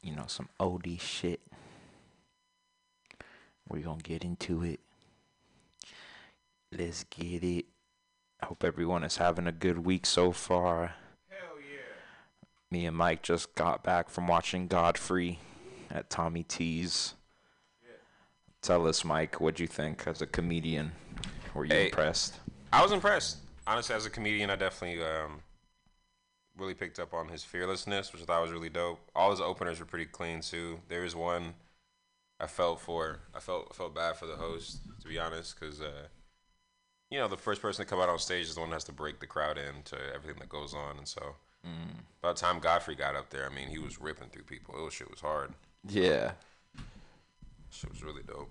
You 0.02 0.16
know, 0.16 0.26
some 0.28 0.48
OD 0.58 1.02
shit. 1.02 1.42
We're 3.68 3.84
gonna 3.84 4.02
get 4.02 4.24
into 4.24 4.64
it. 4.64 4.80
Let's 6.72 7.04
get 7.06 7.44
it. 7.44 7.66
I 8.42 8.46
hope 8.48 8.64
everyone 8.64 9.04
is 9.04 9.18
having 9.18 9.48
a 9.48 9.52
good 9.52 9.80
week 9.86 10.06
so 10.06 10.32
far. 10.32 10.96
Hell 11.30 11.58
yeah. 11.60 12.46
Me 12.72 12.86
and 12.86 12.96
Mike 12.98 13.22
just 13.24 13.54
got 13.56 13.84
back 13.84 14.10
from 14.10 14.28
watching 14.28 14.68
Godfrey 14.68 15.40
at 15.90 16.10
Tommy 16.10 16.44
T's. 16.44 17.14
Tell 18.62 18.88
us, 18.88 19.04
Mike, 19.04 19.42
what'd 19.42 19.60
you 19.60 19.66
think 19.68 20.06
as 20.06 20.22
a 20.22 20.28
comedian? 20.28 20.92
Were 21.56 21.66
you 21.66 21.74
Hey. 21.74 21.86
impressed? 21.88 22.40
I 22.72 22.82
was 22.84 22.92
impressed. 22.92 23.38
Honestly, 23.66 23.96
as 23.96 24.06
a 24.06 24.10
comedian, 24.10 24.50
I 24.52 24.56
definitely 24.56 25.04
um, 25.04 25.42
really 26.56 26.76
picked 26.76 27.00
up 27.00 27.12
on 27.14 27.28
his 27.30 27.44
fearlessness, 27.44 28.14
which 28.14 28.22
I 28.22 28.26
thought 28.26 28.42
was 28.44 28.52
really 28.52 28.70
dope. 28.70 29.00
All 29.16 29.32
his 29.32 29.42
openers 29.42 29.80
were 29.80 29.86
pretty 29.88 30.06
clean 30.06 30.42
too. 30.42 30.80
There 30.90 31.02
was 31.02 31.16
one 31.16 31.56
I 32.40 32.46
felt 32.48 32.80
for. 32.82 33.20
I 33.36 33.40
felt 33.40 33.68
I 33.72 33.74
felt 33.74 33.96
bad 33.96 34.16
for 34.16 34.28
the 34.28 34.36
host, 34.36 34.80
to 35.02 35.08
be 35.08 35.18
honest, 35.20 35.60
because 35.60 35.82
uh, 35.82 36.08
you 37.12 37.20
know 37.20 37.28
the 37.28 37.38
first 37.38 37.62
person 37.62 37.86
to 37.86 37.90
come 37.90 38.00
out 38.00 38.10
on 38.10 38.18
stage 38.18 38.46
is 38.48 38.56
the 38.56 38.62
one 38.62 38.70
that 38.72 38.78
has 38.78 38.84
to 38.86 38.92
break 38.94 39.20
the 39.20 39.28
crowd 39.28 39.58
in 39.60 39.84
to 39.86 39.98
everything 40.16 40.40
that 40.40 40.50
goes 40.50 40.74
on, 40.74 40.98
and 40.98 41.08
so 41.08 41.36
Mm. 41.64 41.94
by 42.24 42.30
the 42.34 42.40
time 42.40 42.58
Godfrey 42.60 42.96
got 42.96 43.16
up 43.16 43.30
there, 43.30 43.46
I 43.46 43.54
mean 43.54 43.68
he 43.68 43.78
was 43.78 44.02
ripping 44.02 44.30
through 44.30 44.46
people. 44.46 44.74
It 44.80 44.82
was 44.84 44.96
shit 44.96 45.12
was 45.12 45.20
hard. 45.22 45.54
Yeah. 45.88 46.32
Shit 47.70 47.92
was 47.92 48.04
really 48.04 48.24
dope. 48.24 48.50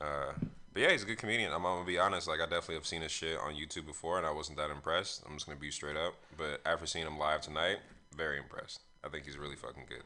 Uh, 0.00 0.32
but 0.72 0.82
yeah, 0.82 0.90
he's 0.92 1.02
a 1.02 1.06
good 1.06 1.18
comedian. 1.18 1.50
I'm, 1.52 1.66
I'm 1.66 1.74
gonna 1.78 1.84
be 1.86 1.98
honest. 1.98 2.28
Like 2.28 2.38
I 2.40 2.44
definitely 2.44 2.76
have 2.76 2.86
seen 2.86 3.02
his 3.02 3.10
shit 3.10 3.36
on 3.38 3.54
YouTube 3.54 3.84
before, 3.86 4.16
and 4.16 4.24
I 4.26 4.30
wasn't 4.30 4.58
that 4.58 4.70
impressed. 4.70 5.24
I'm 5.26 5.34
just 5.34 5.46
gonna 5.46 5.58
be 5.58 5.72
straight 5.72 5.96
up. 5.96 6.14
But 6.38 6.60
after 6.64 6.86
seeing 6.86 7.06
him 7.06 7.18
live 7.18 7.40
tonight, 7.40 7.78
very 8.16 8.38
impressed. 8.38 8.80
I 9.04 9.08
think 9.08 9.24
he's 9.26 9.36
really 9.36 9.56
fucking 9.56 9.84
good. 9.88 10.02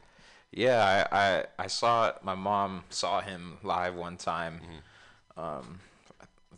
Yeah, 0.51 1.05
I, 1.11 1.17
I 1.19 1.45
I 1.59 1.67
saw 1.67 2.09
it. 2.09 2.15
My 2.23 2.33
mom 2.35 2.85
saw 2.89 3.21
him 3.21 3.57
live 3.61 3.93
one 3.93 4.17
time. 4.17 4.59
Um, 5.37 5.79
I 5.79 5.94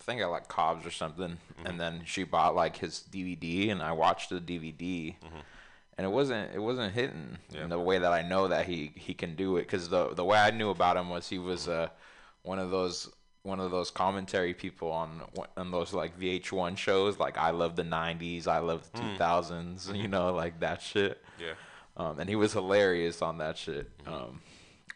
think 0.08 0.22
at 0.22 0.26
like 0.32 0.47
Cobb's 0.47 0.86
or 0.86 0.91
something, 0.91 1.38
and 1.66 1.80
then 1.80 2.01
she 2.05 2.24
bought 2.24 2.55
like 2.55 2.78
his 2.78 3.03
DVD, 3.12 3.70
and 3.72 3.84
I 3.84 3.91
watched 3.91 4.30
the 4.32 4.39
DVD, 4.39 5.16
and 5.97 6.05
it 6.05 6.10
wasn't 6.10 6.53
it 6.55 6.60
wasn't 6.60 6.93
hitting 6.93 7.38
in 7.53 7.70
the 7.70 7.80
way 7.80 7.99
that 7.99 8.12
I 8.12 8.22
know 8.24 8.47
that 8.47 8.66
he 8.66 8.91
he 8.95 9.14
can 9.14 9.36
do 9.36 9.58
it. 9.58 9.62
Because 9.64 9.89
the 9.89 10.14
the 10.16 10.26
way 10.26 10.39
I 10.39 10.49
knew 10.51 10.70
about 10.72 10.97
him 10.97 11.10
was 11.10 11.28
he 11.30 11.38
was 11.38 11.68
uh 11.68 11.89
one 12.43 12.58
of 12.58 12.72
those 12.72 13.10
one 13.43 13.60
of 13.60 13.72
those 13.72 13.91
commentary 13.91 14.53
people 14.53 14.91
on 14.91 15.22
on 15.55 15.72
those 15.72 15.93
like 15.93 16.18
VH1 16.20 16.78
shows, 16.78 17.20
like 17.20 17.38
I 17.38 17.51
love 17.51 17.76
the 17.76 17.84
'90s, 17.84 18.47
I 18.47 18.60
love 18.60 18.89
the 18.91 18.99
Mm. 18.99 19.18
2000s, 19.18 19.95
you 20.01 20.08
know, 20.08 20.34
like 20.34 20.60
that 20.62 20.82
shit. 20.82 21.22
Yeah. 21.39 21.53
Um, 21.97 22.20
and 22.20 22.30
he 22.30 22.36
was 22.36 22.53
hilarious 22.53 23.22
on 23.22 23.38
that 23.39 23.58
shit. 23.58 23.89
Um, 24.05 24.41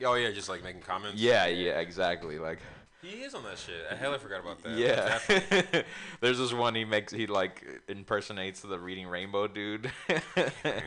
Oh 0.03 0.16
yeah, 0.16 0.32
just 0.32 0.49
like 0.49 0.64
making 0.64 0.82
comments. 0.82 1.22
yeah, 1.22 1.45
yeah, 1.45 1.80
exactly. 1.80 2.39
Like, 2.39 2.57
He 3.02 3.24
is 3.24 3.34
on 3.34 3.43
that 3.43 3.58
shit. 3.58 3.84
I 3.91 3.95
hella 3.95 4.20
forgot 4.20 4.41
about 4.41 4.62
that. 4.62 4.78
yeah. 4.78 5.82
There's 6.22 6.38
this 6.38 6.54
one 6.54 6.76
he 6.76 6.86
makes. 6.86 7.12
He 7.12 7.26
like 7.26 7.66
impersonates 7.88 8.62
the 8.62 8.78
Reading 8.78 9.08
Rainbow 9.08 9.47
dude. 9.47 9.91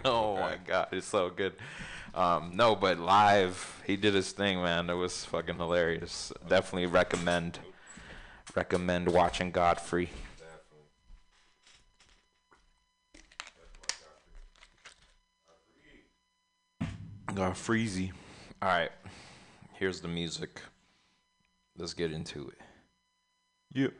oh 0.04 0.36
my 0.36 0.56
god, 0.64 0.88
it's 0.92 1.08
so 1.08 1.28
good. 1.28 1.54
Um, 2.14 2.52
no, 2.54 2.76
but 2.76 3.00
live, 3.00 3.82
he 3.84 3.96
did 3.96 4.14
his 4.14 4.30
thing, 4.30 4.62
man. 4.62 4.88
It 4.88 4.94
was 4.94 5.24
fucking 5.24 5.56
hilarious. 5.56 6.32
Definitely 6.48 6.86
recommend 6.86 7.58
recommend 8.54 9.08
watching 9.08 9.50
Godfrey. 9.50 10.10
Got 17.34 17.54
freezy. 17.54 18.12
All 18.62 18.68
right, 18.68 18.92
here's 19.72 20.00
the 20.00 20.06
music. 20.06 20.60
Let's 21.76 21.94
get 21.94 22.12
into 22.12 22.48
it. 22.48 22.58
Yep. 23.72 23.92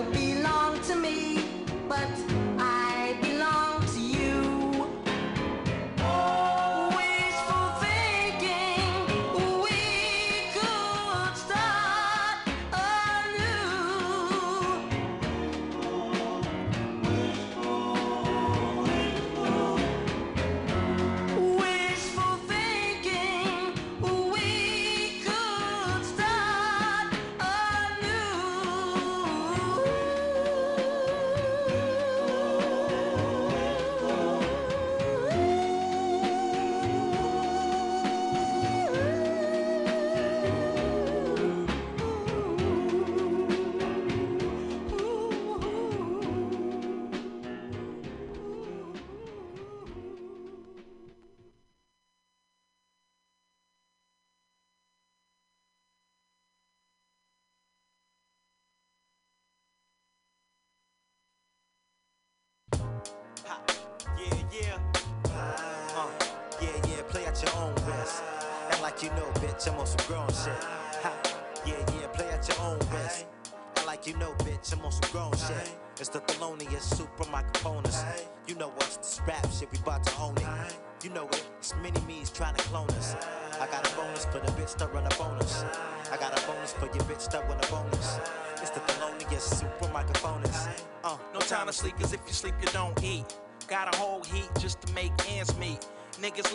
Don't 0.00 0.29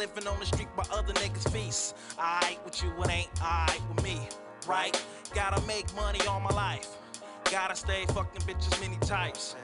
living 0.05 0.27
on 0.27 0.39
the 0.39 0.45
street 0.45 0.67
while 0.75 0.87
other 0.91 1.13
niggas 1.13 1.51
feast. 1.51 1.95
Alright 2.17 2.59
with 2.63 2.83
you, 2.83 2.91
it 3.03 3.09
ain't 3.09 3.41
alright 3.41 3.81
with 3.89 4.03
me, 4.03 4.19
right? 4.67 4.95
Gotta 5.33 5.65
make 5.65 5.93
money 5.95 6.19
all 6.27 6.39
my 6.39 6.53
life. 6.55 6.87
Gotta 7.51 7.75
stay 7.75 8.05
fucking 8.09 8.41
bitches 8.41 8.79
many 8.81 8.97
types. 8.97 9.55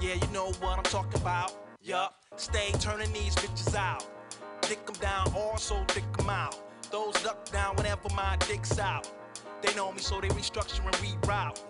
Yeah, 0.00 0.14
you 0.14 0.28
know 0.32 0.52
what 0.60 0.78
I'm 0.78 0.84
talking 0.84 1.20
about. 1.20 1.52
Yup, 1.82 2.14
stay 2.36 2.70
turning 2.78 3.12
these 3.12 3.34
bitches 3.36 3.74
out. 3.74 4.04
Dick 4.62 4.78
'em 4.88 4.94
down, 5.00 5.32
also 5.34 5.84
dick 5.94 6.04
'em 6.18 6.30
out. 6.30 6.56
Those 6.90 7.14
duck 7.24 7.50
down 7.50 7.74
whenever 7.76 8.08
my 8.14 8.36
dick's 8.48 8.78
out. 8.78 9.10
They 9.62 9.74
know 9.74 9.90
me, 9.90 9.98
so 9.98 10.20
they 10.20 10.28
restructure 10.28 10.84
and 10.84 10.94
reroute. 10.96 11.60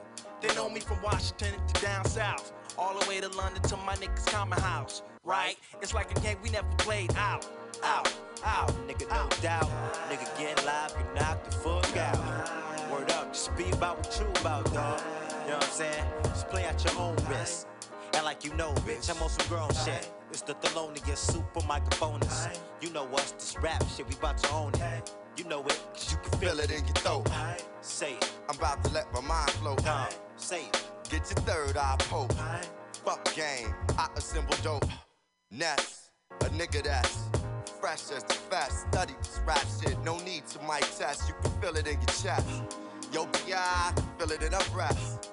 They 0.43 0.55
know 0.55 0.69
me 0.69 0.81
from 0.81 1.01
Washington 1.01 1.55
to 1.67 1.81
down 1.81 2.05
south. 2.05 2.53
All 2.77 2.99
the 2.99 3.09
way 3.09 3.21
to 3.21 3.29
London 3.29 3.63
to 3.63 3.77
my 3.79 3.95
niggas' 3.97 4.27
common 4.27 4.61
house. 4.61 5.03
Right? 5.25 5.57
It's 5.81 5.95
like 5.95 6.11
a 6.17 6.21
game 6.21 6.37
we 6.43 6.51
never 6.51 6.69
played 6.77 7.15
out. 7.17 7.47
Out, 7.83 8.13
out, 8.45 8.71
nigga, 8.89 9.09
no 9.11 9.29
doubt. 9.43 9.71
Nigga 10.11 10.39
get 10.39 10.65
live, 10.65 10.95
you 10.99 11.21
knock 11.21 11.45
the 11.45 11.51
fuck 11.53 11.97
out. 11.97 12.91
Word 12.91 13.11
up, 13.13 13.33
just 13.33 13.57
be 13.57 13.71
about 13.71 13.99
what 13.99 14.19
you 14.21 14.27
about, 14.41 14.73
dog. 14.73 15.01
You 15.45 15.53
know 15.53 15.59
what 15.59 15.65
I'm 15.65 15.71
saying? 15.71 16.05
Just 16.25 16.49
play 16.49 16.65
at 16.65 16.83
your 16.85 16.99
own 16.99 17.17
risk. 17.29 17.67
And 18.15 18.25
like 18.25 18.45
you 18.45 18.55
know, 18.55 18.73
bitch, 18.87 19.15
I'm 19.15 19.23
on 19.23 19.29
some 19.29 19.47
grown 19.49 19.71
shit. 19.85 20.11
It's 20.31 20.43
the 20.43 20.55
Thelonious 20.55 21.19
super 21.19 21.67
microphones. 21.67 22.49
You 22.81 22.91
know 22.91 23.07
what's 23.07 23.33
this 23.33 23.57
rap 23.63 23.85
shit, 23.95 24.09
we 24.09 24.15
about 24.15 24.39
to 24.39 24.51
own 24.53 24.73
it. 24.75 25.13
You 25.37 25.45
know 25.45 25.61
it, 25.65 25.79
cause 25.93 26.13
you 26.13 26.19
can 26.19 26.39
feel 26.39 26.59
it 26.61 26.71
in 26.71 26.85
your 26.85 26.95
throat. 26.95 27.29
Say 27.81 28.15
it. 28.15 28.33
I'm 28.49 28.57
about 28.57 28.83
to 28.85 28.91
let 28.93 29.13
my 29.13 29.21
mind 29.21 29.51
flow. 29.51 29.77
Say 30.37 30.63
it. 30.63 30.85
Get 31.11 31.31
your 31.31 31.45
third 31.45 31.77
eye 31.77 31.97
poke. 31.99 32.33
Fuck 33.05 33.35
game, 33.35 33.73
I 33.99 34.09
assemble 34.17 34.57
dope. 34.63 34.85
Ness, 35.51 36.11
a 36.41 36.47
nigga 36.47 36.83
that's 36.83 37.19
fresh 37.81 38.11
as 38.11 38.25
the 38.25 38.35
fast. 38.35 38.87
Study 38.93 39.15
this 39.19 39.41
rap 39.47 39.65
shit, 39.81 39.99
no 40.05 40.19
need 40.19 40.47
to 40.49 40.59
mic 40.61 40.85
test. 40.97 41.29
You 41.29 41.35
can 41.43 41.61
feel 41.61 41.77
it 41.77 41.87
in 41.87 41.95
your 41.95 42.07
chest. 42.07 42.47
Yo, 43.13 43.29
I 43.55 43.93
can 43.95 44.05
feel 44.19 44.31
it 44.33 44.43
in 44.43 44.53
her 44.53 44.71
breath. 44.73 45.33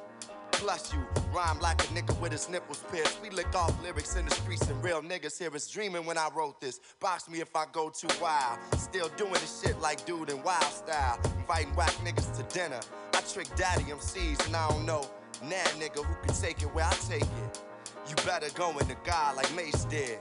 Plus, 0.51 0.93
you 0.93 0.99
rhyme 1.33 1.59
like 1.59 1.81
a 1.83 1.87
nigga 1.87 2.17
with 2.21 2.31
his 2.31 2.47
nipples 2.49 2.83
pierced. 2.89 3.21
We 3.21 3.29
lick 3.29 3.53
off 3.53 3.73
lyrics 3.83 4.15
in 4.15 4.25
the 4.25 4.31
streets, 4.31 4.69
and 4.69 4.81
real 4.81 5.01
niggas 5.01 5.37
here 5.37 5.53
is 5.53 5.67
dreaming 5.67 6.05
when 6.05 6.17
I 6.17 6.29
wrote 6.33 6.61
this. 6.61 6.79
Box 7.01 7.29
me 7.29 7.41
if 7.41 7.53
I 7.55 7.65
go 7.73 7.89
too 7.89 8.07
wild. 8.21 8.59
Still 8.77 9.09
doing 9.17 9.33
this 9.33 9.61
shit 9.61 9.79
like 9.81 10.05
dude 10.05 10.29
in 10.29 10.41
wild 10.41 10.63
style. 10.63 11.19
Inviting 11.37 11.75
whack 11.75 11.91
niggas 12.05 12.37
to 12.37 12.43
dinner. 12.53 12.79
I 13.13 13.21
trick 13.21 13.53
daddy 13.57 13.83
MCs, 13.83 14.45
and 14.45 14.55
I 14.55 14.69
don't 14.69 14.85
know. 14.85 15.05
Nah, 15.43 15.55
nigga, 15.79 16.05
who 16.05 16.15
can 16.25 16.33
take 16.33 16.61
it 16.61 16.73
where 16.73 16.85
I 16.85 16.93
take 17.09 17.23
it? 17.23 17.59
You 18.07 18.15
better 18.25 18.47
go 18.55 18.69
in 18.77 18.87
the 18.87 18.95
God 19.03 19.35
like 19.35 19.53
Mace 19.55 19.85
did. 19.85 20.19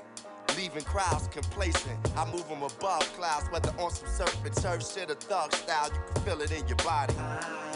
Leaving 0.56 0.82
crowds 0.84 1.28
complacent. 1.28 1.98
I 2.16 2.24
move 2.30 2.48
them 2.48 2.62
above 2.62 3.02
clouds, 3.14 3.46
whether 3.50 3.70
on 3.78 3.90
some 3.90 4.08
surf 4.08 4.36
and 4.44 4.54
turf 4.54 4.86
shit 4.86 5.10
or 5.10 5.14
thug 5.14 5.52
style. 5.54 5.88
You 5.92 6.00
can 6.14 6.22
feel 6.22 6.40
it 6.40 6.52
in 6.52 6.66
your 6.68 6.76
body. 6.78 7.14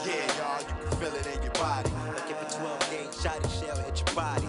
Yeah, 0.04 0.26
y'all, 0.38 0.60
you 0.60 0.88
can 0.88 0.98
feel 0.98 1.14
it 1.14 1.26
in 1.34 1.42
your 1.42 1.52
body. 1.52 1.90
Like 2.08 2.30
if 2.30 2.54
a 2.54 2.58
12 2.58 2.90
gauge 2.90 3.22
shot 3.22 3.42
and 3.42 3.52
shell 3.52 3.76
hit 3.78 4.02
your 4.04 4.14
body. 4.14 4.48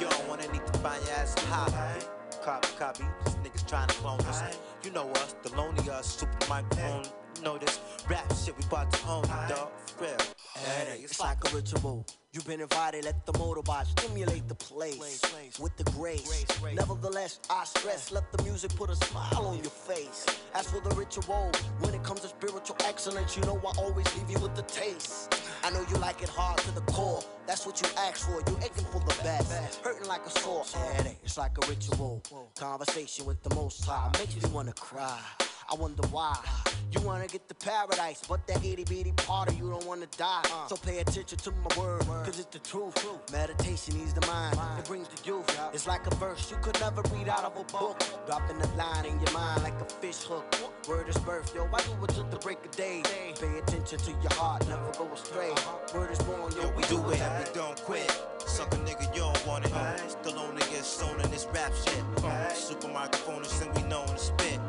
You 0.00 0.08
don't 0.08 0.28
want 0.28 0.42
anything 0.42 0.72
to 0.72 0.78
find 0.80 1.02
your 1.04 1.14
ass 1.14 1.34
high. 1.44 1.98
Copy, 2.42 2.68
copy. 2.78 3.04
These 3.24 3.34
niggas 3.36 3.68
trying 3.68 3.88
to 3.88 3.94
clone 3.94 4.20
us. 4.20 4.42
You 4.82 4.90
know 4.90 5.08
us, 5.12 5.34
the 5.42 5.54
lonely 5.56 5.88
us, 5.90 6.06
super 6.06 6.48
microphone. 6.48 7.04
Know 7.44 7.58
this 7.58 7.78
rap 8.08 8.24
shit 8.34 8.56
we 8.56 8.64
about 8.64 8.90
to 8.90 9.06
own, 9.06 9.22
dog. 9.22 9.68
For 9.84 10.04
real. 10.04 10.16
Hey, 10.54 11.00
it's 11.02 11.20
like 11.20 11.36
a 11.44 11.54
ritual. 11.54 12.06
You've 12.32 12.46
been 12.46 12.62
invited, 12.62 13.04
let 13.04 13.26
the 13.26 13.32
motorbike 13.34 13.86
stimulate 13.98 14.48
the 14.48 14.54
place 14.54 15.22
with 15.60 15.76
the 15.76 15.84
grace. 15.92 16.46
Nevertheless, 16.72 17.40
I 17.50 17.64
stress, 17.64 18.10
let 18.12 18.32
the 18.32 18.42
music 18.44 18.74
put 18.76 18.88
a 18.88 18.96
smile 18.96 19.46
on 19.46 19.58
your 19.58 19.66
face. 19.66 20.24
As 20.54 20.70
for 20.70 20.80
the 20.80 20.94
ritual, 20.96 21.52
when 21.80 21.92
it 21.92 22.02
comes 22.02 22.20
to 22.20 22.28
spiritual 22.28 22.76
excellence, 22.86 23.36
you 23.36 23.42
know 23.42 23.60
I 23.62 23.78
always 23.78 24.06
leave 24.16 24.30
you 24.30 24.38
with 24.38 24.54
the 24.54 24.62
taste. 24.62 25.38
I 25.62 25.70
know 25.70 25.84
you 25.90 25.96
like 25.98 26.22
it 26.22 26.30
hard 26.30 26.56
to 26.60 26.70
the 26.70 26.80
core. 26.92 27.22
That's 27.46 27.66
what 27.66 27.78
you 27.82 27.88
asked 27.98 28.24
for. 28.24 28.42
You 28.50 28.56
aching 28.64 28.86
for 28.86 29.00
the 29.00 29.14
best, 29.22 29.84
hurting 29.84 30.08
like 30.08 30.24
a 30.24 30.30
sore 30.30 30.64
headache. 30.94 31.18
It's 31.22 31.36
like 31.36 31.58
a 31.62 31.68
ritual. 31.68 32.22
Conversation 32.58 33.26
with 33.26 33.42
the 33.42 33.54
Most 33.54 33.84
High 33.84 34.10
makes 34.18 34.34
me 34.34 34.50
wanna 34.50 34.72
cry. 34.72 35.20
I 35.70 35.74
wonder 35.76 36.06
why. 36.08 36.38
You 36.90 37.00
wanna 37.00 37.26
get 37.26 37.48
to 37.48 37.54
paradise, 37.54 38.22
but 38.28 38.46
that 38.46 38.64
itty 38.64 38.84
bitty 38.84 39.12
part 39.12 39.48
of 39.48 39.58
you 39.58 39.68
don't 39.70 39.84
wanna 39.84 40.06
die. 40.16 40.42
Uh. 40.44 40.66
So 40.68 40.76
pay 40.76 41.00
attention 41.00 41.38
to 41.38 41.50
my 41.50 41.80
word, 41.80 42.02
cause 42.06 42.38
it's 42.38 42.46
the 42.46 42.60
truth. 42.60 42.94
Meditation 43.32 43.96
eases 43.96 44.14
the 44.14 44.24
mind, 44.26 44.56
it 44.78 44.84
brings 44.84 45.08
the 45.08 45.26
youth. 45.26 45.44
It's 45.72 45.88
like 45.88 46.06
a 46.06 46.14
verse 46.16 46.50
you 46.50 46.56
could 46.58 46.78
never 46.80 47.02
read 47.12 47.28
out 47.28 47.44
of 47.44 47.56
a 47.56 47.64
book. 47.72 48.00
Dropping 48.26 48.60
a 48.60 48.76
line 48.76 49.06
in 49.06 49.18
your 49.18 49.32
mind 49.32 49.64
like 49.64 49.74
a 49.80 49.84
fish 49.84 50.22
hook. 50.22 50.44
Word 50.88 51.08
is 51.08 51.18
birth, 51.18 51.52
yo. 51.54 51.68
I 51.72 51.82
do 51.82 52.04
it 52.04 52.10
till 52.10 52.24
the 52.24 52.36
break 52.36 52.64
of 52.64 52.70
day. 52.72 53.02
Pay 53.40 53.58
attention 53.58 53.98
to 53.98 54.10
your 54.10 54.34
heart, 54.34 54.66
never 54.68 54.92
go 54.96 55.12
astray. 55.12 55.50
Uh-huh. 55.50 55.98
Word 55.98 56.12
is 56.12 56.18
born, 56.20 56.52
yo. 56.52 56.70
We 56.76 56.82
do 56.84 57.10
it 57.10 57.20
and 57.20 57.44
we 57.44 57.54
don't 57.54 57.80
quit. 57.82 58.08
Suck 58.46 58.72
a 58.72 58.76
nigga, 58.76 59.12
you 59.14 59.22
don't 59.22 59.46
want 59.46 59.64
it. 59.64 59.72
Still 60.10 60.38
on 60.38 60.56
niggas 60.56 60.84
stone 60.84 61.20
in 61.20 61.30
this 61.30 61.48
rap 61.52 61.72
shit. 61.74 62.04
Super 62.54 62.88
microphone 62.88 63.42
and 63.42 63.76
we 63.76 63.82
known 63.88 64.06
to 64.06 64.18
spit. 64.18 64.60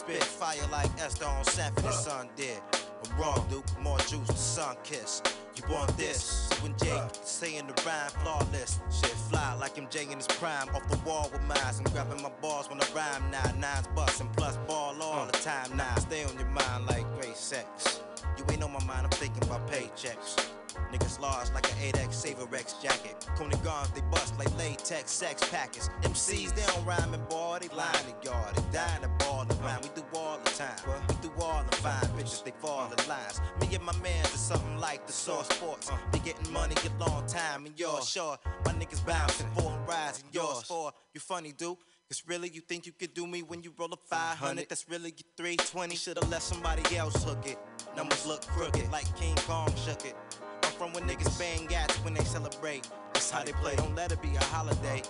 Spit 0.00 0.24
fire 0.24 0.56
like 0.72 0.88
Esther 0.98 1.26
on 1.26 1.44
Sanford 1.44 1.84
and 1.84 1.92
Son 1.92 2.28
did. 2.34 2.58
I'm 3.04 3.20
wrong, 3.20 3.46
Duke. 3.50 3.66
More 3.82 3.98
juice, 3.98 4.28
the 4.28 4.32
sun 4.32 4.74
kiss. 4.82 5.20
You 5.54 5.62
want 5.70 5.94
this? 5.98 6.48
When 6.62 6.74
Jay 6.78 7.06
saying 7.22 7.66
the 7.66 7.74
rhyme 7.84 8.08
flawless, 8.22 8.80
shit 8.90 9.10
fly 9.28 9.52
like 9.60 9.74
MJ 9.74 10.10
in 10.10 10.16
his 10.16 10.26
prime. 10.26 10.70
Off 10.70 10.88
the 10.88 10.96
wall 11.06 11.28
with 11.30 11.42
mines. 11.42 11.80
I'm 11.80 11.92
grabbing 11.92 12.22
my 12.22 12.30
balls 12.40 12.70
when 12.70 12.80
I 12.80 12.86
rhyme 12.96 13.30
now. 13.30 13.44
Nines 13.58 13.88
plus 13.94 14.56
ball 14.66 14.96
all 15.02 15.26
the 15.26 15.32
time 15.32 15.76
now. 15.76 15.94
Stay 15.96 16.24
on 16.24 16.34
your 16.38 16.48
mind 16.48 16.86
like 16.86 17.04
great 17.20 17.36
sex. 17.36 18.00
You 18.40 18.46
ain't 18.54 18.62
on 18.62 18.72
my 18.72 18.82
mind, 18.84 19.04
I'm 19.04 19.10
thinking 19.10 19.42
about 19.42 19.68
paychecks. 19.68 20.48
Niggas 20.90 21.20
large 21.20 21.50
like 21.50 21.70
an 21.72 21.92
8X 21.92 22.14
Saver 22.14 22.46
Rex 22.46 22.72
jacket. 22.82 23.28
Coney 23.36 23.56
guns, 23.62 23.90
they 23.90 24.00
bust 24.10 24.38
like 24.38 24.48
latex 24.56 25.10
sex 25.10 25.46
packets. 25.50 25.90
MCs, 26.00 26.54
they 26.54 26.62
don't 26.72 26.86
rhyme 26.86 27.12
and 27.12 27.28
ball, 27.28 27.58
they 27.60 27.68
line 27.76 27.92
the 28.06 28.30
yard. 28.30 28.56
They 28.56 28.78
dying 28.78 29.02
to 29.02 29.08
ball 29.22 29.46
around. 29.60 29.82
We 29.82 29.90
do 29.94 30.04
all 30.14 30.38
the 30.42 30.50
time. 30.52 31.02
We 31.06 31.14
do 31.20 31.30
all 31.38 31.62
the 31.70 31.76
fine 31.76 32.00
bitches, 32.16 32.42
they 32.42 32.52
fall 32.62 32.90
in 32.90 33.08
lines. 33.08 33.42
Me 33.60 33.74
and 33.74 33.84
my 33.84 33.94
mans 34.02 34.32
is 34.32 34.40
something 34.40 34.78
like 34.78 35.06
the 35.06 35.12
source 35.12 35.48
sports. 35.48 35.90
They 36.10 36.18
getting 36.20 36.50
money 36.50 36.74
a 36.82 37.04
long 37.04 37.26
time 37.26 37.66
and 37.66 37.78
yours. 37.78 38.08
Sure, 38.08 38.38
my 38.64 38.72
niggas 38.72 39.04
bouncing, 39.04 39.48
four 39.48 39.70
and 39.72 39.86
rising 39.86 40.24
yours. 40.32 40.62
Four, 40.62 40.92
you 41.12 41.20
funny, 41.20 41.52
dude. 41.52 41.76
Cause 42.10 42.24
really, 42.26 42.48
you 42.48 42.60
think 42.60 42.86
you 42.86 42.92
could 42.92 43.14
do 43.14 43.24
me 43.24 43.44
when 43.44 43.62
you 43.62 43.72
roll 43.78 43.92
a 43.92 43.96
500? 43.96 44.68
That's 44.68 44.88
really 44.88 45.10
your 45.10 45.30
320. 45.36 45.94
Should've 45.94 46.28
let 46.28 46.42
somebody 46.42 46.96
else 46.96 47.22
hook 47.22 47.46
it. 47.46 47.56
Numbers 47.96 48.26
look 48.26 48.44
crooked 48.48 48.90
like 48.90 49.06
King 49.16 49.36
Kong 49.46 49.72
shook 49.76 50.04
it. 50.04 50.16
I'm 50.64 50.72
from 50.72 50.92
when 50.92 51.04
niggas 51.04 51.38
bang 51.38 51.66
gats 51.66 51.94
when 51.98 52.14
they 52.14 52.24
celebrate. 52.24 52.88
That's 53.12 53.30
how 53.30 53.44
they 53.44 53.52
play. 53.52 53.76
Don't 53.76 53.94
let 53.94 54.10
it 54.10 54.20
be 54.20 54.34
a 54.34 54.42
holiday. 54.46 55.02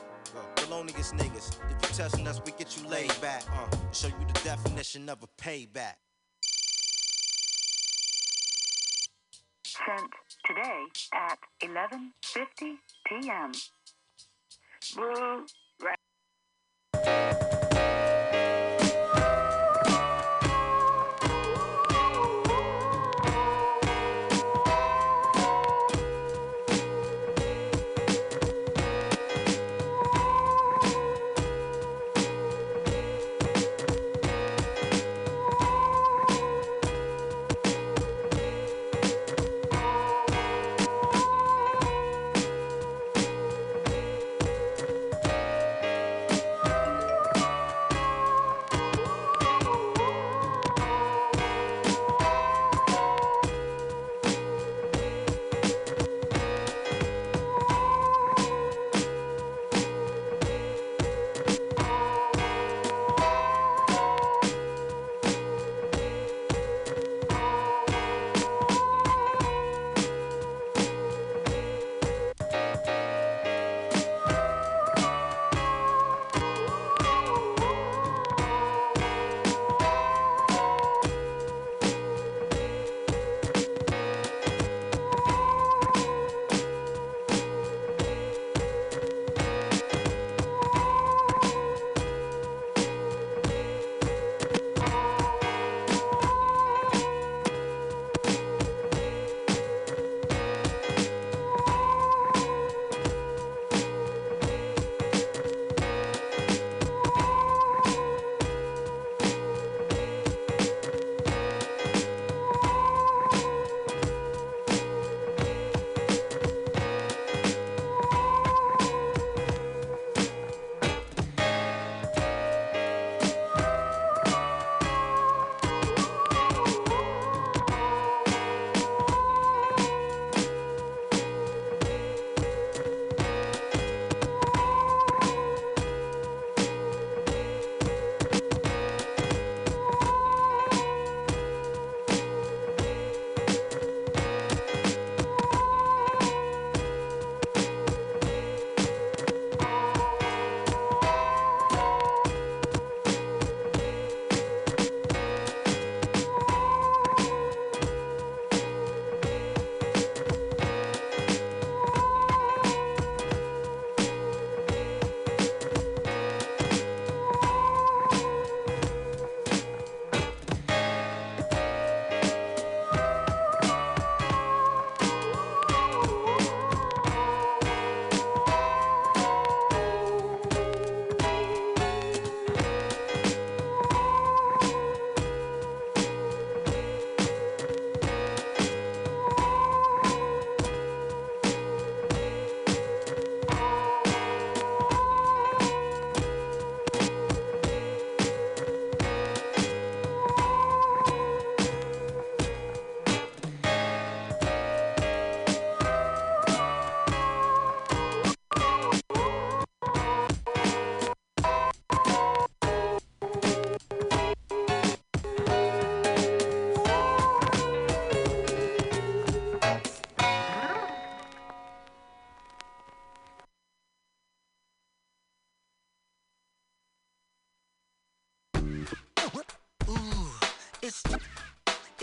The 0.57 0.67
loneliest 0.69 1.15
niggas. 1.15 1.57
If 1.71 1.81
you 1.81 1.89
testing 1.97 2.29
us, 2.29 2.39
we 2.45 2.53
get 2.53 2.77
you 2.77 2.87
laid 2.87 3.19
back. 3.23 3.45
Uh, 3.51 3.75
show 3.93 4.09
you 4.09 4.27
the 4.31 4.39
definition 4.45 5.09
of 5.09 5.23
a 5.23 5.43
payback. 5.43 5.95
Sent 9.65 10.11
today 10.45 10.85
at 11.15 11.39
11:50 11.63 12.77
p.m. 13.07 13.53
Blue 14.95 15.47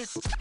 first. 0.08 0.37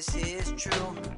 This 0.00 0.14
is 0.14 0.52
true. 0.56 1.09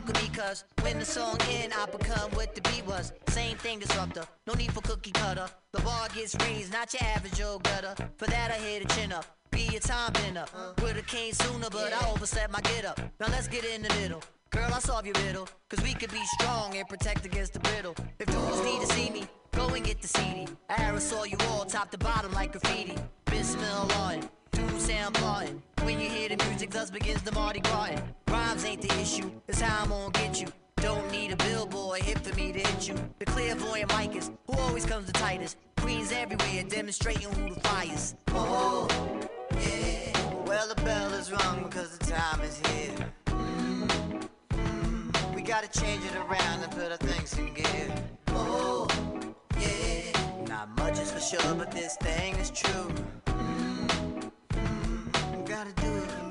Cause 0.00 0.64
when 0.82 0.98
the 0.98 1.04
song 1.04 1.36
end, 1.50 1.72
I 1.72 1.86
become 1.86 2.30
what 2.32 2.54
the 2.54 2.60
beat 2.62 2.86
was. 2.86 3.12
Same 3.28 3.56
thing 3.56 3.78
disruptor, 3.78 4.24
no 4.46 4.54
need 4.54 4.72
for 4.72 4.80
cookie 4.80 5.12
cutter. 5.12 5.48
The 5.72 5.80
bar 5.80 6.08
gets 6.14 6.34
raised, 6.44 6.72
not 6.72 6.92
your 6.92 7.02
average 7.02 7.40
old 7.40 7.62
gutter. 7.64 7.94
For 8.16 8.26
that 8.26 8.50
I 8.50 8.54
hit 8.54 8.84
a 8.84 8.94
chin 8.94 9.12
up. 9.12 9.24
Be 9.50 9.76
a 9.76 9.80
time 9.80 10.12
bender. 10.12 10.46
Would've 10.82 11.06
came 11.06 11.32
sooner, 11.32 11.68
but 11.70 11.92
I 11.92 12.10
overslept 12.10 12.52
my 12.52 12.60
get 12.60 12.84
up. 12.84 12.98
Now 13.20 13.28
let's 13.28 13.48
get 13.48 13.64
in 13.64 13.82
the 13.82 13.94
middle. 14.00 14.22
Girl, 14.50 14.70
I 14.72 14.78
solve 14.80 15.06
your 15.06 15.14
riddle. 15.26 15.48
Cause 15.68 15.82
we 15.82 15.94
could 15.94 16.10
be 16.10 16.24
strong 16.38 16.76
and 16.76 16.88
protect 16.88 17.24
against 17.24 17.52
the 17.52 17.60
brittle. 17.60 17.94
If 18.18 18.26
dudes 18.26 18.64
need 18.64 18.80
to 18.80 18.86
see 18.94 19.10
me, 19.10 19.26
go 19.52 19.68
and 19.68 19.84
get 19.84 20.02
the 20.02 20.08
CD. 20.08 20.48
I 20.68 20.74
aerosol 20.74 21.30
you 21.30 21.36
all 21.50 21.64
top 21.64 21.90
to 21.92 21.98
bottom 21.98 22.32
like 22.32 22.52
graffiti. 22.52 22.96
Bismillah 23.26 24.20
do 24.54 24.78
sound 24.78 25.20
Martin. 25.20 25.62
When 25.82 26.00
you 26.00 26.08
hear 26.08 26.28
the 26.28 26.42
music, 26.48 26.70
thus 26.70 26.90
begins 26.90 27.22
the 27.22 27.32
Mardi 27.32 27.60
Gras. 27.60 28.00
Rhymes 28.28 28.64
ain't 28.64 28.82
the 28.82 28.92
issue, 29.00 29.30
it's 29.48 29.60
how 29.60 29.82
I'm 29.82 29.90
gonna 29.90 30.12
get 30.12 30.40
you. 30.40 30.48
Don't 30.76 31.10
need 31.10 31.32
a 31.32 31.36
billboard 31.36 32.02
hit 32.02 32.18
for 32.18 32.34
me 32.36 32.52
to 32.52 32.58
hit 32.58 32.88
you. 32.88 32.94
The 33.18 33.24
clairvoyant 33.24 33.90
Micahs, 33.90 34.30
who 34.46 34.58
always 34.58 34.84
comes 34.84 35.06
the 35.06 35.12
tightest. 35.12 35.56
Queens 35.78 36.12
everywhere, 36.12 36.64
demonstrating 36.68 37.30
who 37.32 37.54
the 37.54 37.60
fires. 37.60 38.14
Oh, 38.28 38.86
yeah. 39.60 40.12
Well, 40.46 40.68
the 40.68 40.74
bell 40.82 41.12
is 41.14 41.32
rung 41.32 41.64
because 41.64 41.96
the 41.98 42.06
time 42.06 42.40
is 42.42 42.58
here. 42.68 43.12
Mm, 43.26 44.28
mm. 44.50 45.34
We 45.34 45.42
gotta 45.42 45.68
change 45.68 46.04
it 46.04 46.16
around 46.16 46.62
and 46.62 46.70
put 46.72 46.90
our 46.90 46.98
things 46.98 47.36
in 47.38 47.52
gear. 47.54 47.94
Oh, 48.28 48.86
yeah. 49.58 50.44
Not 50.46 50.68
much 50.76 50.98
is 50.98 51.10
for 51.12 51.20
sure, 51.20 51.54
but 51.54 51.70
this 51.70 51.96
thing 51.96 52.34
is 52.36 52.50
true. 52.50 52.90
Mm, 53.26 53.32
mm. 53.32 53.53
Gotta 55.54 55.70
do 55.80 55.98
it 55.98 56.23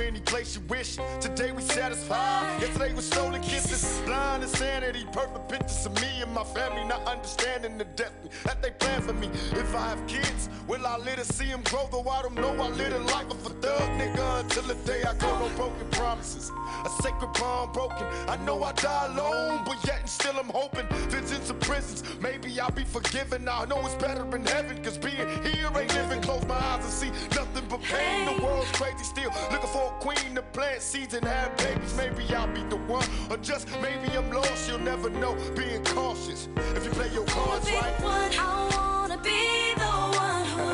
any 0.00 0.20
place 0.20 0.54
you 0.56 0.62
wish. 0.68 0.96
Today 1.20 1.52
we 1.52 1.62
satisfied. 1.62 2.60
Yesterday 2.60 2.92
was 2.94 3.06
stolen 3.06 3.40
kisses. 3.42 4.00
Blind 4.04 4.42
insanity. 4.42 5.06
Perfect 5.12 5.48
pictures 5.48 5.86
of 5.86 5.94
me 6.00 6.08
and 6.20 6.32
my 6.32 6.44
family. 6.44 6.84
Not 6.84 7.02
understanding 7.06 7.78
the 7.78 7.85
that 7.96 8.62
they 8.62 8.70
plan 8.70 9.02
for 9.02 9.12
me. 9.14 9.28
If 9.52 9.74
I 9.74 9.88
have 9.88 10.06
kids, 10.06 10.48
will 10.68 10.86
I 10.86 10.96
let 10.98 11.18
her 11.18 11.24
see 11.24 11.46
them 11.46 11.62
grow? 11.64 11.88
Though 11.90 12.08
I 12.08 12.22
don't 12.22 12.34
know 12.34 12.50
I 12.50 12.68
live 12.68 12.92
a 12.92 12.98
life 12.98 13.30
of 13.30 13.46
a 13.46 13.50
thug 13.50 13.88
nigga 13.98 14.40
until 14.40 14.62
the 14.64 14.74
day 14.86 15.02
I 15.02 15.14
go. 15.14 15.38
No 15.38 15.48
broken 15.56 15.88
promises. 15.90 16.50
A 16.84 16.90
sacred 17.02 17.32
bond 17.34 17.72
broken. 17.72 18.06
I 18.28 18.36
know 18.44 18.62
I 18.62 18.72
die 18.72 19.06
alone, 19.06 19.62
but 19.64 19.78
yet 19.86 20.00
and 20.00 20.08
still 20.08 20.36
I'm 20.38 20.48
hoping. 20.48 20.86
Visions 21.08 21.50
of 21.50 21.58
prisons. 21.60 22.02
Maybe 22.20 22.60
I'll 22.60 22.70
be 22.70 22.84
forgiven. 22.84 23.48
I 23.48 23.64
know 23.64 23.80
it's 23.84 23.94
better 23.94 24.24
in 24.36 24.44
heaven. 24.44 24.82
Cause 24.82 24.98
being 24.98 25.28
here 25.44 25.70
ain't 25.76 25.94
living. 25.94 26.20
Close 26.22 26.44
my 26.46 26.54
eyes 26.54 26.84
and 26.84 26.92
see 26.92 27.10
nothing 27.34 27.64
but 27.68 27.82
pain. 27.82 28.36
The 28.36 28.44
world's 28.44 28.70
crazy 28.72 29.04
still. 29.04 29.32
Looking 29.50 29.70
for 29.70 29.92
a 29.94 30.00
queen 30.00 30.34
to 30.34 30.42
plant 30.42 30.82
seeds 30.82 31.14
and 31.14 31.24
have 31.24 31.56
babies. 31.56 31.94
Maybe 31.96 32.22
I'll 32.34 32.52
be 32.52 32.62
the 32.64 32.76
one. 32.76 33.06
Or 33.30 33.36
just 33.38 33.68
maybe 33.80 34.08
I'm 34.16 34.30
lost. 34.30 34.68
You'll 34.68 34.78
never 34.80 35.10
know. 35.10 35.36
Being 35.56 35.84
cautious. 35.84 36.48
If 36.74 36.84
you 36.84 36.90
play 36.90 37.10
your 37.12 37.24
cards 37.24 37.70
right. 37.72 37.85
I 37.88 38.68
wanna 38.74 39.18
be 39.18 39.74
the 39.76 39.94
one 40.24 40.46
who, 40.54 40.68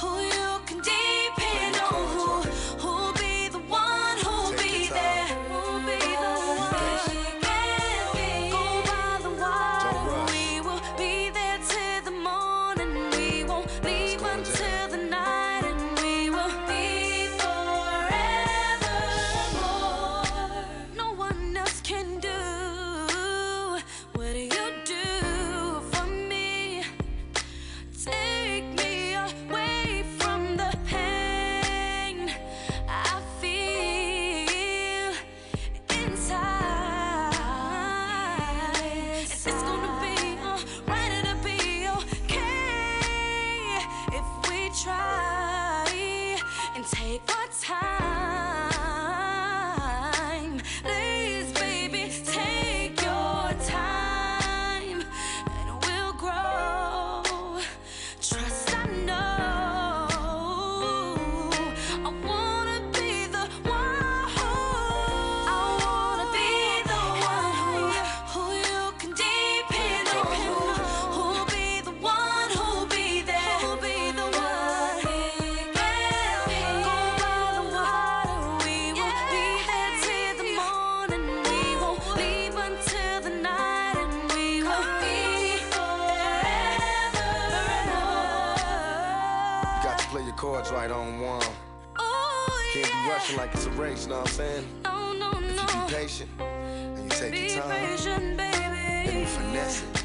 who 0.00 0.10
you 0.22 0.41
right 90.70 90.90
on 90.90 91.20
one. 91.20 91.42
Oh, 91.98 92.70
Can't 92.72 92.86
be 92.86 93.10
rushing 93.10 93.36
like 93.36 93.52
it's 93.54 93.66
a 93.66 93.70
race, 93.70 94.04
you 94.04 94.10
know 94.10 94.18
what 94.20 94.28
I'm 94.28 94.34
saying? 94.34 94.66
Oh, 94.84 95.12
no, 95.18 95.30
If 95.38 95.74
you 95.74 95.80
be 95.86 95.92
patient 95.94 96.30
and 96.40 97.04
you 97.04 97.08
take 97.10 97.32
Be 97.32 97.52
your 97.54 97.62
time 97.62 97.70
patient, 97.70 98.40
and 98.40 99.06
you 99.06 99.12
baby. 99.12 99.24
finesse 99.26 99.82
it, 99.82 100.04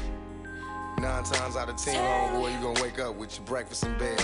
nine 1.00 1.24
times 1.24 1.56
out 1.56 1.68
of 1.68 1.76
ten, 1.76 1.94
homeboy, 1.94 2.52
you 2.54 2.60
gonna 2.62 2.82
wake 2.82 2.98
up 2.98 3.14
with 3.16 3.36
your 3.36 3.46
breakfast 3.46 3.84
in 3.84 3.96
bed. 3.98 4.18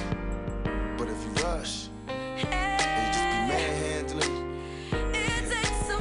But 0.99 1.09
if 1.09 1.23
you 1.25 1.31
rush 1.45 1.89
and 2.09 2.39
you 2.39 3.07
just 3.13 3.25
be 3.31 3.39
manhandling, 3.51 4.61
It 4.93 5.51
takes 5.51 5.89
a 5.89 5.93
your 5.93 5.99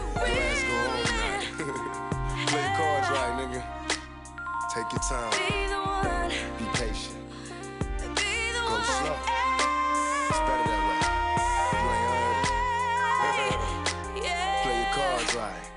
go 0.70 1.04
tonight. 1.06 1.44
Play 2.48 2.74
cards 2.78 3.10
right, 3.10 3.34
nigga. 3.40 3.64
Take 4.74 4.92
your 4.92 5.02
time. 5.08 5.32
Be 5.32 5.68
the 5.68 5.80
one. 5.80 6.30
Be 6.58 6.66
patient. 6.78 7.18
Your 15.52 15.73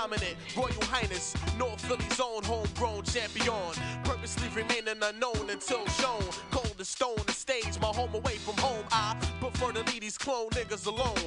dominant. 0.00 0.36
Royal 0.56 0.84
Highness, 0.84 1.34
North 1.58 1.80
Philly's 1.84 2.20
own 2.20 2.42
homegrown 2.44 3.02
champion. 3.02 3.72
Purposely 4.04 4.48
remaining 4.48 5.02
unknown 5.02 5.50
until 5.50 5.84
shown. 6.00 6.24
Cold 6.50 6.74
as 6.78 6.88
stone, 6.88 7.22
the 7.26 7.32
stage, 7.32 7.78
my 7.80 7.88
home 7.88 8.14
away 8.14 8.36
from 8.36 8.56
home. 8.56 8.84
I 8.90 9.14
prefer 9.40 9.72
to 9.72 9.82
leave 9.92 10.00
these 10.00 10.16
clone 10.16 10.48
niggas 10.50 10.86
alone. 10.86 11.19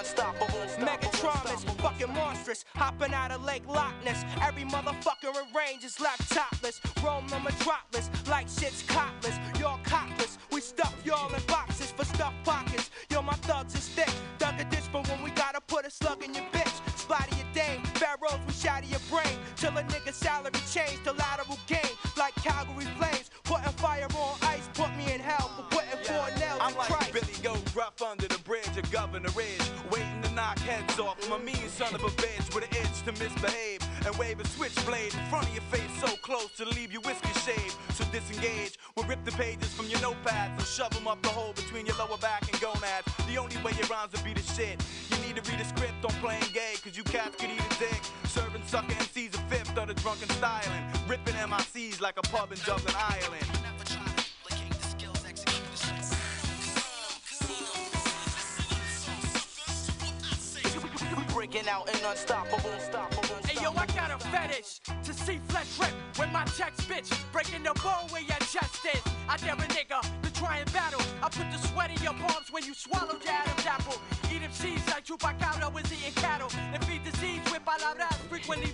Unstoppable. 0.00 0.60
Megatron 0.78 1.54
is 1.54 1.62
fucking 1.74 2.12
monstrous. 2.14 2.64
Hopping 2.74 3.12
out 3.12 3.30
of 3.30 3.44
Lake 3.44 3.66
Loch 3.68 3.92
Ness. 4.04 4.24
Every 4.40 4.64
motherfucker 4.64 5.28
in 5.28 5.54
range 5.54 5.84
is 5.84 6.00
left 6.00 6.30
topless. 6.32 6.79
Of 31.94 32.04
a 32.04 32.08
bitch 32.22 32.54
with 32.54 32.64
an 32.64 32.70
itch 32.82 33.02
to 33.04 33.12
misbehave 33.12 33.80
and 34.06 34.14
wave 34.16 34.38
a 34.38 34.46
switchblade 34.48 35.12
in 35.12 35.20
front 35.30 35.46
of 35.46 35.54
your 35.54 35.62
face 35.64 35.90
so 36.00 36.08
close 36.22 36.50
to 36.56 36.64
leave 36.64 36.92
you 36.92 37.00
whiskey 37.00 37.32
shaved. 37.40 37.74
So 37.94 38.04
disengage, 38.12 38.78
we'll 38.96 39.06
rip 39.06 39.24
the 39.24 39.32
pages 39.32 39.72
from 39.74 39.86
your 39.86 39.98
notepads 40.00 40.56
and 40.56 40.66
shove 40.66 40.90
them 40.90 41.08
up 41.08 41.20
the 41.22 41.28
hole 41.28 41.52
between 41.52 41.86
your 41.86 41.96
lower 41.96 42.18
back 42.18 42.42
and 42.50 42.60
gonads. 42.60 43.06
The 43.26 43.36
only 43.38 43.56
way 43.58 43.72
your 43.78 43.88
rhymes 43.88 44.12
will 44.12 44.24
be 44.24 44.34
the 44.34 44.42
shit. 44.42 44.80
You 45.10 45.26
need 45.26 45.42
to 45.42 45.50
read 45.50 45.60
a 45.60 45.64
script 45.64 46.04
on 46.04 46.12
playing 46.22 46.50
gay, 46.52 46.74
cause 46.82 46.96
you 46.96 47.04
cats 47.04 47.36
could 47.36 47.50
eat 47.50 47.60
a 47.60 47.78
dick. 47.78 48.00
Serving 48.24 48.62
sucker 48.66 48.94
MCs 48.94 49.34
a 49.34 49.38
fifth 49.50 49.76
of 49.76 49.88
the 49.88 49.94
drunken 49.94 50.28
styling. 50.30 50.84
Ripping 51.08 51.34
MICs 51.34 52.00
like 52.00 52.18
a 52.18 52.22
pub 52.22 52.52
in 52.52 52.58
Dublin, 52.64 52.94
Ireland. 52.96 53.59
Out 61.68 61.90
and 61.94 62.02
unstoppable, 62.06 62.70
unstoppable. 62.70 63.36
Hey 63.46 63.62
yo, 63.62 63.70
I 63.72 63.84
got 63.94 64.10
a 64.10 64.18
fetish 64.28 64.80
to 65.04 65.12
see 65.12 65.38
flesh 65.48 65.78
rip 65.78 65.92
with 66.18 66.32
my 66.32 66.44
text 66.56 66.88
bitch. 66.88 67.12
Breaking 67.32 67.62
the 67.62 67.74
bone 67.84 68.08
where 68.08 68.22
your 68.22 68.38
chest 68.38 68.80
is. 68.86 69.02
I 69.28 69.36
dare 69.36 69.54
a 69.54 69.68
nigga 69.68 70.00
to 70.22 70.32
try 70.32 70.56
and 70.56 70.72
battle. 70.72 71.02
I 71.22 71.28
put 71.28 71.50
the 71.52 71.58
sweat 71.68 71.90
in 71.90 72.02
your 72.02 72.14
palms 72.14 72.50
when 72.50 72.64
you 72.64 72.72
swallow 72.72 73.12
your 73.22 73.30
Adam's 73.30 73.66
apple. 73.66 74.00
Eat 74.32 74.40
them 74.40 74.52
seeds 74.52 74.86
like 74.88 75.04
Chupacabra 75.04 75.72
was 75.72 75.84
eating 75.92 76.14
cattle. 76.14 76.48
And 76.72 76.82
feed 76.86 77.04
disease 77.04 77.42
with 77.52 77.62
palabras 77.64 78.16
frequently. 78.30 78.72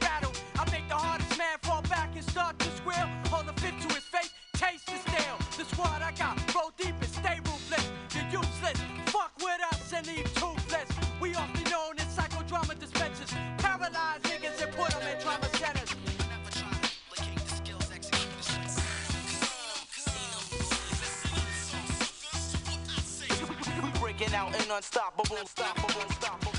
Unstoppable, 25.18 25.36
unstoppable, 25.38 26.02
unstoppable. 26.02 26.52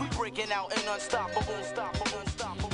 We 0.00 0.06
breaking 0.16 0.52
out 0.52 0.72
and 0.76 0.88
unstoppable, 0.88 1.54
unstoppable, 1.54 2.18
unstoppable. 2.20 2.70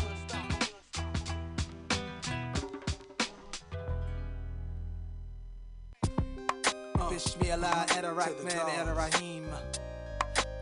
Bismillah, 7.10 7.86
Edarachman, 7.90 8.50
Edarahim. 8.50 9.44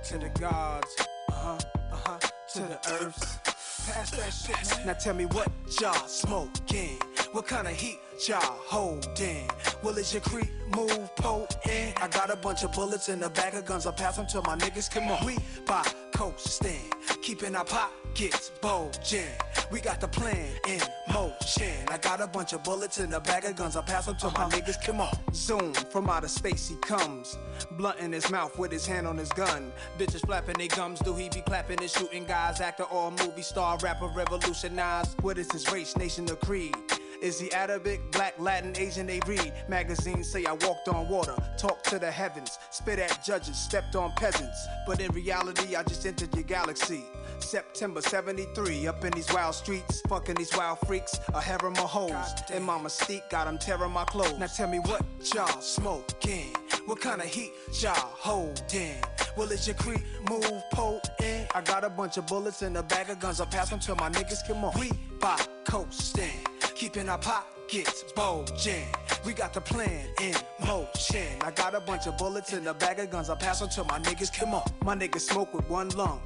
To 0.05 0.19
the 0.19 0.29
gods, 0.39 0.95
uh-huh, 1.31 1.59
uh-huh, 1.93 2.19
to 2.55 2.61
the 2.61 2.79
earths. 3.01 3.39
Pass 3.87 4.11
that 4.11 4.31
shit, 4.31 4.79
man. 4.79 4.87
Now 4.89 4.93
tell 4.95 5.15
me 5.15 5.25
what 5.27 5.49
y'all 5.81 6.07
smoking? 6.07 6.99
What 7.33 7.47
kind 7.47 7.67
of 7.67 7.73
heat 7.73 7.99
y'all 8.29 8.41
holding? 8.43 9.49
Will 9.83 9.97
it 9.97 10.13
your 10.13 10.21
creep 10.21 10.51
move 10.77 11.17
potent? 11.17 12.03
I 12.03 12.09
got 12.09 12.31
a 12.31 12.37
bunch 12.37 12.63
of 12.63 12.73
bullets 12.73 13.09
in 13.09 13.21
the 13.21 13.31
bag 13.31 13.55
of 13.55 13.65
guns. 13.65 13.87
I'll 13.87 13.95
pass 13.95 14.17
them 14.17 14.27
to 14.27 14.43
my 14.43 14.55
niggas. 14.57 14.91
Come 14.91 15.11
on, 15.11 15.25
we 15.25 15.39
by 15.65 15.83
coasting, 16.15 16.93
keeping 17.23 17.57
our 17.57 17.65
pockets 17.65 18.51
bulging. 18.61 19.25
We 19.71 19.81
got 19.81 19.99
the 20.03 20.09
plan 20.09 20.47
in 20.69 20.81
motion. 21.11 21.73
I 21.89 21.97
got 21.97 22.21
a 22.21 22.27
bunch 22.27 22.53
of 22.53 22.63
bullets 22.65 23.01
in 23.01 23.11
a 23.15 23.21
bag 23.21 23.47
of 23.47 23.57
guns. 23.57 23.77
I'll 23.77 23.83
pass 23.83 24.05
them 24.05 24.17
to 24.17 24.27
my 24.27 24.33
uh-huh. 24.33 24.51
niggas. 24.51 24.85
Come 24.85 25.01
on, 25.01 25.17
zoom 25.33 25.73
from 25.73 26.11
outer 26.11 26.29
space. 26.29 26.69
He 26.69 26.77
comes, 26.77 27.39
blunt 27.79 27.99
in 27.99 28.13
his 28.13 28.31
mouth 28.31 28.59
with 28.59 28.71
his 28.71 28.87
hand 28.87 29.07
on 29.07 29.17
his 29.17 29.31
gun. 29.31 29.73
Bitches 29.99 30.27
flapping 30.27 30.59
their 30.59 30.69
gums. 30.69 31.01
Do 31.01 31.15
he 31.15 31.31
be 31.31 31.41
clapping 31.41 31.81
and 31.81 31.91
shooting 31.91 32.25
guys? 32.25 32.61
Actor 32.61 32.85
or 32.85 33.11
movie 33.11 33.41
star, 33.41 33.79
rapper, 33.79 34.09
revolutionized. 34.09 35.19
What 35.23 35.39
is 35.39 35.51
his 35.51 35.73
race, 35.73 35.97
nation, 35.97 36.31
or 36.31 36.37
creed? 36.37 36.77
Is 37.23 37.39
he 37.39 37.53
Arabic, 37.53 38.01
black, 38.11 38.35
Latin, 38.41 38.75
Asian? 38.77 39.07
They 39.07 39.21
read 39.29 39.53
magazines 39.69 40.29
say 40.29 40.45
I 40.45 40.55
walked 40.55 40.89
on 40.89 41.09
water, 41.09 41.37
talked 41.57 41.89
to 41.91 42.01
the 42.01 42.11
heavens, 42.11 42.59
spit 42.71 42.99
at 42.99 43.23
judges, 43.25 43.57
stepped 43.57 43.95
on 43.95 44.11
peasants. 44.17 44.67
But 44.89 45.01
in 45.01 45.13
reality, 45.13 45.77
I 45.77 45.85
just 45.85 46.05
entered 46.05 46.35
your 46.35 46.43
galaxy. 46.43 47.05
September 47.39 48.01
73, 48.01 48.89
up 48.89 49.05
in 49.05 49.13
these 49.13 49.33
wild 49.33 49.55
streets, 49.55 50.03
fucking 50.09 50.35
these 50.35 50.55
wild 50.57 50.81
freaks, 50.81 51.21
a 51.33 51.41
harem 51.41 51.75
of 51.75 51.91
hoes. 51.91 52.35
And 52.53 52.65
my 52.65 52.77
mystique 52.79 53.31
got 53.31 53.47
'em 53.47 53.57
tearing 53.57 53.93
my 53.93 54.05
clothes. 54.05 54.37
Now 54.41 54.49
tell 54.49 54.69
me 54.69 54.81
what 54.81 55.03
y'all 55.33 55.61
smoking? 55.61 56.53
What 56.87 57.01
kind 57.01 57.21
of 57.21 57.29
heat 57.29 57.53
y'all 57.81 57.95
holding? 57.95 59.01
Well, 59.37 59.51
is 59.53 59.69
your 59.69 59.77
creep 59.77 60.05
move 60.29 60.63
potent? 60.73 61.51
I 61.55 61.61
got 61.61 61.85
a 61.85 61.89
bunch 61.89 62.17
of 62.17 62.27
bullets 62.27 62.63
in 62.63 62.77
a 62.77 62.83
bag 62.83 63.11
of 63.11 63.21
guns. 63.21 63.41
I'll 63.41 63.47
pass 63.47 63.71
them 63.71 63.79
to 63.81 63.95
my 63.95 64.11
niggas. 64.11 64.45
Come 64.47 64.65
on, 64.65 64.73
we 64.79 64.91
by 65.21 65.41
coasting, 65.65 66.45
keeping 66.83 67.09
our 67.09 67.19
pockets 67.19 68.03
bulging. 68.13 68.89
We 69.25 69.35
got 69.35 69.55
the 69.55 69.61
plan 69.61 70.05
in 70.21 70.35
motion. 70.67 71.29
I 71.41 71.53
got 71.53 71.77
a 71.77 71.81
bunch 71.81 72.09
of 72.09 72.19
bullets 72.19 72.53
in 72.55 72.67
a 72.67 72.75
bag 72.75 72.99
of 72.99 73.09
guns. 73.09 73.31
I'll 73.31 73.37
pass 73.37 73.61
them 73.61 73.69
to 73.69 73.85
my 73.85 74.01
niggas. 74.01 74.37
Come 74.37 74.53
on, 74.53 74.65
my 74.83 74.97
niggas 74.97 75.21
smoke 75.21 75.55
with 75.55 75.71
one 75.71 75.91
lung. 75.91 76.21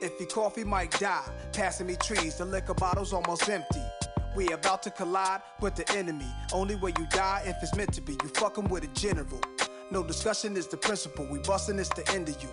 If 0.00 0.16
he 0.20 0.26
cough, 0.26 0.54
he 0.54 0.62
might 0.62 0.92
die. 1.00 1.28
Passing 1.52 1.88
me 1.88 1.96
trees, 1.96 2.36
the 2.36 2.44
liquor 2.44 2.74
bottle's 2.74 3.12
almost 3.12 3.48
empty. 3.48 3.82
We 4.36 4.46
about 4.52 4.84
to 4.84 4.90
collide 4.90 5.40
with 5.60 5.74
the 5.74 5.90
enemy. 5.96 6.32
Only 6.52 6.76
way 6.76 6.92
you 6.96 7.06
die 7.10 7.42
if 7.44 7.56
it's 7.60 7.74
meant 7.74 7.92
to 7.94 8.00
be. 8.00 8.12
You 8.12 8.28
fucking 8.34 8.68
with 8.68 8.84
a 8.84 8.88
general. 8.94 9.40
No 9.90 10.04
discussion 10.04 10.56
is 10.56 10.68
the 10.68 10.76
principle. 10.76 11.26
We 11.28 11.40
busting 11.40 11.80
it's 11.80 11.88
the 11.88 12.08
end 12.12 12.28
of 12.28 12.40
you. 12.40 12.50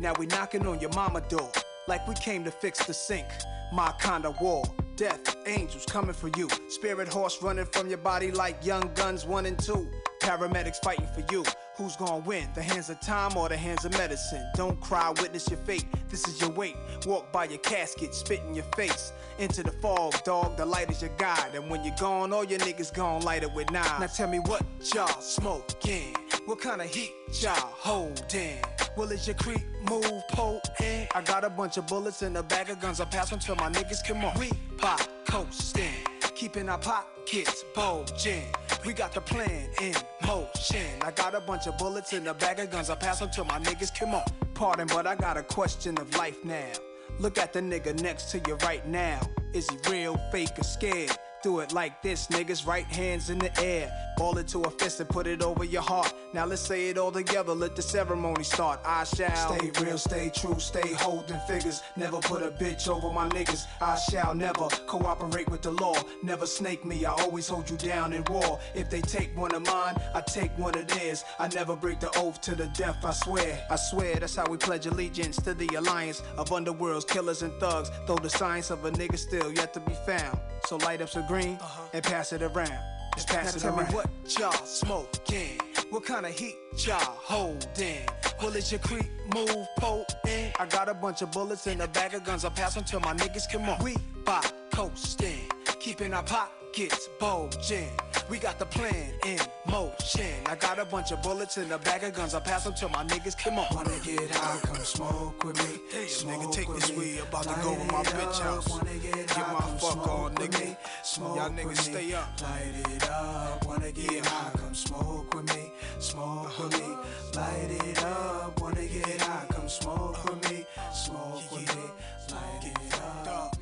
Now 0.00 0.14
we 0.18 0.26
knocking 0.26 0.66
on 0.66 0.80
your 0.80 0.90
mama 0.94 1.20
door. 1.28 1.52
Like 1.88 2.06
we 2.06 2.14
came 2.16 2.44
to 2.44 2.50
fix 2.50 2.84
the 2.84 2.92
sink. 2.92 3.26
My 3.72 3.92
kind 3.98 4.26
of 4.26 4.38
war. 4.42 4.62
Death, 4.96 5.36
angels 5.46 5.86
coming 5.86 6.12
for 6.12 6.28
you. 6.36 6.50
Spirit 6.68 7.08
horse 7.08 7.42
running 7.42 7.64
from 7.64 7.88
your 7.88 7.96
body 7.96 8.30
like 8.30 8.62
young 8.62 8.90
guns 8.94 9.24
one 9.24 9.46
and 9.46 9.58
two. 9.58 9.88
Paramedics 10.20 10.82
fighting 10.82 11.06
for 11.06 11.24
you. 11.32 11.44
Who's 11.76 11.96
gonna 11.96 12.18
win? 12.18 12.46
The 12.54 12.62
hands 12.62 12.90
of 12.90 13.00
time 13.00 13.38
or 13.38 13.48
the 13.48 13.56
hands 13.56 13.86
of 13.86 13.92
medicine? 13.92 14.46
Don't 14.54 14.78
cry, 14.82 15.14
witness 15.22 15.48
your 15.48 15.60
fate. 15.60 15.86
This 16.10 16.28
is 16.28 16.38
your 16.42 16.50
weight. 16.50 16.76
Walk 17.06 17.32
by 17.32 17.44
your 17.44 17.58
casket, 17.58 18.14
spit 18.14 18.42
in 18.46 18.54
your 18.54 18.66
face. 18.76 19.12
Into 19.38 19.62
the 19.62 19.72
fog, 19.72 20.12
dog. 20.24 20.58
The 20.58 20.66
light 20.66 20.90
is 20.90 21.00
your 21.00 21.12
guide. 21.16 21.54
And 21.54 21.70
when 21.70 21.84
you're 21.84 21.96
gone, 21.98 22.34
all 22.34 22.44
your 22.44 22.58
niggas 22.58 22.92
gon' 22.92 23.22
light 23.22 23.44
it 23.44 23.52
with 23.54 23.70
knives. 23.70 24.00
Now 24.00 24.06
tell 24.08 24.28
me 24.28 24.40
what 24.40 24.62
y'all 24.94 25.20
smoking? 25.22 26.14
What 26.44 26.60
kind 26.60 26.82
of 26.82 26.92
heat 26.92 27.14
y'all 27.40 27.54
holding? 27.54 28.58
Well, 28.98 29.12
is 29.12 29.28
your 29.28 29.36
creep 29.36 29.62
move 29.88 30.26
potent? 30.32 31.08
I 31.14 31.22
got 31.24 31.44
a 31.44 31.50
bunch 31.50 31.76
of 31.76 31.86
bullets 31.86 32.22
in 32.22 32.36
a 32.36 32.42
bag 32.42 32.68
of 32.68 32.80
guns. 32.80 32.98
I'll 32.98 33.06
pass 33.06 33.30
them 33.30 33.38
to 33.38 33.54
my 33.54 33.70
niggas. 33.70 34.04
Come 34.04 34.24
on, 34.24 34.36
we 34.36 34.50
pop 34.76 35.00
coasting, 35.24 36.02
keeping 36.34 36.68
our 36.68 36.78
pockets 36.78 37.64
bulging. 37.76 38.52
We 38.84 38.92
got 38.92 39.12
the 39.12 39.20
plan 39.20 39.70
in 39.80 39.94
motion. 40.26 41.00
I 41.02 41.12
got 41.12 41.36
a 41.36 41.40
bunch 41.40 41.68
of 41.68 41.78
bullets 41.78 42.12
in 42.12 42.26
a 42.26 42.34
bag 42.34 42.58
of 42.58 42.72
guns. 42.72 42.90
I'll 42.90 42.96
pass 42.96 43.20
them 43.20 43.30
to 43.30 43.44
my 43.44 43.60
niggas. 43.60 43.96
Come 43.96 44.16
on, 44.16 44.24
pardon, 44.54 44.88
but 44.88 45.06
I 45.06 45.14
got 45.14 45.36
a 45.36 45.44
question 45.44 45.96
of 45.98 46.12
life 46.16 46.44
now. 46.44 46.72
Look 47.20 47.38
at 47.38 47.52
the 47.52 47.60
nigga 47.60 48.02
next 48.02 48.32
to 48.32 48.40
you 48.48 48.56
right 48.64 48.84
now. 48.84 49.20
Is 49.52 49.70
he 49.70 49.76
real, 49.88 50.16
fake, 50.32 50.58
or 50.58 50.64
scared? 50.64 51.16
Do 51.48 51.60
it 51.60 51.72
like 51.72 52.02
this, 52.02 52.26
niggas. 52.26 52.66
Right 52.66 52.84
hands 52.84 53.30
in 53.30 53.38
the 53.38 53.50
air. 53.58 53.90
Ball 54.18 54.36
it 54.36 54.48
to 54.48 54.60
a 54.64 54.70
fist 54.70 55.00
and 55.00 55.08
put 55.08 55.26
it 55.26 55.42
over 55.42 55.64
your 55.64 55.80
heart. 55.80 56.12
Now 56.34 56.44
let's 56.44 56.60
say 56.60 56.90
it 56.90 56.98
all 56.98 57.10
together. 57.10 57.54
Let 57.54 57.74
the 57.74 57.80
ceremony 57.80 58.44
start. 58.44 58.80
I 58.84 59.04
shall 59.04 59.56
stay 59.56 59.70
real, 59.80 59.96
stay 59.96 60.30
true, 60.34 60.58
stay 60.58 60.92
holding 60.92 61.38
figures. 61.48 61.82
Never 61.96 62.18
put 62.18 62.42
a 62.42 62.50
bitch 62.50 62.86
over 62.86 63.10
my 63.10 63.28
niggas. 63.30 63.66
I 63.80 63.96
shall 63.96 64.34
never 64.34 64.68
cooperate 64.86 65.48
with 65.48 65.62
the 65.62 65.70
law. 65.70 65.94
Never 66.22 66.44
snake 66.44 66.84
me. 66.84 67.06
I 67.06 67.12
always 67.12 67.48
hold 67.48 67.70
you 67.70 67.78
down 67.78 68.12
in 68.12 68.24
war. 68.24 68.58
If 68.74 68.90
they 68.90 69.00
take 69.00 69.34
one 69.34 69.54
of 69.54 69.64
mine, 69.64 69.94
I 70.14 70.20
take 70.20 70.50
one 70.58 70.76
of 70.76 70.86
theirs. 70.88 71.24
I 71.38 71.48
never 71.48 71.76
break 71.76 72.00
the 72.00 72.10
oath 72.18 72.42
to 72.42 72.56
the 72.56 72.66
death. 72.66 73.02
I 73.04 73.12
swear. 73.12 73.64
I 73.70 73.76
swear 73.76 74.16
that's 74.16 74.36
how 74.36 74.46
we 74.50 74.58
pledge 74.58 74.84
allegiance 74.84 75.36
to 75.42 75.54
the 75.54 75.68
alliance 75.76 76.22
of 76.36 76.50
underworlds, 76.50 77.06
killers, 77.08 77.40
and 77.40 77.54
thugs. 77.60 77.90
Though 78.06 78.16
the 78.16 78.28
science 78.28 78.70
of 78.70 78.84
a 78.84 78.90
nigga 78.90 79.16
still 79.16 79.50
yet 79.52 79.72
to 79.74 79.80
be 79.80 79.94
found. 80.04 80.38
So 80.66 80.76
light 80.78 81.00
up 81.00 81.08
some 81.08 81.26
green 81.26 81.37
Uh-huh. 81.46 81.82
and 81.92 82.04
pass 82.04 82.32
it 82.32 82.42
around. 82.42 82.78
Just 83.14 83.28
pass 83.28 83.56
it 83.56 83.64
around. 83.64 83.88
me 83.88 83.94
what 83.94 84.10
y'all 84.38 84.52
smoking? 84.64 85.60
What 85.90 86.04
kind 86.04 86.26
of 86.26 86.32
heat 86.32 86.56
y'all 86.76 86.98
holding? 86.98 88.06
Well, 88.42 88.54
is 88.54 88.70
your 88.70 88.80
creep 88.80 89.06
move 89.34 89.66
potent? 89.78 90.60
I 90.60 90.66
got 90.68 90.88
a 90.88 90.94
bunch 90.94 91.22
of 91.22 91.30
bullets 91.32 91.66
in 91.66 91.80
a 91.80 91.88
bag 91.88 92.14
of 92.14 92.24
guns. 92.24 92.44
I'll 92.44 92.50
pass 92.50 92.74
them 92.74 92.84
to 92.84 93.00
my 93.00 93.14
niggas. 93.14 93.50
Come 93.50 93.68
on, 93.68 93.82
we 93.82 93.96
by 94.24 94.44
coasting, 94.72 95.48
keeping 95.80 96.12
our 96.14 96.22
pockets 96.68 97.08
bulging. 97.18 97.88
We 98.28 98.38
got 98.38 98.58
the 98.58 98.66
plan 98.66 99.12
in 99.26 99.38
motion. 99.70 100.34
I 100.46 100.54
got 100.56 100.78
a 100.78 100.84
bunch 100.84 101.12
of 101.12 101.22
bullets 101.22 101.56
in 101.56 101.70
a 101.72 101.78
bag 101.78 102.04
of 102.04 102.14
guns. 102.14 102.34
I'll 102.34 102.40
pass 102.40 102.64
them 102.64 102.74
to 102.74 102.88
my 102.88 103.04
niggas. 103.04 103.36
Come 103.38 103.58
on. 103.58 103.66
Wanna 103.74 103.98
get 104.04 104.30
high? 104.30 104.58
Come 104.62 104.76
smoke 104.76 105.44
with 105.44 105.56
me. 105.56 105.80
Hey, 105.90 106.06
nigga, 106.06 106.52
take 106.52 106.68
this 106.74 106.90
weed. 106.90 107.20
About 107.20 107.44
to 107.44 107.62
go 107.62 107.74
to 107.74 107.92
my 107.92 108.02
bitch 108.02 108.40
house. 108.40 108.66
Get 108.68 109.30
high, 109.30 109.52
my 109.52 109.78
fuck 109.78 110.08
on, 110.08 110.34
nigga. 110.34 110.76
Y'all 111.18 111.50
niggas 111.50 111.78
stay 111.78 112.14
up. 112.14 112.40
Light 112.42 112.94
it 112.94 113.10
up. 113.10 113.66
Wanna 113.66 113.92
get 113.92 114.26
high? 114.26 114.50
Come 114.58 114.74
smoke 114.74 115.34
with 115.34 115.56
me. 115.56 115.72
Smoke 115.98 116.58
with 116.58 116.72
me. 116.72 116.96
Light 117.34 117.70
it 117.70 118.04
up. 118.04 118.60
Wanna 118.60 118.86
get 118.86 119.20
high? 119.20 119.46
Come 119.50 119.68
smoke 119.68 120.24
with 120.24 120.50
me. 120.50 120.66
Smoke 120.92 121.52
with 121.52 121.76
me. 121.76 121.82
Light 122.30 122.64
it 122.64 123.00
up. 123.28 123.56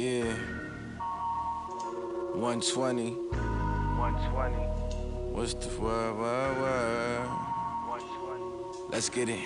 Yeah. 0.00 0.32
120. 2.32 3.10
120. 3.10 4.56
What's 5.30 5.52
the 5.52 5.68
word, 5.78 6.16
word, 6.16 6.58
word? 6.58 7.28
Let's 8.88 9.10
get 9.10 9.28
in. 9.28 9.42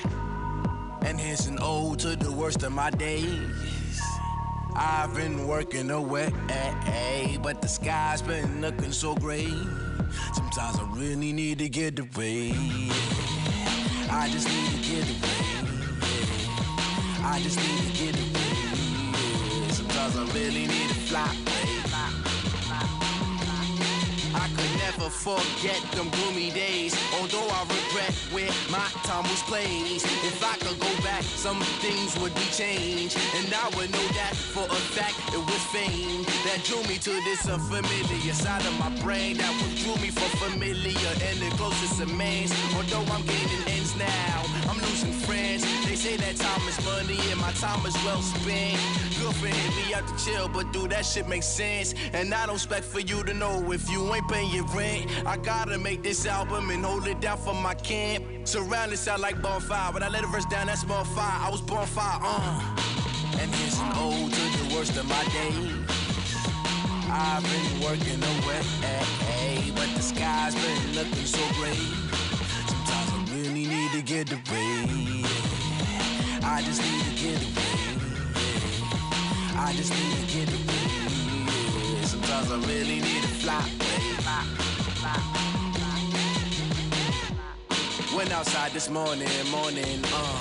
And 1.03 1.19
here's 1.19 1.49
an 1.49 1.59
ode 1.61 1.99
to 2.01 2.15
the 2.15 2.31
worst 2.31 2.63
of 2.63 2.71
my 2.71 2.91
days. 2.91 4.01
I've 4.77 5.13
been 5.17 5.49
working 5.49 5.91
away, 5.91 6.33
eh, 6.49 6.75
eh, 6.87 7.37
but 7.43 7.61
the 7.61 7.67
sky's 7.67 8.23
been 8.23 8.61
looking 8.61 8.93
so 8.93 9.17
gray. 9.17 9.51
Sometimes 10.35 10.79
I 10.79 10.89
really 10.93 11.33
need 11.33 11.59
to 11.59 11.69
get 11.69 11.99
away. 11.99 12.53
I 14.09 14.29
just 14.31 14.47
need 14.47 14.71
to 14.71 14.79
get 14.89 15.05
away. 15.11 15.41
I 17.25 17.41
just 17.43 17.59
need 17.59 17.91
to 17.91 18.05
get 18.05 18.15
away. 18.15 18.34
Sometimes 20.05 20.31
I 20.31 20.39
really 20.39 20.67
need 20.67 20.89
to 20.89 21.01
fly. 21.09 21.35
I 24.35 24.49
could 24.49 24.73
never 24.85 25.09
forget 25.09 25.81
them 25.93 26.11
gloomy 26.11 26.51
days. 26.51 26.93
Although 27.19 27.49
I 27.49 27.63
regret 27.63 28.13
where 28.33 28.51
my 28.69 28.85
time 29.09 29.23
was 29.23 29.41
placed. 29.45 30.05
If 30.05 30.45
I 30.45 30.57
could 30.59 30.79
go 30.79 30.93
back, 31.03 31.23
some 31.23 31.59
things 31.81 32.19
would 32.21 32.35
be 32.35 32.45
changed. 32.53 33.17
And 33.37 33.55
I 33.55 33.65
would 33.77 33.91
know 33.93 34.09
that 34.21 34.37
for 34.37 34.65
a 34.65 34.81
fact 34.93 35.17
it 35.33 35.41
was 35.41 35.63
fame 35.73 36.25
that 36.45 36.61
drew 36.65 36.83
me 36.83 36.99
to 36.99 37.13
this 37.25 37.49
unfamiliar 37.49 38.35
side 38.35 38.67
of 38.67 38.79
my 38.79 38.91
brain. 39.01 39.39
That 39.39 39.53
what 39.57 39.73
drew 39.79 39.97
me 40.03 40.11
for 40.11 40.29
familiar 40.37 41.13
and 41.25 41.39
the 41.41 41.49
closest 41.57 42.01
remains. 42.01 42.53
Although 42.77 43.11
I'm 43.11 43.25
gaining 43.25 43.65
ends 43.69 43.97
now, 43.97 44.45
I'm 44.69 44.77
losing 44.85 45.13
friends. 45.25 45.74
Say 46.05 46.19
that 46.19 46.37
time 46.37 46.69
is 46.69 46.85
money 46.85 47.19
and 47.31 47.41
my 47.41 47.51
time 47.53 47.87
is 47.87 47.95
well 48.05 48.21
spent. 48.21 48.79
Girlfriend 49.19 49.55
hit 49.55 49.87
me 49.87 49.95
out 49.95 50.07
to 50.07 50.15
chill, 50.23 50.49
but 50.49 50.71
dude, 50.71 50.91
that 50.91 51.07
shit 51.07 51.27
makes 51.27 51.47
sense. 51.47 51.95
And 52.13 52.35
I 52.35 52.45
don't 52.45 52.57
expect 52.57 52.85
for 52.85 53.01
you 53.01 53.25
to 53.25 53.33
know 53.33 53.73
if 53.73 53.89
you 53.89 54.15
ain't 54.15 54.29
paying 54.29 54.51
your 54.51 54.67
rent. 54.67 55.11
I 55.25 55.39
gotta 55.39 55.79
make 55.79 56.03
this 56.03 56.27
album 56.27 56.69
and 56.69 56.85
hold 56.85 57.07
it 57.07 57.21
down 57.23 57.39
for 57.39 57.55
my 57.55 57.73
camp. 57.73 58.23
Surrounded 58.47 58.99
sound 58.99 59.23
like 59.23 59.41
bonfire. 59.41 59.95
When 59.95 60.03
I 60.03 60.09
let 60.09 60.21
the 60.21 60.29
verse 60.29 60.45
down, 60.45 60.67
that's 60.67 60.85
bonfire. 60.85 61.41
I 61.41 61.49
was 61.49 61.63
bonfire, 61.63 62.21
uh. 62.21 63.41
And 63.41 63.51
here's 63.55 63.79
an 63.79 63.93
ode 63.97 64.31
to 64.31 64.45
the 64.59 64.75
worst 64.75 64.99
of 64.99 65.09
my 65.09 65.25
days. 65.33 65.73
I've 67.09 67.43
been 67.45 67.81
working 67.81 68.21
away, 68.23 69.73
but 69.75 69.89
the 69.97 70.03
sky's 70.03 70.55
been 70.55 70.97
looking 70.97 71.25
so 71.25 71.41
gray. 71.55 71.73
Sometimes 72.69 73.11
I 73.11 73.35
really 73.35 73.67
need 73.67 73.93
to 73.93 74.03
get 74.03 74.31
away. 74.31 75.14
I 76.47 76.63
just 76.63 76.83
need 76.83 77.05
to 77.05 77.15
get 77.25 77.43
away. 77.43 77.75
I 79.57 79.73
just 79.75 79.93
need 79.93 80.17
to 80.21 80.27
get 80.37 80.49
away. 80.49 82.03
Sometimes 82.03 82.53
I 82.53 82.57
really 82.69 83.01
need 83.01 83.23
to 83.23 83.33
fly. 83.43 83.65
Went 88.15 88.33
outside 88.33 88.73
this 88.73 88.91
morning, 88.91 89.29
morning, 89.51 90.01
uh. 90.13 90.41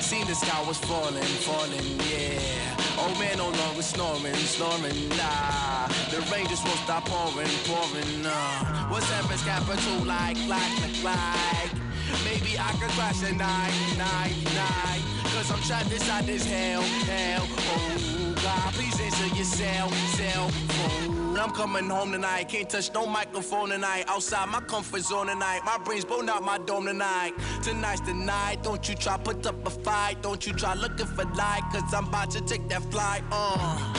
Seen 0.00 0.26
the 0.26 0.34
sky 0.34 0.64
was 0.66 0.78
falling, 0.78 1.22
falling, 1.44 2.00
yeah. 2.10 2.98
Old 2.98 3.18
man 3.20 3.36
no 3.36 3.50
longer 3.50 3.82
snoring, 3.82 4.34
snoring, 4.34 5.08
nah. 5.10 5.86
The 6.10 6.20
rain 6.32 6.46
just 6.48 6.64
won't 6.66 6.80
stop 6.80 7.04
pouring, 7.06 7.54
pouring, 7.68 8.26
uh. 8.26 8.88
What's 8.88 9.12
Evans 9.12 9.44
capital 9.44 10.04
like, 10.04 10.38
like, 10.48 11.04
like, 11.04 11.04
like? 11.04 11.87
Maybe 12.24 12.58
I 12.58 12.72
could 12.72 12.90
crash 12.90 13.22
a 13.22 13.32
night, 13.34 13.72
night, 13.96 14.36
night. 14.54 15.02
Cause 15.34 15.50
I'm 15.50 15.60
trapped 15.60 15.92
inside 15.92 16.26
this 16.26 16.44
hell, 16.46 16.82
hell. 16.82 17.46
Oh, 17.48 18.34
God, 18.42 18.72
please 18.74 19.00
answer 19.00 19.26
your 19.36 19.44
cell, 19.44 19.90
cell 19.90 20.48
phone. 20.48 21.38
I'm 21.38 21.50
coming 21.50 21.88
home 21.88 22.12
tonight. 22.12 22.48
Can't 22.48 22.68
touch 22.68 22.92
no 22.92 23.06
microphone 23.06 23.70
tonight. 23.70 24.04
Outside 24.08 24.48
my 24.48 24.60
comfort 24.60 25.02
zone 25.02 25.28
tonight. 25.28 25.60
My 25.64 25.78
brain's 25.78 26.04
blown 26.04 26.28
out 26.28 26.42
my 26.42 26.58
dome 26.58 26.86
tonight. 26.86 27.32
Tonight's 27.62 28.00
the 28.00 28.14
night. 28.14 28.62
Don't 28.62 28.88
you 28.88 28.94
try 28.94 29.16
put 29.16 29.46
up 29.46 29.66
a 29.66 29.70
fight. 29.70 30.20
Don't 30.22 30.44
you 30.46 30.52
try 30.52 30.74
looking 30.74 31.06
for 31.06 31.24
light. 31.24 31.62
Cause 31.72 31.94
I'm 31.94 32.08
about 32.08 32.30
to 32.32 32.40
take 32.40 32.68
that 32.68 32.82
flight. 32.90 33.22
Uh. 33.30 33.94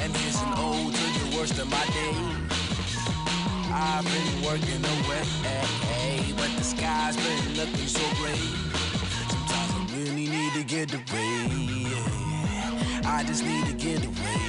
And 0.00 0.16
here's 0.16 0.40
an 0.42 0.54
ode 0.56 0.94
to 0.94 1.30
the 1.30 1.36
worst 1.36 1.58
of 1.58 1.70
my 1.70 1.86
days. 1.86 2.61
I've 3.74 4.04
been 4.04 4.42
working 4.44 4.84
away, 4.84 5.24
but 6.36 6.50
the 6.56 6.62
sky's 6.62 7.16
been 7.16 7.56
looking 7.56 7.86
so 7.88 8.04
gray. 8.20 8.36
Sometimes 9.30 9.72
I 9.72 9.96
really 9.96 10.28
need 10.28 10.52
to 10.52 10.64
get 10.64 10.92
away. 10.92 11.48
yeah. 11.88 13.00
I 13.06 13.24
just 13.26 13.44
need 13.44 13.66
to 13.66 13.72
get 13.72 14.04
away. 14.04 14.40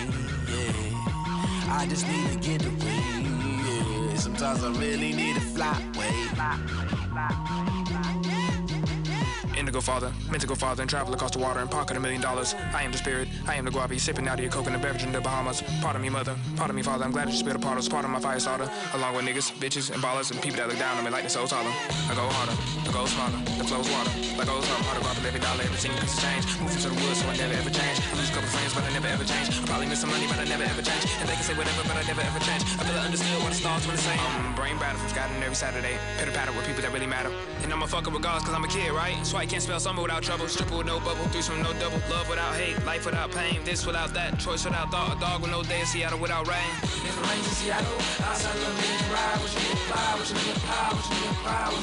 Yeah. 0.49 1.73
I 1.79 1.87
just 1.89 2.05
need 2.07 2.31
to 2.33 2.37
get 2.37 2.65
away. 2.65 3.01
Yeah. 4.09 4.15
Sometimes 4.17 4.63
I 4.63 4.71
really 4.71 5.13
need 5.13 5.35
to 5.35 5.41
fly 5.41 5.81
away. 5.95 6.13
Indigo 9.55 9.81
father, 9.81 10.11
Mentigo 10.29 10.57
father, 10.57 10.81
and 10.81 10.89
travel 10.89 11.13
across 11.13 11.31
the 11.31 11.39
water 11.39 11.59
and 11.59 11.69
pocket 11.69 11.97
a 11.97 11.99
million 11.99 12.21
dollars. 12.21 12.55
I 12.73 12.83
am 12.83 12.91
the 12.91 12.97
spirit, 12.97 13.27
I 13.47 13.55
am 13.55 13.65
the 13.65 13.71
guapi, 13.71 13.99
sipping 13.99 14.27
out 14.27 14.39
of 14.39 14.43
your 14.43 14.51
coconut 14.51 14.81
beverage 14.81 15.03
in 15.03 15.11
the 15.11 15.21
Bahamas. 15.21 15.63
Pardon 15.81 16.01
me, 16.01 16.09
mother, 16.09 16.35
pardon 16.55 16.75
me, 16.75 16.81
father, 16.81 17.03
I'm 17.05 17.11
glad 17.11 17.27
that 17.27 17.31
you 17.31 17.39
spilled 17.39 17.57
a 17.57 17.59
part 17.59 17.77
of 17.77 17.89
part 17.89 18.05
of 18.05 18.11
my 18.11 18.19
fire 18.19 18.39
starter. 18.39 18.69
Along 18.93 19.15
with 19.15 19.25
niggas, 19.25 19.51
bitches, 19.59 19.91
and 19.91 20.01
ballers, 20.01 20.31
and 20.31 20.41
people 20.41 20.57
that 20.57 20.67
look 20.67 20.79
down 20.79 20.97
on 20.97 21.03
me 21.03 21.11
like 21.11 21.23
the 21.23 21.29
soul 21.29 21.47
taller. 21.47 21.69
I 22.09 22.15
go 22.15 22.25
harder, 22.25 22.55
I 22.87 22.91
go 22.91 23.05
smarter, 23.05 23.37
the 23.57 23.63
flow's 23.63 23.89
water. 23.89 24.11
Like 24.37 24.49
old 24.49 24.63
something, 24.63 24.85
harder, 24.89 25.05
guap, 25.05 25.25
every 25.25 25.39
dollar, 25.39 25.63
every 25.63 25.77
single 25.77 25.99
piece 26.01 26.17
of 26.17 26.23
change. 26.23 26.45
Moving 26.59 26.81
to 26.81 26.89
the 26.89 26.97
woods, 27.05 27.19
so 27.21 27.29
I 27.29 27.37
never 27.37 27.53
ever 27.53 27.69
change. 27.69 27.97
I 28.01 28.13
lose 28.17 28.29
a 28.29 28.33
couple 28.33 28.49
friends, 28.49 28.73
but 28.73 28.83
I 28.83 28.91
never 28.93 29.09
ever 29.13 29.25
change. 29.25 29.47
I 29.53 29.65
probably 29.69 29.87
miss 29.87 30.01
some 30.01 30.09
money, 30.09 30.25
but 30.25 30.39
I 30.41 30.45
never 30.49 30.65
ever 30.65 30.81
change. 30.81 31.03
And 31.21 31.29
they 31.29 31.37
can 31.37 31.45
say 31.45 31.53
whatever, 31.53 31.81
but 31.85 31.95
I 31.95 32.03
never 32.09 32.23
ever 32.25 32.41
change. 32.41 32.63
I 32.79 32.81
feel 32.87 32.97
I 32.97 33.05
understood 33.05 33.37
what 33.45 33.53
the 33.53 33.59
stars 33.61 33.85
wanna 33.85 34.01
say. 34.01 34.17
Um, 34.17 34.55
brain 34.57 34.75
battle 34.81 34.97
from 34.97 35.09
Scotland 35.13 35.43
every 35.43 35.55
Saturday. 35.55 35.95
Pitter 36.17 36.33
patter 36.33 36.53
with 36.57 36.65
people 36.65 36.81
that 36.81 36.91
really 36.91 37.07
matter. 37.07 37.29
And 37.61 37.69
I'm 37.69 37.83
a 37.83 37.89
fucker 37.89 38.09
regardless, 38.09 38.43
cause 38.43 38.55
I'm 38.57 38.65
a 38.65 38.71
kid, 38.71 38.89
right? 38.91 39.15
So 39.21 39.37
I 39.43 39.45
can't 39.45 39.61
spell 39.61 39.77
summer 39.77 40.01
without 40.01 40.23
trouble. 40.23 40.47
Stripper 40.47 40.77
with 40.77 40.87
no 40.87 41.01
bubble, 41.01 41.25
threes 41.27 41.49
from 41.49 41.61
no 41.61 41.73
double. 41.73 41.99
Love 42.09 42.29
without 42.29 42.55
hate, 42.55 42.79
life 42.85 43.05
without 43.05 43.29
pain. 43.29 43.59
This 43.65 43.85
without 43.85 44.13
that, 44.13 44.39
choice 44.39 44.63
without 44.63 44.89
thought. 44.89 45.17
A 45.17 45.19
dog 45.19 45.41
with 45.41 45.51
no 45.51 45.63
day 45.63 45.81
in 45.81 45.85
Seattle 45.85 46.17
without 46.17 46.47
rain. 46.47 46.63
If 46.81 47.03
it 47.03 47.27
rains 47.27 47.43
in 47.43 47.53
Seattle, 47.59 47.91
outside 48.23 48.55
me 48.55 48.63
to 48.63 49.03
ride. 49.11 49.35
What 49.43 49.51
you 49.51 49.59
fly, 49.83 50.15
what 50.15 50.29
you 50.31 50.55
pie, 50.63 50.95
what 50.95 51.03
you 51.11 51.19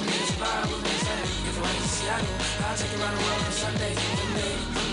you 0.00 0.08
nigga 0.08 0.24
survive, 0.32 0.72
what 0.72 0.80
you 0.80 0.88
nigga 0.88 1.04
say. 1.04 1.20
If 1.20 1.52
it 1.52 1.60
rains 1.60 1.84
in 1.84 1.92
Seattle, 2.00 2.32
I'll 2.64 2.76
take 2.80 2.92
it 2.94 2.98
around 2.98 3.12
the 3.12 3.24
world 3.28 3.44
on 3.44 3.52
Sunday. 3.52 3.92
Sunday, 3.92 4.16
Sunday, 4.16 4.56
Sunday, 4.56 4.89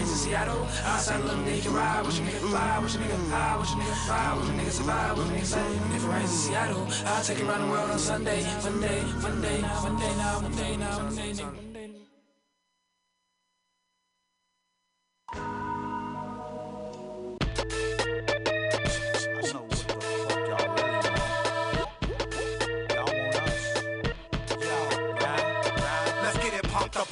Rains 0.00 0.12
in 0.12 0.16
Seattle, 0.16 0.66
outside 0.84 1.22
love 1.26 1.44
me 1.44 1.60
to 1.60 1.68
ride. 1.68 2.02
What 2.02 2.14
you 2.14 2.24
nigga 2.24 2.38
fly, 2.48 2.78
what 2.78 2.94
you 2.94 3.00
nigga 3.00 3.30
pie, 3.30 3.56
what 3.58 3.68
you 3.68 3.76
nigga 3.76 4.06
fly, 4.06 4.34
what 4.34 4.46
you 4.46 4.52
nigga 4.52 4.70
survive, 4.70 5.18
what 5.18 5.26
you 5.26 5.32
nigga. 5.32 5.56
And 5.56 5.94
if 5.94 6.04
it 6.04 6.08
rains 6.08 6.30
in 6.30 6.38
Seattle, 6.38 6.88
I'll 7.04 7.22
take 7.22 7.38
it 7.38 7.44
around 7.44 7.66
the 7.66 7.70
world 7.70 7.90
on 7.90 7.98
Sunday. 7.98 8.42
Monday, 8.64 9.02
Monday, 9.20 9.60
Monday 9.60 9.60
now, 9.60 9.82
Monday 9.82 10.16
now, 10.16 10.40
Monday 10.40 10.76
now, 10.78 10.98
Monday 11.00 11.32
now. 11.34 11.69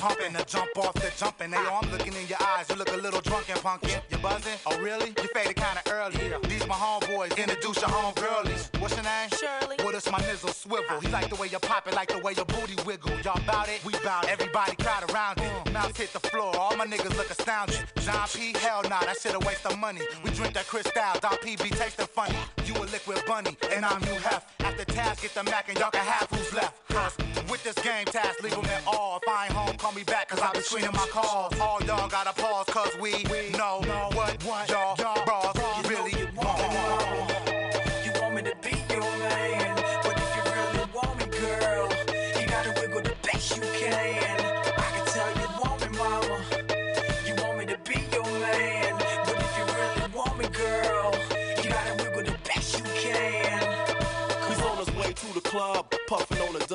Pumping, 0.08 0.32
the 0.32 0.44
jump 0.44 0.76
off 0.78 0.94
the 0.94 1.12
jumping. 1.18 1.52
Hey, 1.52 1.62
yo, 1.62 1.78
I'm 1.80 1.90
looking 1.90 2.14
in 2.14 2.26
your 2.26 2.38
eyes. 2.40 2.68
You 2.70 2.76
look 2.76 2.92
a 2.92 2.96
little 2.96 3.20
drunk 3.20 3.48
and 3.50 3.60
punkin'. 3.60 4.00
You 4.10 4.18
buzzing? 4.18 4.58
Oh, 4.66 4.78
really? 4.80 5.08
You 5.20 5.28
faded 5.34 5.56
kinda 5.56 5.82
early. 5.90 6.16
These 6.48 6.66
my 6.66 6.74
homeboys. 6.74 7.36
Introduce 7.36 7.80
your 7.80 7.90
home 7.90 8.14
girlies. 8.14 8.70
What's 8.78 8.94
your 8.94 9.04
name? 9.04 9.28
Shirley. 9.38 9.76
What 9.84 9.94
is 9.94 10.10
my 10.10 10.18
nizzle 10.18 10.52
swivel? 10.52 11.00
He 11.00 11.08
like 11.08 11.28
the 11.28 11.36
way 11.36 11.48
you 11.48 11.58
pop 11.58 11.86
it, 11.86 11.94
like 11.94 12.08
the 12.08 12.18
way 12.18 12.32
your 12.32 12.46
booty 12.46 12.76
wiggle. 12.86 13.12
Y'all 13.24 13.40
bout 13.46 13.68
it? 13.68 13.84
We 13.84 13.92
bout 14.04 14.24
it. 14.24 14.30
Everybody 14.30 14.76
crowd 14.76 15.10
around 15.10 15.38
it. 15.38 15.50
Mm. 15.64 15.72
Mouths 15.72 15.98
hit 15.98 16.12
the 16.12 16.20
floor. 16.20 16.56
All 16.56 16.76
my 16.76 16.86
niggas 16.86 17.16
look 17.16 17.30
astounded. 17.30 17.80
John 18.00 18.26
P. 18.34 18.54
Hell 18.58 18.82
nah, 18.84 19.00
that 19.00 19.16
shit 19.20 19.34
a 19.34 19.38
waste 19.40 19.66
of 19.66 19.78
money. 19.78 20.00
Mm. 20.00 20.24
We 20.24 20.30
drink 20.30 20.54
that 20.54 20.66
Cristal. 20.66 21.20
Don 21.20 21.36
P. 21.38 21.56
be 21.56 21.70
tasting 21.70 22.06
funny. 22.06 22.36
You 22.64 22.74
a 22.76 22.84
liquid 22.94 23.22
bunny, 23.26 23.56
and 23.72 23.84
I'm 23.84 24.00
you 24.02 24.14
hef. 24.26 24.44
After 24.60 24.84
task, 24.84 25.22
get 25.22 25.34
the 25.34 25.44
Mac, 25.44 25.68
and 25.68 25.78
y'all 25.78 25.90
can 25.90 26.04
have 26.04 26.28
who's 26.30 26.52
left. 26.54 26.74
Cause 26.88 27.16
with 27.50 27.62
this 27.64 27.74
game 27.82 28.04
task, 28.06 28.42
leave 28.42 28.52
'em 28.52 28.64
at 28.66 28.86
all. 28.86 29.18
If 29.22 29.28
I 29.28 29.46
ain't 29.46 29.54
home, 29.54 29.76
call 29.76 29.92
me 29.92 29.97
back, 30.04 30.28
cause 30.28 30.40
I 30.40 30.52
be 30.52 30.60
screening 30.60 30.92
my 30.92 31.06
calls. 31.10 31.58
All 31.60 31.80
y'all 31.82 32.08
gotta 32.08 32.32
pause, 32.40 32.66
cause 32.66 32.96
we 33.00 33.12
we 33.30 33.50
know 33.56 33.80
what 34.14 34.36
y'all 34.68 35.24
bras 35.24 35.57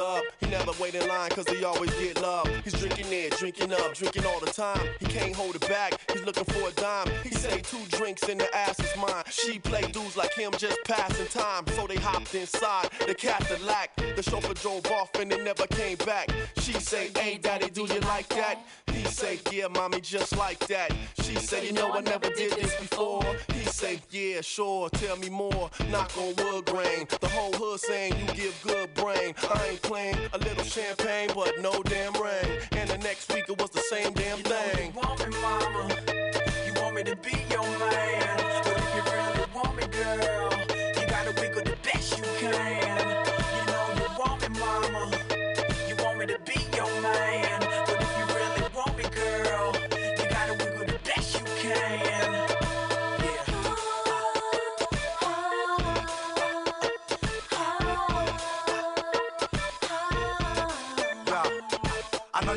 dub. 0.04 0.24
He 0.40 0.48
never 0.48 0.72
wait 0.80 0.96
in 0.96 1.08
line 1.08 1.30
cause 1.30 1.48
he 1.50 1.64
always 1.64 1.94
get 1.96 2.22
love. 2.22 2.48
He's 2.64 2.74
drinking 2.74 3.12
it, 3.12 3.38
drinking 3.38 3.72
up, 3.74 3.94
drinking 3.94 4.26
all 4.26 4.40
the 4.40 4.52
time. 4.52 4.86
He 5.00 5.06
can't 5.06 5.36
hold 5.36 5.56
it 5.56 5.68
back, 5.68 5.92
he's 6.12 6.24
looking 6.24 6.46
for 6.46 6.70
a 6.70 6.72
dime. 6.74 7.08
He 7.24 7.32
say 7.32 7.62
two 7.62 7.84
drinks 7.98 8.24
and 8.24 8.40
the 8.40 8.50
ass 8.56 8.80
is 8.80 8.96
mine. 8.98 9.24
She 9.30 9.60
play 9.60 9.84
dudes 9.92 10.18
like 10.18 10.34
him 10.34 10.52
just 10.58 10.80
passing 10.86 11.28
time. 11.28 11.66
So 11.76 11.88
they 11.88 11.96
hopped 11.96 12.36
inside 12.36 12.90
the 13.08 13.16
Cadillac. 13.16 13.96
The 14.16 14.24
chauffeur 14.24 14.54
drove 14.54 14.86
off 14.92 15.12
and 15.20 15.32
they 15.32 15.42
never 15.44 15.66
came 15.68 15.98
back. 15.98 16.30
She 16.58 16.74
say, 16.74 17.10
hey 17.18 17.38
daddy, 17.38 17.70
do 17.70 17.82
you 17.82 18.00
like 18.02 18.28
that? 18.30 18.60
He 18.92 19.04
say, 19.06 19.40
yeah 19.52 19.68
mommy, 19.68 20.02
just 20.02 20.38
like 20.38 20.60
that. 20.68 20.92
She 21.22 21.36
say, 21.36 21.66
you 21.66 21.74
know 21.74 21.92
I 21.92 22.02
never 22.02 22.30
did 22.30 22.52
this 22.54 22.76
before. 22.76 23.24
He 23.54 23.66
say, 23.66 24.02
yeah, 24.12 24.42
sure, 24.42 24.90
tell 24.90 25.18
me 25.18 25.30
more. 25.30 25.70
Knock 25.90 26.12
on 26.18 26.34
wood 26.38 26.66
grain. 26.66 27.08
The 27.22 27.28
whole 27.30 27.54
hood 27.54 27.80
saying 27.80 28.14
you 28.20 28.34
give 28.34 28.56
good 28.64 28.94
brain. 28.94 29.34
I 29.54 29.68
ain't 29.72 29.82
playing 29.94 30.18
a 30.34 30.38
little 30.40 30.64
champagne, 30.64 31.30
but 31.36 31.54
no 31.62 31.84
damn 31.84 32.14
rain. 32.14 32.58
And 32.72 32.90
the 32.90 32.98
next 32.98 33.32
week 33.32 33.46
it 33.48 33.62
was 33.62 33.70
the 33.70 33.84
same 33.92 34.12
damn 34.14 34.40
thing. 34.40 34.92
You 34.92 35.00
want 35.00 35.20
me, 35.20 35.40
mama. 35.40 35.88
You 36.66 36.74
want 36.82 36.96
me 36.96 37.04
to 37.04 37.16
be 37.18 37.38
your 37.52 37.62
man, 37.78 38.23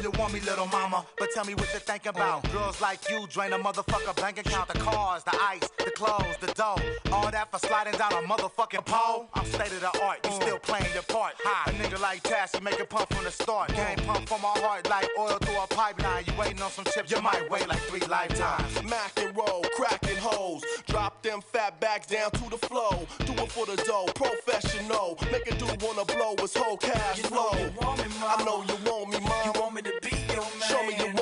you 0.06 0.20
want 0.20 0.32
me, 0.32 0.40
little 0.40 0.66
mama, 0.66 1.04
tell 1.36 1.44
me 1.44 1.54
what 1.54 1.70
you're 1.70 1.80
thinking 1.80 2.08
about. 2.08 2.50
Girls 2.50 2.80
like 2.80 3.10
you 3.10 3.26
drain 3.28 3.52
a 3.52 3.58
motherfucker 3.58 4.16
bank 4.16 4.38
account. 4.38 4.68
The 4.68 4.78
cars, 4.78 5.22
the 5.22 5.36
ice, 5.42 5.68
the 5.84 5.90
clothes, 5.90 6.36
the 6.40 6.46
dough. 6.54 6.80
All 7.12 7.30
that 7.30 7.50
for 7.50 7.58
sliding 7.58 7.92
down 7.98 8.12
a 8.12 8.22
motherfucking 8.26 8.86
pole. 8.86 9.28
I'm 9.34 9.44
state 9.44 9.72
of 9.72 9.80
the 9.80 9.92
art, 10.02 10.20
you 10.24 10.32
still 10.32 10.58
playing 10.58 10.90
your 10.94 11.02
part. 11.02 11.34
A 11.66 11.70
nigga 11.72 12.00
like 12.00 12.26
you 12.26 12.60
make 12.62 12.80
it 12.80 12.88
pump 12.88 13.12
from 13.12 13.24
the 13.24 13.30
start. 13.30 13.68
Game 13.74 13.98
pump 14.06 14.26
from 14.26 14.40
my 14.40 14.54
heart 14.64 14.88
like 14.88 15.10
oil 15.18 15.36
through 15.42 15.60
a 15.60 15.66
pipeline. 15.66 16.24
You 16.26 16.32
waiting 16.38 16.62
on 16.62 16.70
some 16.70 16.86
chips, 16.86 17.10
you 17.10 17.20
might 17.20 17.50
wait 17.50 17.68
like 17.68 17.80
three 17.80 18.00
lifetimes. 18.08 18.82
Mac 18.84 19.12
and 19.18 19.36
roll, 19.36 19.62
cracking 19.76 20.16
hoes. 20.16 20.62
Drop 20.86 21.22
them 21.22 21.42
fat 21.42 21.78
bags 21.80 22.06
down 22.06 22.30
to 22.30 22.48
the 22.48 22.58
flow. 22.66 23.06
Do 23.26 23.34
it 23.34 23.52
for 23.52 23.66
the 23.66 23.76
dough, 23.84 24.08
professional. 24.14 25.18
Make 25.30 25.46
a 25.48 25.54
dude 25.54 25.82
wanna 25.82 26.06
blow 26.06 26.34
his 26.40 26.56
whole 26.56 26.78
cash 26.78 27.20
flow. 27.20 27.52
I 27.52 28.42
know 28.42 28.64
you 28.66 28.90
want 28.90 29.10
me, 29.10 29.20
mom. 29.20 29.44
You 29.44 29.60
want 29.60 29.74
me 29.74 29.82
to 29.82 29.92
be 30.00 30.16
your 30.32 30.48
man. 30.58 30.68
Show 30.70 30.82
me 30.86 30.94
you 30.96 31.12
girl. 31.12 31.15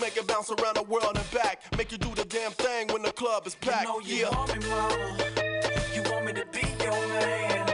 Make 0.00 0.16
it 0.16 0.26
bounce 0.26 0.50
around 0.50 0.76
the 0.76 0.82
world 0.82 1.16
and 1.16 1.30
back. 1.30 1.62
Make 1.76 1.92
you 1.92 1.98
do 1.98 2.14
the 2.14 2.24
damn 2.24 2.52
thing 2.52 2.88
when 2.88 3.02
the 3.02 3.12
club 3.12 3.46
is 3.46 3.54
packed. 3.54 3.84
know 3.84 4.00
you 4.00 4.16
yeah. 4.16 4.30
want 4.30 4.58
me, 4.58 4.68
mama. 4.68 5.16
You 5.94 6.02
want 6.10 6.26
me 6.26 6.32
to 6.32 6.46
be 6.52 6.66
your 6.82 7.08
man. 7.08 7.73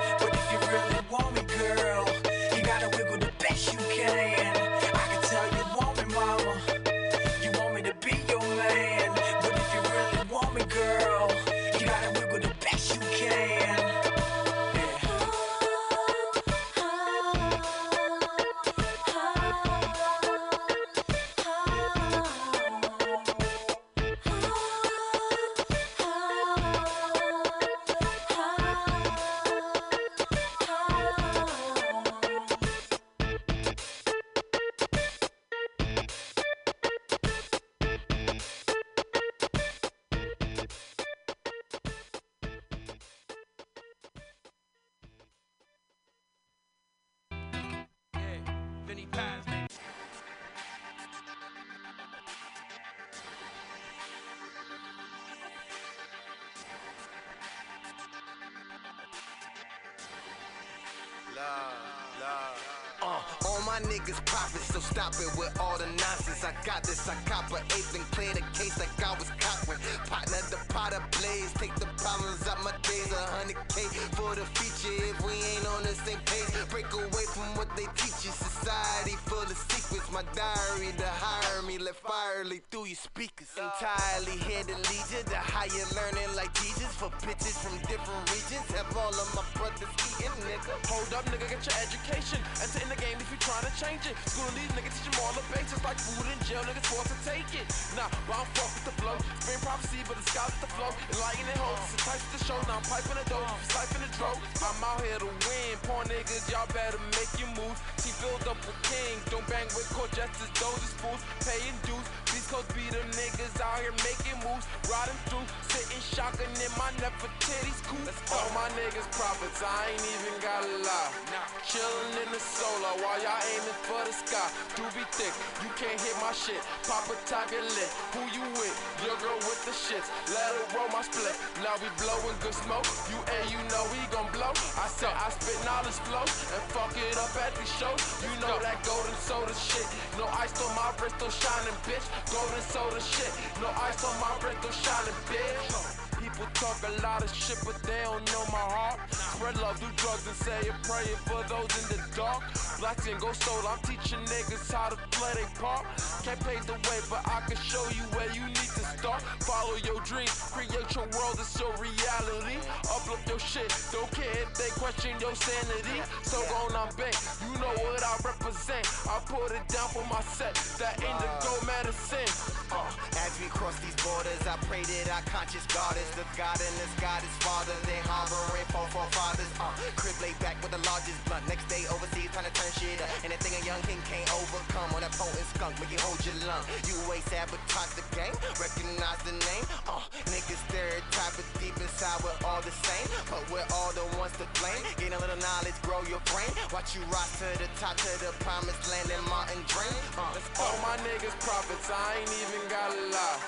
If 164.38 164.54
they 164.54 164.70
question 164.78 165.14
your 165.20 165.34
sanity. 165.34 165.98
So 166.22 166.38
go 166.48 166.70
on, 166.70 166.86
I'm 166.86 166.90
you 167.00 167.54
know 167.58 167.74
what 167.86 168.02
I 168.02 168.14
represent. 168.22 168.84
I 169.08 169.18
put 169.26 169.50
it 169.50 169.64
down 169.72 169.88
for 169.90 170.04
my 170.06 170.20
set, 170.22 170.54
that 170.78 171.00
indigo 171.00 171.52
medicine. 171.66 172.28
Uh, 172.70 172.86
as 173.24 173.32
we 173.40 173.48
cross 173.50 173.74
these 173.80 173.96
borders, 174.04 174.42
I 174.46 174.54
pray 174.68 174.82
that 174.84 175.06
our 175.10 175.24
conscious 175.32 175.64
God 175.72 175.96
is 175.96 176.10
the 176.14 176.26
God 176.36 176.60
in 176.60 176.72
the 176.76 176.86
God 177.00 177.22
is 177.24 177.34
Father. 177.42 177.74
They 177.88 177.98
harboring 178.06 178.68
for 178.70 178.84
forefathers. 178.92 179.50
Uh, 179.58 179.72
crib 179.96 180.14
laid 180.20 180.38
back 180.44 180.60
with 180.62 180.70
the 180.70 180.82
largest 180.86 181.18
blunt. 181.26 181.46
Next 181.48 181.66
day 181.72 181.88
overseas, 181.88 182.30
trying 182.30 182.46
to 182.46 182.54
turn 182.54 182.70
shit 182.76 183.00
up. 183.00 183.08
Anything 183.24 183.56
a 183.58 183.62
young 183.64 183.80
king 183.88 183.98
can't 184.06 184.28
overcome 184.36 184.92
on 184.94 185.00
that 185.02 185.14
potent 185.16 185.46
skunk, 185.56 185.74
make 185.80 185.90
you 185.90 186.00
hold 186.04 186.20
your 186.22 186.36
lung. 186.46 186.62
You 186.86 186.94
ain't 187.10 187.24
sabotage 187.26 187.96
the 187.98 188.04
game, 188.12 188.34
recognize 188.60 189.20
the 189.24 189.34
name. 189.34 189.64
Uh, 189.88 190.04
niggas 190.30 190.60
stereotype, 190.68 191.34
but 191.34 191.48
deep 191.58 191.74
inside 191.80 192.20
we're 192.20 192.36
all 192.44 192.60
the 192.60 192.74
same. 192.84 193.08
But 193.32 193.42
we're 193.50 193.68
all 193.72 193.90
the 193.96 194.06
ones 194.20 194.36
to 194.36 194.44
blame. 194.60 194.84
Gain 195.00 195.16
a 195.16 195.20
little 195.24 195.40
knowledge, 195.40 195.74
grow 195.80 196.04
your 196.04 196.20
brain. 196.28 196.52
Watch 196.76 196.92
you 196.92 197.00
rise 197.08 197.32
to 197.40 197.48
the 197.56 197.68
top, 197.80 197.96
to 197.96 198.12
the 198.20 198.30
promised 198.44 198.84
land 198.92 199.08
and 199.08 199.24
mountain 199.32 199.64
dream. 199.64 199.96
Uh, 200.20 200.28
All 200.60 200.76
my 200.84 200.92
niggas 201.08 201.32
prophets, 201.40 201.88
I 201.88 202.20
ain't 202.20 202.28
even 202.44 202.62
gotta 202.68 203.00
lie. 203.08 203.38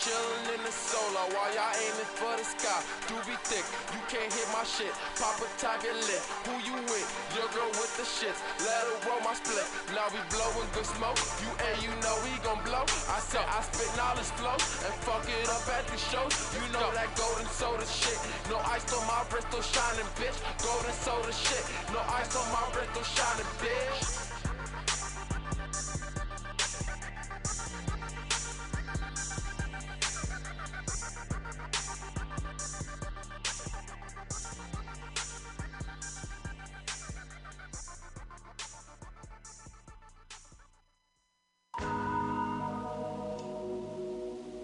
Chillin' 0.00 0.56
in 0.56 0.60
the 0.64 0.72
solo 0.72 1.28
while 1.36 1.52
y'all 1.52 1.76
aiming 1.76 2.10
for 2.16 2.32
the 2.40 2.46
sky. 2.46 2.80
Do 3.04 3.20
be 3.28 3.36
thick, 3.44 3.64
you 3.92 4.00
can't 4.08 4.32
hit 4.32 4.48
my 4.48 4.64
shit. 4.64 4.96
Papa 5.20 5.44
type 5.60 5.84
your 5.84 5.94
lit. 6.08 6.22
Who 6.48 6.56
you 6.64 6.76
with? 6.88 7.08
Your 7.36 7.46
girl 7.52 7.68
with 7.76 7.92
the 8.00 8.08
shits. 8.08 8.40
Let 8.64 8.80
her 8.88 8.96
roll 9.04 9.20
my 9.20 9.36
split. 9.36 9.68
Now 9.92 10.08
we 10.08 10.24
blowin' 10.32 10.68
good 10.72 10.88
smoke. 10.88 11.20
You 11.44 11.52
and 11.68 11.76
you 11.84 11.92
know 12.00 12.16
we 12.24 12.32
gon' 12.40 12.64
blow. 12.64 12.88
I 13.12 13.20
said 13.20 13.44
I 13.44 13.60
spit 13.60 13.92
knowledge 14.00 14.32
flow 14.40 14.56
and 14.56 14.94
fuck 15.04 15.28
it 15.28 15.46
up 15.52 15.68
at 15.68 15.84
the 15.92 16.00
shows. 16.00 16.32
You 16.56 16.64
know 16.72 16.88
that 16.96 17.12
golden 17.12 17.44
soda 17.52 17.84
shit. 17.84 18.16
No 18.48 18.56
ice 18.72 18.88
on 18.96 19.04
my 19.04 19.20
wrist, 19.28 19.52
still 19.52 19.60
shining, 19.60 20.08
bitch. 20.16 20.38
Golden 20.62 20.92
soda 20.92 21.32
shit. 21.32 21.64
No 21.92 22.00
ice 22.00 22.36
on 22.36 22.46
my 22.52 22.62
wrist, 22.74 22.90
still 22.90 23.04
shining, 23.04 23.46
bitch. 23.60 24.24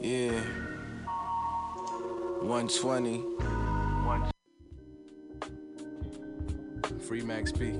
Yeah. 0.02 0.40
120. 2.40 3.60
Free 7.11 7.23
Max 7.23 7.51
B. 7.51 7.73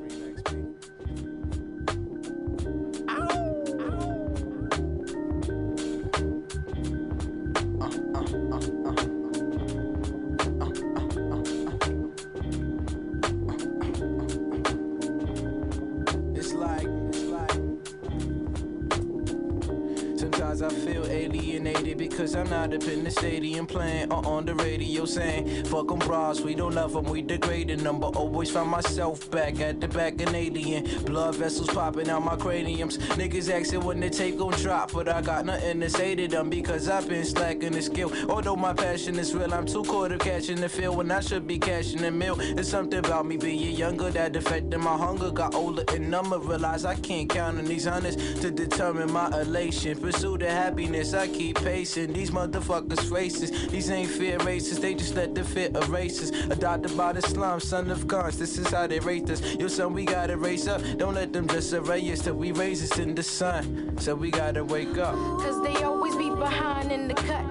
cause 22.17 22.35
I'm 22.35 22.49
not 22.51 22.75
up 22.75 22.83
in 22.85 23.05
the 23.05 23.11
stadium 23.11 23.67
playing 23.67 24.13
or 24.13 24.25
on 24.27 24.45
the 24.45 24.55
radio 24.55 25.05
saying, 25.05 25.65
fuck 25.65 25.89
them 25.89 25.99
bras, 25.99 26.41
we 26.41 26.55
don't 26.55 26.75
love 26.75 26.93
them, 26.93 27.05
we 27.05 27.23
degrading 27.23 27.83
them. 27.83 28.01
But 28.01 28.17
always 28.17 28.51
find 28.51 28.71
myself 28.71 29.31
back 29.31 29.61
at 29.61 29.81
the 29.81 29.89
back 29.89 30.21
alien. 30.21 31.05
Blood 31.05 31.37
vessels 31.37 31.69
popping 31.69 32.09
out 32.09 32.25
my 32.25 32.37
craniums. 32.37 32.99
Niggas 32.99 33.51
asking 33.51 33.85
when 33.85 34.01
the 34.01 34.11
tape 34.11 34.39
gon' 34.39 34.53
drop, 34.53 34.93
but 34.93 35.09
I 35.09 35.21
got 35.21 35.45
nothing 35.45 35.81
to 35.81 35.91
say 35.91 36.15
to 36.15 36.29
them 36.29 36.51
because 36.51 36.89
I've 36.89 37.09
been 37.09 37.25
slacking 37.25 37.73
the 37.73 37.83
skill. 37.83 38.13
Although 38.29 38.57
my 38.57 38.73
passion 38.73 39.19
is 39.19 39.35
real, 39.35 39.53
I'm 39.53 39.67
too 39.67 39.83
caught 39.85 40.13
up 40.13 40.21
catching 40.21 40.61
the 40.61 40.69
feel 40.69 40.95
when 40.95 41.11
I 41.11 41.21
should 41.21 41.47
be 41.47 41.59
cashing 41.59 42.03
the 42.03 42.11
meal. 42.11 42.37
It's 42.41 42.69
something 42.69 42.99
about 42.99 43.27
me 43.27 43.37
being 43.37 43.77
younger 43.77 44.11
that 44.11 44.37
affected 44.37 44.79
my 44.79 44.97
hunger. 44.97 45.31
Got 45.31 45.55
older 45.55 45.85
and 45.95 46.11
number, 46.11 46.39
realize 46.39 46.85
I 46.85 46.95
can't 46.97 47.29
count 47.29 47.59
on 47.59 47.65
these 47.65 47.85
hundreds 47.85 48.17
to 48.41 48.51
determine 48.51 49.13
my 49.13 49.29
elation. 49.41 49.99
Pursue 50.01 50.39
the 50.39 50.51
happiness, 50.51 51.15
I 51.15 51.29
keep 51.29 51.57
pacing. 51.57 52.00
These 52.07 52.31
motherfuckers' 52.31 53.11
faces, 53.13 53.69
these 53.69 53.91
ain't 53.91 54.11
fair 54.11 54.39
races, 54.41 54.79
they 54.81 54.95
just 54.95 55.15
let 55.15 55.35
the 55.35 55.45
fit 55.45 55.77
erases. 55.77 56.31
Adopted 56.51 56.97
by 56.97 57.13
the 57.13 57.23
slum, 57.23 57.61
son 57.61 57.91
of 57.91 58.07
guns, 58.07 58.39
this 58.39 58.59
is 58.59 58.69
how 58.69 58.87
they 58.87 59.01
rate 59.01 59.29
us. 59.31 59.41
Yo, 59.55 59.69
son, 59.69 59.93
we 59.93 60.05
gotta 60.05 60.37
raise 60.37 60.67
up. 60.69 60.83
Don't 60.97 61.15
let 61.15 61.33
them 61.33 61.47
just 61.49 61.73
array 61.73 62.01
us 62.13 62.23
till 62.23 62.35
we 62.35 62.53
raise 62.53 62.83
us 62.91 62.99
in 62.99 63.15
the 63.15 63.23
sun. 63.23 63.97
So 63.99 64.15
we 64.15 64.31
gotta 64.31 64.65
wake 64.65 64.99
up. 64.99 65.15
Cause 65.15 65.63
they 65.63 65.83
always 66.11 66.31
be 66.31 66.35
behind 66.35 66.93
in 66.93 67.09
the 67.09 67.15
cut. 67.15 67.45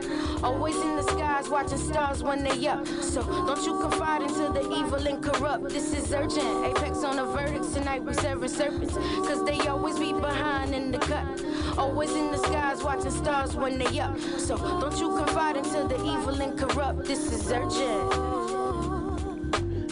Always 0.43 0.75
in 0.75 0.95
the 0.95 1.03
skies, 1.03 1.49
watching 1.49 1.77
stars 1.77 2.23
when 2.23 2.43
they 2.43 2.67
up. 2.67 2.85
So 2.87 3.21
don't 3.23 3.63
you 3.65 3.79
confide 3.79 4.21
into 4.21 4.51
the 4.51 4.61
evil 4.61 5.07
and 5.07 5.23
corrupt. 5.23 5.69
This 5.69 5.93
is 5.93 6.11
urgent. 6.11 6.65
Apex 6.65 7.03
on 7.03 7.17
the 7.17 7.25
verdicts 7.25 7.73
tonight, 7.73 8.03
we 8.03 8.13
serving 8.13 8.49
serpents. 8.49 8.95
Cause 8.95 9.45
they 9.45 9.59
always 9.67 9.99
be 9.99 10.13
behind 10.13 10.73
in 10.73 10.91
the 10.91 10.99
cut. 10.99 11.25
Always 11.77 12.11
in 12.11 12.31
the 12.31 12.37
skies, 12.37 12.83
watching 12.83 13.11
stars 13.11 13.55
when 13.55 13.77
they 13.77 13.99
up. 13.99 14.17
So 14.37 14.57
don't 14.57 14.99
you 14.99 15.15
confide 15.17 15.57
into 15.57 15.87
the 15.87 15.95
evil 15.95 16.41
and 16.41 16.57
corrupt. 16.57 17.05
This 17.05 17.31
is 17.31 17.51
urgent. 17.51 18.38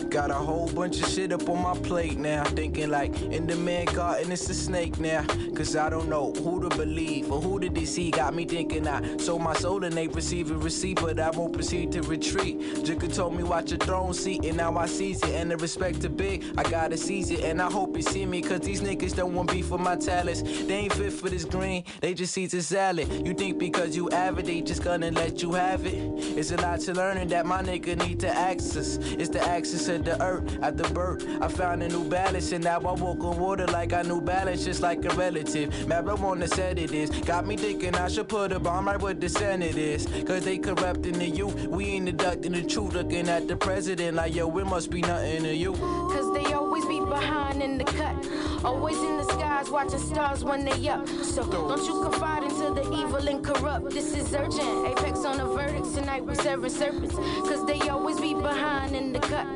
Got 0.10 0.32
a 0.32 0.36
whole 0.36 0.70
bunch 0.70 1.02
of 1.02 1.10
shit 1.10 1.32
up 1.34 1.48
on 1.50 1.62
my 1.62 1.74
plate 1.88 2.18
now. 2.18 2.44
Thinking 2.46 2.90
like 2.90 3.22
in 3.24 3.46
the 3.46 3.56
man 3.56 3.86
garden, 3.86 4.32
it's 4.32 4.50
a 4.50 4.54
snake 4.54 5.00
now. 5.00 5.24
Cause 5.54 5.76
I 5.76 5.90
don't 5.90 6.08
know 6.08 6.32
who 6.32 6.62
to 6.62 6.76
believe 6.76 7.32
or 7.32 7.42
who 7.42 7.60
to 7.60 7.70
deceive. 7.70 8.14
Got 8.14 8.34
me 8.34 8.46
thinking 8.46 8.88
I 8.88 9.18
sold 9.18 9.42
my 9.42 9.54
soul 9.54 9.84
and 9.84 9.94
they 9.94 10.08
receive 10.08 10.50
a 10.52 10.56
receipt, 10.58 11.02
but 11.02 11.20
I 11.20 11.30
won't 11.32 11.54
proceed 11.54 11.92
to 11.92 12.02
retreat. 12.04 12.60
Jigga 12.60 13.14
told 13.14 13.36
me 13.36 13.44
watch 13.44 13.72
your 13.72 13.80
throne 13.80 14.14
seat, 14.14 14.46
and 14.46 14.58
now 14.58 14.76
I 14.78 14.86
seize 14.86 15.22
it. 15.24 15.32
And 15.32 15.52
the 15.52 15.58
respect 15.58 16.02
to 16.02 16.10
big, 16.10 16.46
I 16.58 16.64
gotta 16.64 16.98
seize 16.98 17.30
it. 17.30 17.42
And 17.42 17.62
I 17.62 17.70
hope 17.70 17.96
you 17.96 18.04
see 18.04 18.26
me, 18.26 18.42
cause 18.42 18.62
these 18.62 18.82
niggas 18.82 19.16
don't 19.16 19.34
want 19.34 19.52
beef 19.52 19.68
for 19.68 19.78
my 19.78 19.98
talents. 19.98 20.42
They 20.42 20.74
ain't 20.74 20.94
fit 20.94 21.14
for 21.14 21.30
this 21.30 21.44
green, 21.44 21.84
they 22.02 22.14
just 22.14 22.38
eat 22.38 22.54
a 22.54 22.62
salad. 22.62 23.28
You 23.28 23.34
think 23.34 23.60
because 23.60 23.96
you 23.96 24.10
avid, 24.12 24.46
they 24.46 24.62
just 24.62 24.84
gonna 24.84 25.12
let 25.12 25.42
you 25.42 25.54
have 25.54 25.86
it? 25.86 25.96
It's 26.38 26.52
a 26.52 26.58
lot 26.58 26.80
to 26.82 26.94
learning 26.94 27.28
that 27.30 27.46
my 27.46 27.62
nigga 27.62 27.98
need 28.08 28.20
to 28.22 28.30
access. 28.30 28.98
It's 28.98 29.30
the 29.30 29.42
access 29.42 29.90
of 29.98 30.06
the 30.06 30.22
earth 30.24 30.60
at 30.62 30.78
the 30.78 30.88
birth. 30.94 31.26
I 31.42 31.48
found 31.48 31.84
a 31.84 31.90
new 31.90 32.08
balance, 32.10 32.52
and 32.52 32.64
now 32.64 32.80
I 32.80 32.94
walk 32.94 33.24
on 33.24 33.38
water 33.40 33.66
like 33.68 33.94
I 33.94 34.04
knew 34.04 34.22
balance, 34.22 34.64
just 34.64 34.82
like 34.82 35.04
a 35.06 35.10
relative. 35.16 35.70
Marijuana 35.86 36.48
said 36.48 36.80
it 36.80 36.92
is. 36.92 37.10
Got 37.10 37.46
me 37.46 37.58
thinking 37.58 37.96
I 37.96 38.08
should 38.08 38.28
put 38.28 38.52
a 38.52 38.60
bomb 38.60 38.88
right 38.88 39.00
where 39.02 39.14
the 39.14 39.30
Senate 39.30 39.78
is. 39.78 40.08
Cause 40.26 40.44
they 40.44 40.58
corrupting 40.58 41.18
the 41.20 41.30
youth. 41.30 41.68
We 41.68 41.86
ain't 41.86 42.06
deducting 42.06 42.54
the 42.54 42.64
truth, 42.64 42.94
looking 42.94 43.28
at 43.28 43.48
the 43.48 43.56
president 43.56 44.16
like, 44.16 44.36
yo, 44.36 44.56
it 44.58 44.66
must 44.66 44.90
be 44.90 45.02
nothing 45.02 45.44
to 45.44 45.56
you. 45.56 45.74
Cause 45.74 46.34
they 46.34 46.54
always 46.54 46.86
be 46.86 47.00
behind 47.00 47.62
in 47.62 47.78
the 47.78 47.84
cut. 47.84 48.16
Always 48.64 48.98
in 48.98 49.18
the 49.18 49.24
skies, 49.24 49.70
watching 49.70 50.00
stars 50.00 50.44
when 50.44 50.66
they 50.66 50.90
up. 50.90 51.08
So 51.08 51.44
don't 51.50 51.84
you 51.86 52.04
confide 52.04 52.44
into 52.44 52.74
the 52.74 52.84
evil 52.94 53.28
and 53.28 53.44
corrupt. 53.44 53.90
This 53.90 54.16
is 54.16 54.34
urgent. 54.34 54.88
Apex 54.88 55.26
on 55.26 55.38
the 55.38 55.46
verdict 55.46 55.94
tonight, 55.96 56.24
we 56.26 56.36
serving 56.36 56.70
serpents. 56.70 57.16
Cause 57.16 57.66
they 57.66 57.80
always 57.90 58.20
be 58.20 58.34
behind 58.34 58.96
in 58.96 59.14
the 59.14 59.20
cut. 59.20 59.48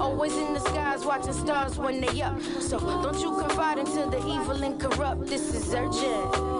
Always 0.00 0.36
in 0.36 0.54
the 0.54 0.60
skies, 0.60 1.04
watching 1.04 1.32
stars 1.32 1.76
when 1.76 2.00
they 2.00 2.22
up. 2.22 2.40
So 2.60 2.78
don't 2.78 3.20
you 3.20 3.36
confide 3.36 3.78
into 3.78 4.06
the 4.10 4.18
evil 4.26 4.62
and 4.62 4.78
corrupt. 4.80 5.26
This 5.26 5.54
is 5.54 5.74
urgent. 5.74 6.57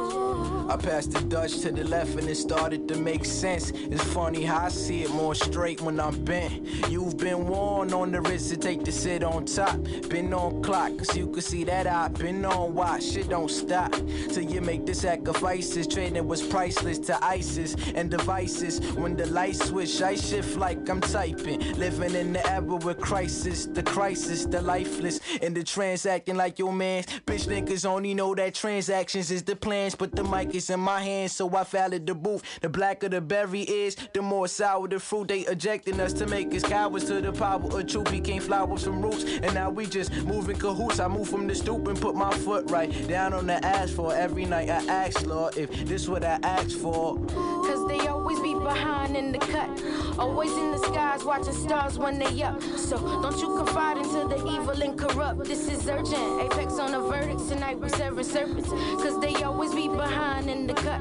I 0.69 0.77
passed 0.77 1.13
the 1.13 1.21
Dutch 1.23 1.61
to 1.61 1.73
the 1.73 1.83
left 1.85 2.15
and 2.19 2.29
it 2.29 2.35
started 2.35 2.89
to 2.89 2.99
make 2.99 3.25
sense. 3.25 3.71
It's 3.71 4.05
funny 4.05 4.43
how 4.43 4.67
I 4.67 4.69
see 4.69 5.03
it 5.03 5.11
more 5.11 5.35
straight 5.35 5.81
when 5.81 5.99
I'm 5.99 6.23
bent. 6.25 6.63
You've 6.91 7.17
been 7.17 7.49
warned 7.49 7.95
on 7.95 8.13
the 8.13 8.21
wrist 8.21 8.51
to 8.51 8.59
take 8.59 8.85
the 8.85 8.93
sit 8.93 9.25
on 9.25 9.47
top. 9.47 9.79
Been 10.11 10.35
on 10.35 10.63
clock, 10.63 10.99
cause 10.99 11.17
you 11.17 11.27
can 11.29 11.41
see 11.41 11.65
that 11.65 11.87
I've 11.87 12.13
been 12.13 12.45
on 12.45 12.75
watch. 12.75 13.03
Shit 13.03 13.31
don't 13.31 13.51
stop 13.51 13.93
till 14.31 14.43
you 14.43 14.61
make 14.61 14.85
the 14.85 14.95
sacrifices. 14.95 15.87
Trading 15.87 16.29
was 16.29 16.43
priceless 16.43 16.99
to 16.99 17.25
ISIS 17.25 17.75
and 17.95 18.11
devices. 18.11 18.81
When 18.93 19.17
the 19.17 19.27
lights 19.27 19.65
switch, 19.69 20.03
I 20.03 20.17
shift 20.17 20.59
like 20.59 20.87
I'm 20.91 21.01
typing. 21.01 21.61
Living 21.79 22.15
in 22.15 22.35
the 22.35 22.47
era 22.47 22.77
with 22.77 23.01
crisis, 23.01 23.65
the 23.65 23.83
crisis, 23.83 24.45
the 24.45 24.61
lifeless, 24.61 25.21
and 25.41 25.57
the 25.57 25.65
transacting 25.65 26.37
like 26.37 26.59
your 26.59 26.75
man. 26.75 27.05
Bitch 27.25 27.47
niggas 27.49 27.87
only 27.87 28.13
know 28.13 28.35
that 28.35 28.55
transactions 28.55 29.31
is 29.31 29.43
the 29.43 29.57
plans, 29.57 29.95
but 29.95 30.15
the 30.15 30.25
mic 30.25 30.55
is 30.55 30.58
in 30.59 30.81
my 30.81 31.01
hands, 31.01 31.33
so 31.33 31.55
I 31.55 31.65
followed 31.65 32.07
the 32.07 32.15
booth. 32.15 32.43
The 32.61 32.69
blacker 32.69 33.09
the 33.09 33.21
berry 33.21 33.63
is, 33.63 33.97
the 34.13 34.23
more 34.23 34.49
sour 34.49 34.89
the 34.89 34.99
fruit. 34.99 35.29
They 35.29 35.41
ejecting 35.41 36.01
us 36.01 36.13
to 36.15 36.27
make 36.27 36.53
us 36.55 36.63
cowards 36.63 37.05
to 37.07 37.21
the 37.21 37.33
power 37.33 37.63
of 37.63 37.87
truth. 37.87 38.11
Became 38.11 38.43
with 38.69 38.81
some 38.81 39.01
roots, 39.01 39.25
and 39.25 39.55
now 39.55 39.71
we 39.71 39.87
just 39.87 40.13
moving 40.25 40.59
cahoots. 40.59 41.01
I 41.01 41.09
move 41.09 41.29
from 41.29 41.47
the 41.47 41.55
stoop 41.55 41.87
and 41.87 42.01
put 42.01 42.15
my 42.15 42.33
foot 42.39 42.71
right 42.71 42.91
down 43.09 43.33
on 43.33 43.47
the 43.47 43.65
asphalt. 43.65 44.15
Every 44.15 44.45
night 44.45 44.69
I 44.69 44.85
ask, 44.87 45.25
Lord, 45.25 45.57
if 45.57 45.71
this 45.87 46.09
what 46.09 46.25
I 46.25 46.39
asked 46.43 46.77
for. 46.77 47.17
Cause 47.27 47.89
they 47.89 48.07
always 48.09 48.41
be 48.41 48.48
behind 48.69 49.17
in 49.17 49.33
the 49.33 49.39
cut. 49.39 49.71
Always 50.19 50.53
in 50.53 50.71
the 50.73 50.79
skies, 50.79 51.25
watching 51.25 51.55
stars 51.55 51.99
when 51.99 52.19
they 52.19 52.43
up. 52.43 52.61
So 52.77 52.97
don't 53.23 53.39
you 53.41 53.57
confide 53.57 53.97
into 53.97 54.21
the 54.33 54.39
evil 54.55 54.83
and 54.83 54.99
corrupt. 54.99 55.45
This 55.45 55.69
is 55.69 55.89
urgent. 55.89 56.43
Apex 56.45 56.79
on 56.79 56.93
the 56.93 57.01
verdicts 57.01 57.47
tonight, 57.49 57.79
we 57.81 57.89
serving 57.89 58.25
serpents. 58.25 58.69
Cause 59.03 59.19
they 59.21 59.35
always 59.43 59.75
be 59.75 59.89
behind 59.89 60.51
in 60.51 60.67
the 60.67 60.75
cut. 60.75 61.01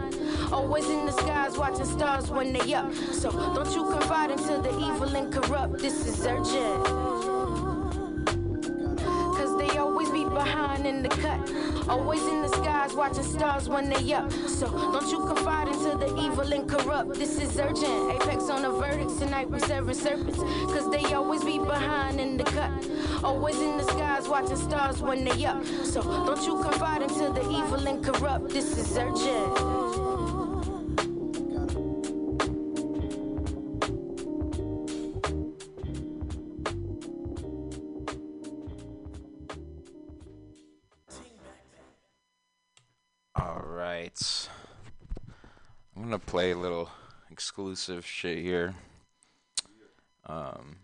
Always 0.53 0.87
in 0.89 1.05
the 1.05 1.11
skies, 1.11 1.57
watching 1.57 1.85
stars 1.85 2.29
when 2.31 2.53
they 2.53 2.73
up. 2.73 2.93
So 3.21 3.31
don't 3.31 3.71
you 3.75 3.83
confide 3.91 4.31
into 4.31 4.53
the 4.65 4.73
evil 4.87 5.15
and 5.15 5.33
corrupt. 5.33 5.79
This 5.79 6.07
is 6.07 6.25
urgent. 6.25 7.36
Behind 10.37 10.85
in 10.85 11.01
the 11.01 11.09
cut. 11.09 11.39
Always 11.89 12.21
in 12.21 12.41
the 12.43 12.49
skies, 12.49 12.93
watching 12.93 13.23
stars 13.23 13.67
when 13.67 13.89
they 13.89 14.13
up. 14.13 14.31
So 14.31 14.67
don't 14.93 15.09
you 15.11 15.19
confide 15.25 15.67
into 15.67 15.97
the 15.97 16.09
evil 16.25 16.53
and 16.53 16.69
corrupt. 16.69 17.15
This 17.15 17.39
is 17.39 17.57
urgent. 17.57 18.11
Apex 18.15 18.49
on 18.49 18.61
the 18.61 18.71
verdicts 18.71 19.17
tonight, 19.17 19.49
we 19.49 19.59
serving 19.59 19.95
serpents. 19.95 20.37
Cause 20.73 20.91
they 20.91 21.05
always 21.13 21.43
be 21.43 21.57
behind 21.57 22.19
in 22.19 22.37
the 22.37 22.43
cut. 22.43 22.71
Always 23.23 23.59
in 23.59 23.77
the 23.77 23.83
skies, 23.83 24.27
watching 24.27 24.57
stars 24.57 25.01
when 25.01 25.25
they 25.25 25.45
up. 25.45 25.65
So 25.83 26.01
don't 26.03 26.43
you 26.45 26.61
confide 26.61 27.01
into 27.01 27.31
the 27.37 27.43
evil 27.49 27.87
and 27.87 28.03
corrupt. 28.03 28.49
This 28.49 28.77
is 28.77 28.95
urgent. 28.97 30.16
All 43.87 43.93
right. 43.93 44.49
I'm 45.95 46.03
gonna 46.03 46.19
play 46.19 46.51
a 46.51 46.57
little 46.57 46.89
exclusive 47.31 48.05
shit 48.05 48.39
here. 48.39 48.75
Um, 50.25 50.79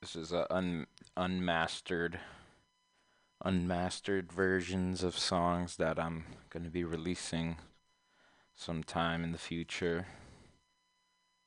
this 0.00 0.16
is 0.16 0.32
a 0.32 0.50
un 0.50 0.86
unmastered, 1.14 2.18
unmastered 3.44 4.32
versions 4.32 5.02
of 5.02 5.18
songs 5.18 5.76
that 5.76 5.98
I'm 5.98 6.24
gonna 6.48 6.70
be 6.70 6.84
releasing 6.84 7.58
sometime 8.54 9.22
in 9.22 9.32
the 9.32 9.38
future. 9.38 10.06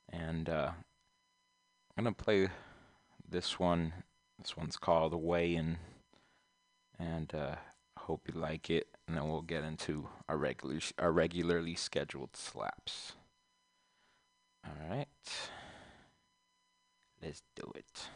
And 0.08 0.48
uh, 0.50 0.74
I'm 1.98 2.04
gonna 2.04 2.14
play 2.14 2.50
this 3.28 3.58
one. 3.58 3.92
This 4.38 4.56
one's 4.56 4.78
called 4.78 5.16
"Way 5.16 5.56
In," 5.56 5.80
and 7.00 7.34
uh, 7.34 7.56
hope 7.98 8.28
you 8.32 8.40
like 8.40 8.70
it 8.70 8.93
and 9.08 9.18
then 9.18 9.28
we'll 9.28 9.42
get 9.42 9.64
into 9.64 10.08
our 10.28 10.38
regular 10.38 10.80
our 10.98 11.12
regularly 11.12 11.76
scheduled 11.76 12.36
slaps. 12.36 13.14
All 14.66 14.90
right. 14.90 15.08
Let's 17.22 17.42
do 17.56 17.72
it. 17.76 18.08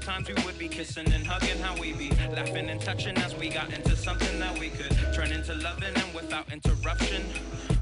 Times 0.00 0.28
we 0.28 0.34
would 0.44 0.58
be 0.58 0.68
kissing 0.68 1.10
and 1.12 1.26
hugging, 1.26 1.58
how 1.58 1.76
we 1.78 1.92
be 1.92 2.10
laughing 2.34 2.68
and 2.68 2.80
touching 2.80 3.16
as 3.18 3.34
we 3.36 3.48
got 3.48 3.72
into 3.72 3.96
something 3.96 4.38
that 4.38 4.58
we 4.58 4.70
could 4.70 4.96
turn 5.14 5.30
into 5.32 5.54
loving 5.54 5.94
and 5.94 6.14
without 6.14 6.50
interruption. 6.52 7.22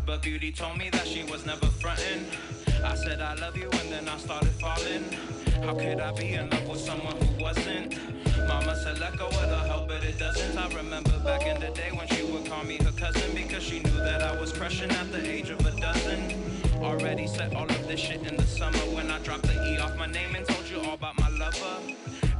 But 0.04 0.22
beauty 0.22 0.52
told 0.52 0.78
me 0.78 0.90
that 0.90 1.06
she 1.06 1.24
was 1.24 1.46
never 1.46 1.66
fronting. 1.66 2.26
I 2.84 2.94
said 2.94 3.20
I 3.20 3.34
love 3.34 3.56
you 3.56 3.68
and 3.70 3.92
then 3.92 4.08
I 4.08 4.16
started 4.18 4.50
falling. 4.50 5.04
How 5.62 5.74
could 5.74 6.00
I 6.00 6.12
be 6.12 6.34
in 6.34 6.50
love 6.50 6.68
with 6.68 6.80
someone 6.80 7.16
who 7.16 7.42
wasn't? 7.42 7.98
Mama 8.46 8.76
said 8.76 9.00
let 9.00 9.16
go 9.16 9.26
of 9.26 9.48
the 9.48 9.58
help, 9.66 9.88
but 9.88 10.04
it 10.04 10.18
doesn't. 10.18 10.56
I 10.56 10.68
remember 10.74 11.18
back 11.20 11.46
in 11.46 11.60
the 11.60 11.70
day 11.70 11.90
when 11.92 12.06
she 12.08 12.22
would 12.24 12.46
call 12.46 12.64
me 12.64 12.76
her 12.76 12.92
cousin 12.92 13.34
because 13.34 13.62
she 13.62 13.80
knew 13.80 13.98
that 13.98 14.22
I 14.22 14.38
was 14.38 14.52
crushing 14.52 14.90
at 14.90 15.10
the 15.10 15.28
age 15.28 15.50
of 15.50 15.64
a 15.66 15.72
dozen. 15.80 16.34
Already 16.82 17.26
said 17.26 17.54
all 17.54 17.64
of 17.64 17.88
this 17.88 18.00
shit 18.00 18.26
in 18.26 18.36
the 18.36 18.46
summer 18.46 18.78
when 18.94 19.10
I 19.10 19.18
dropped 19.20 19.44
the 19.44 19.72
E 19.72 19.78
off 19.78 19.96
my 19.96 20.06
name 20.06 20.34
and 20.34 20.46
told 20.46 20.68
you 20.68 20.80
all 20.80 20.94
about 20.94 21.18
my 21.18 21.28
lover. 21.30 21.95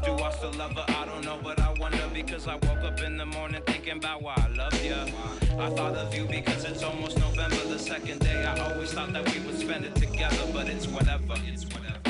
Do 0.07 0.15
I 0.23 0.31
still 0.31 0.53
love 0.53 0.71
her? 0.75 0.85
I 0.87 1.05
don't 1.05 1.25
know, 1.25 1.37
but 1.43 1.59
I 1.59 1.73
wonder 1.81 2.09
because 2.15 2.47
I 2.47 2.55
woke 2.55 2.85
up 2.85 3.01
in 3.01 3.17
the 3.17 3.27
morning 3.27 3.61
thinking 3.67 3.97
about 3.97 4.23
why 4.23 4.35
I 4.37 4.47
love 4.55 4.85
ya. 4.85 5.05
I 5.59 5.69
thought 5.71 5.97
of 5.97 6.15
you 6.15 6.27
because 6.27 6.65
it's 6.65 6.85
almost 6.85 7.19
November, 7.19 7.57
the 7.67 7.79
second 7.79 8.21
day. 8.21 8.45
I 8.45 8.57
always 8.71 8.93
thought 8.93 9.13
that 9.13 9.35
we 9.35 9.41
would 9.41 9.59
spend 9.59 9.85
it 9.85 9.97
together, 9.97 10.47
but 10.53 10.69
it's 10.69 10.87
whatever. 10.87 11.35
It's 11.49 11.65
whatever. 11.65 12.06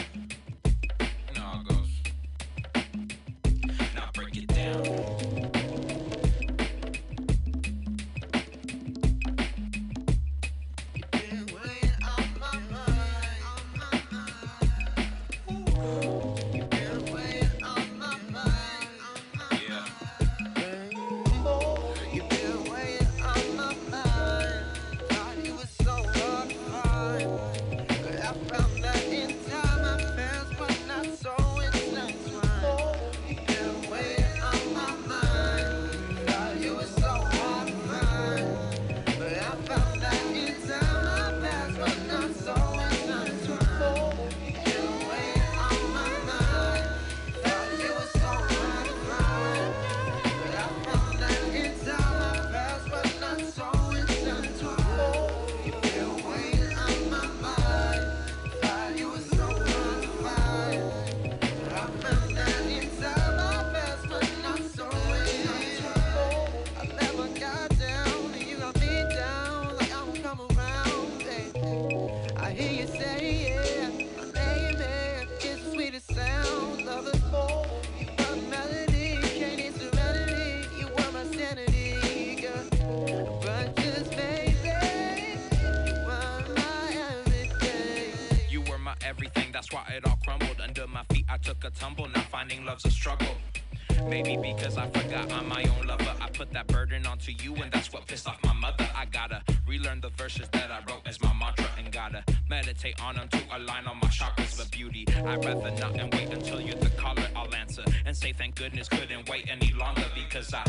On 103.02 103.16
them 103.16 103.28
to 103.28 103.40
align 103.56 103.86
on 103.86 103.97
my 103.98 104.09
chakras. 104.09 104.59
But 104.59 104.70
beauty, 104.70 105.06
I'd 105.24 105.44
rather 105.44 105.70
not 105.73 105.98
and 105.98 106.12
wait 106.14 106.31
until 106.31 106.60
you're 106.60 106.77
the 106.77 106.90
caller. 106.90 107.27
I'll 107.35 107.55
answer 107.55 107.85
and 108.05 108.16
say 108.16 108.32
thank 108.32 108.55
goodness 108.55 108.89
couldn't 108.89 109.28
wait 109.28 109.48
any 109.51 109.73
longer 109.73 110.05
because 110.14 110.52
I. 110.55 110.64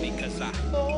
Because 0.00 0.40
I. 0.40 0.95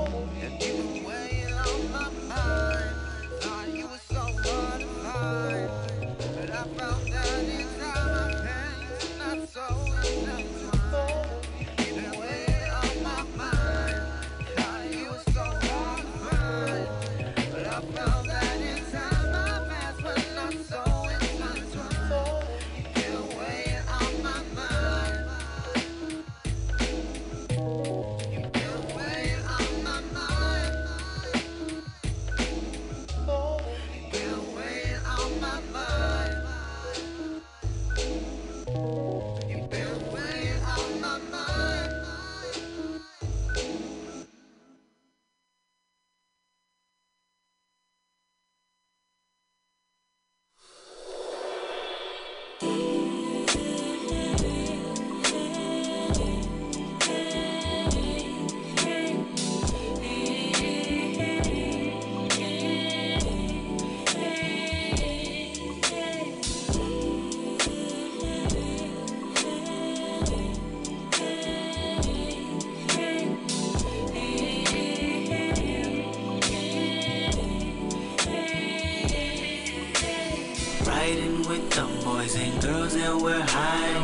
boys 82.29 82.41
and 82.41 82.63
girls 82.63 82.95
and 82.95 83.23
we're 83.23 83.41
high. 83.41 83.95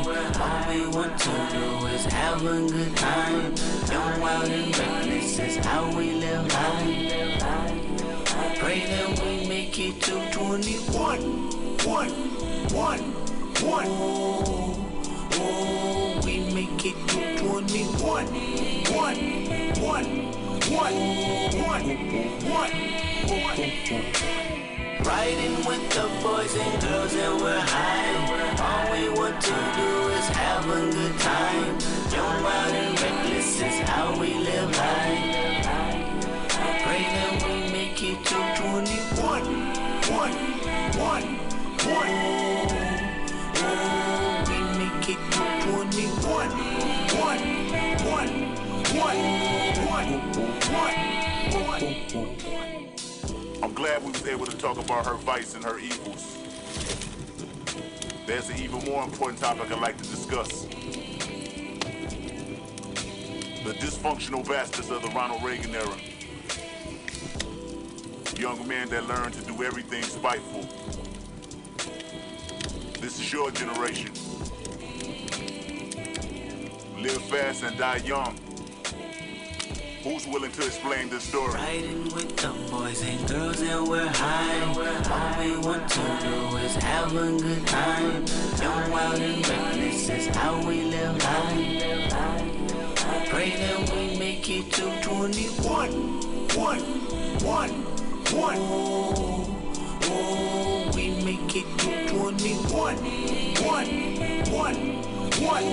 All 0.41 0.75
we 0.75 0.87
want 0.87 1.19
to 1.19 1.49
do 1.51 1.87
is 1.89 2.05
have 2.07 2.43
a 2.43 2.67
good 2.69 2.97
time. 2.97 3.55
Young, 3.91 4.21
wild, 4.21 4.49
and 4.49 4.79
reckless 4.79 5.39
is 5.39 5.57
how 5.57 5.95
we 5.97 6.13
live 6.13 6.47
life. 6.53 7.43
I 8.37 8.57
pray 8.59 8.81
that 8.87 9.21
we 9.23 9.49
make 9.49 9.79
it 9.79 10.01
to 10.03 10.31
21. 10.33 11.21
One, 11.85 12.11
one, 12.73 13.01
one. 13.63 13.87
Oh, 15.37 16.21
we 16.25 16.41
make 16.55 16.87
it 16.87 16.97
to 17.09 17.39
21. 17.39 18.27
One, 18.95 19.19
one, 19.83 20.33
one, 20.73 20.97
one, 21.63 21.87
one, 22.51 22.73
one. 23.31 24.54
Riding 25.05 25.57
with 25.67 25.91
the 25.91 26.09
boys 26.23 26.57
and 26.57 26.81
girls 26.81 27.15
and 27.15 27.41
we're 27.41 27.61
high. 27.61 28.55
All 28.65 28.93
we 28.93 29.09
want 29.11 29.39
to 29.39 29.51
do 29.77 30.09
is 30.17 30.29
have 30.29 30.65
a 30.65 30.91
good 30.91 31.19
time. 31.21 31.79
Young, 32.11 32.43
wild, 32.43 32.75
and 32.75 33.01
reckless 33.03 33.61
is 33.61 33.81
how 33.89 34.19
we 34.19 34.33
live 34.33 34.71
life. 34.71 35.67
Pray 36.85 37.03
that 37.17 37.43
we 37.45 37.71
make 37.71 38.03
it 38.03 38.25
to 38.25 38.39
21. 38.63 39.45
One, 40.11 40.37
one, 40.99 41.29
one. 41.93 42.15
Oh, 43.61 44.45
we 44.49 44.59
make 44.79 45.09
it 45.11 45.21
to 45.33 45.45
21. 45.69 46.49
One, 47.21 47.45
one, 48.09 48.35
one, 48.97 49.21
one, 49.93 50.13
one. 52.53 52.74
I'm 53.65 53.73
glad 53.73 54.05
we 54.05 54.11
was 54.11 54.27
able 54.27 54.45
to 54.45 54.57
talk 54.59 54.77
about 54.77 55.07
her 55.07 55.15
vice 55.15 55.55
and 55.55 55.65
her 55.65 55.79
evils. 55.79 56.37
There's 58.27 58.51
an 58.51 58.59
even 58.59 58.85
more 58.85 59.03
important 59.03 59.41
topic 59.41 59.73
I'd 59.73 59.81
like 59.81 59.97
to 59.97 60.03
discuss. 60.03 60.65
The 63.65 63.73
dysfunctional 63.81 64.47
bastards 64.47 64.91
of 64.91 65.01
the 65.01 65.09
Ronald 65.09 65.43
Reagan 65.43 65.75
era. 65.75 65.97
Young 68.37 68.69
men 68.69 68.91
that 68.91 69.09
learned 69.09 69.33
to 69.33 69.43
do 69.47 69.65
everything 69.65 70.03
spiteful. 70.03 70.69
This 73.01 73.19
is 73.19 73.33
your 73.33 73.51
generation. 73.51 74.13
Live 76.99 77.23
fast 77.31 77.63
and 77.63 77.79
die 77.79 78.03
young. 78.05 78.44
Who's 80.05 80.27
willing 80.27 80.53
to 80.53 80.67
explain 80.67 81.09
this 81.09 81.25
story? 81.25 81.55
Riding 81.55 82.05
with 82.13 82.37
the 82.37 82.49
boys 82.71 83.01
and 83.01 83.27
girls 83.27 83.63
and 83.63 83.89
we're 83.89 84.07
high. 84.07 84.61
All 84.75 85.43
we 85.43 85.57
want 85.67 85.89
to 85.89 86.01
do 86.21 86.57
is 86.59 86.77
have 86.77 87.17
a 87.17 87.39
good 87.39 87.67
time. 87.67 88.27
Young, 88.61 88.91
wild, 88.91 89.19
and 89.19 89.49
reckless 89.49 90.11
is 90.11 90.27
how 90.37 90.61
we 90.69 90.83
live 90.83 91.17
life. 91.25 92.13
I 92.13 93.27
pray 93.31 93.51
that 93.57 93.91
we 93.95 94.19
make 94.19 94.51
it 94.51 94.71
to 94.73 94.93
21. 95.01 95.91
One, 96.55 96.81
one, 97.41 97.71
one. 98.37 98.59
Oh, 98.61 99.57
oh, 100.03 100.93
we 100.95 101.13
make 101.25 101.57
it 101.57 101.79
to 101.79 102.09
21. 102.11 102.97
One, 103.65 103.89
one, 104.53 105.01
one, 105.41 105.65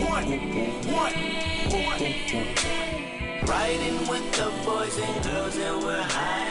one, 0.00 0.30
one, 0.88 1.12
one. 1.74 2.95
Riding 3.48 4.08
with 4.08 4.32
the 4.32 4.50
boys 4.64 4.98
and 4.98 5.24
girls 5.24 5.56
and 5.56 5.82
we're 5.84 6.02
high. 6.02 6.46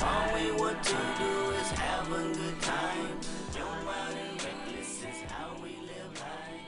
All 0.00 0.34
we 0.34 0.52
want 0.52 0.80
to 0.82 0.96
do 1.18 1.50
is 1.60 1.70
have 1.72 2.06
a 2.12 2.22
good 2.34 2.60
time. 2.62 3.18
Young, 3.56 3.84
wild, 3.84 4.14
reckless 4.44 5.02
is 5.02 5.22
how 5.28 5.54
we 5.60 5.70
live 5.70 6.20
life. 6.20 6.62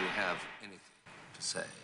You 0.00 0.06
have 0.08 0.44
anything 0.62 0.80
to 1.34 1.42
say? 1.42 1.83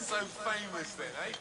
How 0.00 0.20
do 0.20 0.22
you 0.22 0.22
get 0.22 0.30
so 0.30 0.50
famous 0.50 0.94
then, 0.94 1.06
eh? 1.26 1.32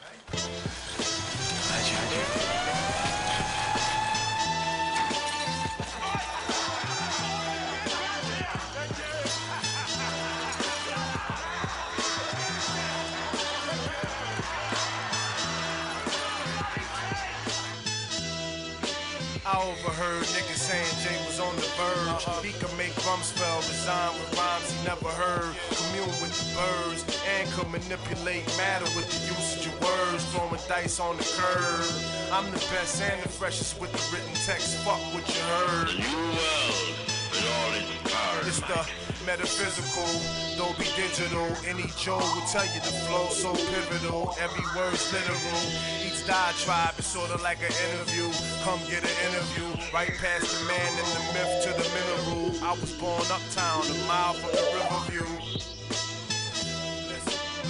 I 19.46 19.58
overheard 19.64 20.24
niggas 20.24 20.58
saying 20.58 20.86
Jay 21.04 21.18
was 21.26 21.40
on 21.40 21.56
the 21.56 21.62
verge. 21.78 22.46
He 22.46 22.52
could 22.60 22.78
make 22.78 22.94
Rumsfeld 22.94 23.68
resign 23.68 24.14
with 24.14 24.38
rhymes 24.38 24.72
he 24.72 24.86
never 24.86 25.10
heard. 25.10 25.56
Commune 26.00 26.22
with 26.22 26.36
the 26.40 26.56
birds 26.56 27.04
and 27.28 27.50
could 27.52 27.70
manipulate 27.72 28.46
matter 28.58 28.86
with 28.96 29.10
the 29.10 29.34
usage 29.34 29.68
of 29.68 29.74
your 29.74 29.92
words. 29.92 30.24
Throwing 30.32 30.62
dice 30.68 31.00
on 31.00 31.18
the 31.18 31.24
curb. 31.24 32.32
I'm 32.32 32.46
the 32.52 32.60
best 32.72 33.02
and 33.02 33.22
the 33.22 33.30
freshest 33.30 33.80
with 33.80 33.92
the 33.92 34.16
written 34.16 34.34
text. 34.46 34.78
Fuck 34.86 35.00
what 35.14 35.28
you 35.28 35.42
heard. 35.42 35.88
New 36.00 36.24
world 36.36 37.10
with 37.32 37.48
all 37.60 37.72
its 37.76 38.12
power. 38.12 38.40
It's 38.48 38.60
the 38.62 38.80
metaphysical, 39.26 40.10
don't 40.58 40.78
be 40.78 40.86
digital. 40.96 41.48
Any 41.68 41.92
Joe 41.98 42.18
will 42.18 42.48
tell 42.48 42.66
you 42.66 42.80
the 42.80 42.96
flow 43.08 43.28
so 43.30 43.54
pivotal. 43.54 44.36
Every 44.40 44.64
word's 44.76 45.12
literal. 45.12 45.62
Each 46.06 46.26
diatribe 46.26 46.98
is 46.98 47.06
sorta 47.06 47.42
like 47.44 47.60
an 47.60 47.74
interview. 47.92 48.30
Come 48.64 48.80
get 48.90 49.04
an 49.04 49.18
interview. 49.32 49.68
Right 49.94 50.12
past 50.20 50.52
the 50.52 50.66
man 50.68 50.92
and 51.00 51.10
the 51.16 51.24
myth 51.34 51.64
to 51.64 51.70
the 51.80 51.88
mineral. 51.96 52.52
I 52.62 52.72
was 52.76 52.92
born 53.00 53.24
uptown, 53.32 53.88
a 53.88 53.96
mile 54.06 54.34
from 54.34 54.52
the 54.52 54.64
Riverview. 54.76 55.24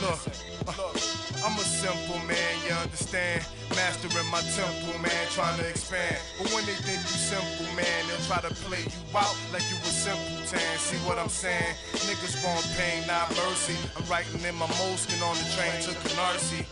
Look, 0.01 0.19
uh, 0.65 1.45
I'm 1.45 1.55
a 1.59 1.63
simple 1.63 2.17
man, 2.25 2.53
you 2.65 2.73
understand? 2.73 3.45
Mastering 3.75 4.25
my 4.31 4.41
temple, 4.57 4.97
man, 4.99 5.23
trying 5.29 5.59
to 5.59 5.69
expand. 5.69 6.17
But 6.39 6.51
when 6.53 6.65
they 6.65 6.73
think 6.81 6.99
you 7.05 7.19
simple, 7.21 7.69
man, 7.77 7.99
they'll 8.09 8.25
try 8.25 8.41
to 8.41 8.53
play 8.65 8.81
you 8.81 9.01
out 9.13 9.37
like 9.53 9.63
you 9.69 9.77
a 9.77 9.93
simpleton. 9.93 10.59
See 10.81 10.97
what 11.05 11.19
I'm 11.19 11.29
saying? 11.29 11.75
Niggas 12.09 12.43
want 12.43 12.65
pain, 12.75 13.05
not 13.05 13.29
mercy. 13.37 13.77
I'm 13.95 14.03
writing 14.09 14.41
in 14.41 14.55
my 14.55 14.65
Moleskine 14.81 15.21
on 15.21 15.37
the 15.37 15.47
train 15.53 15.77
to 15.85 15.91
Canarsie. 16.01 16.65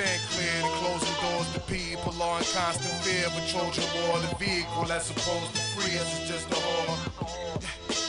Stand 0.00 0.22
clear, 0.32 0.62
the 0.64 0.72
closing 0.80 1.16
doors 1.20 1.52
to 1.52 1.60
people 1.68 2.16
are 2.22 2.38
in 2.38 2.44
constant 2.56 2.96
fear 3.04 3.26
of 3.28 3.36
a 3.36 3.44
Trojan 3.52 3.84
war. 4.00 4.16
The 4.24 4.32
vehicle 4.40 4.84
that's 4.88 5.12
supposed 5.12 5.52
to 5.52 5.60
free 5.76 5.92
us 6.00 6.08
is 6.16 6.24
just 6.24 6.48
a 6.48 6.56
whore. 6.56 6.96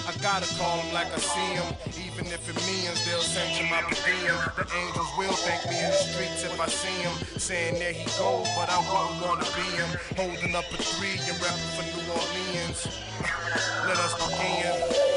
I 0.07 0.15
gotta 0.23 0.47
call 0.55 0.77
them 0.79 0.93
like 0.93 1.11
I 1.11 1.19
see 1.19 1.51
them. 1.59 1.67
Even 2.07 2.31
if 2.31 2.47
it 2.47 2.55
means 2.63 2.95
they'll 3.03 3.19
sanction 3.19 3.67
my 3.67 3.83
per. 3.83 4.39
The 4.55 4.71
angels 4.71 5.11
will 5.19 5.35
thank 5.43 5.67
me 5.67 5.83
in 5.83 5.91
the 5.91 5.99
streets 5.99 6.47
if 6.47 6.55
I 6.61 6.67
see 6.67 6.95
him. 7.03 7.11
Saying 7.35 7.75
there 7.75 7.91
he 7.91 8.07
goes, 8.15 8.47
but 8.55 8.71
I 8.71 8.79
wouldn't 8.87 9.27
wanna 9.27 9.51
be 9.51 9.67
him. 9.75 9.91
Holding 10.15 10.55
up 10.55 10.71
a 10.71 10.79
three 10.95 11.19
and 11.27 11.35
repping 11.43 11.71
for 11.75 11.83
New 11.91 12.07
Orleans. 12.07 12.87
Let 13.83 13.99
us 13.99 14.15
begin. 14.15 15.10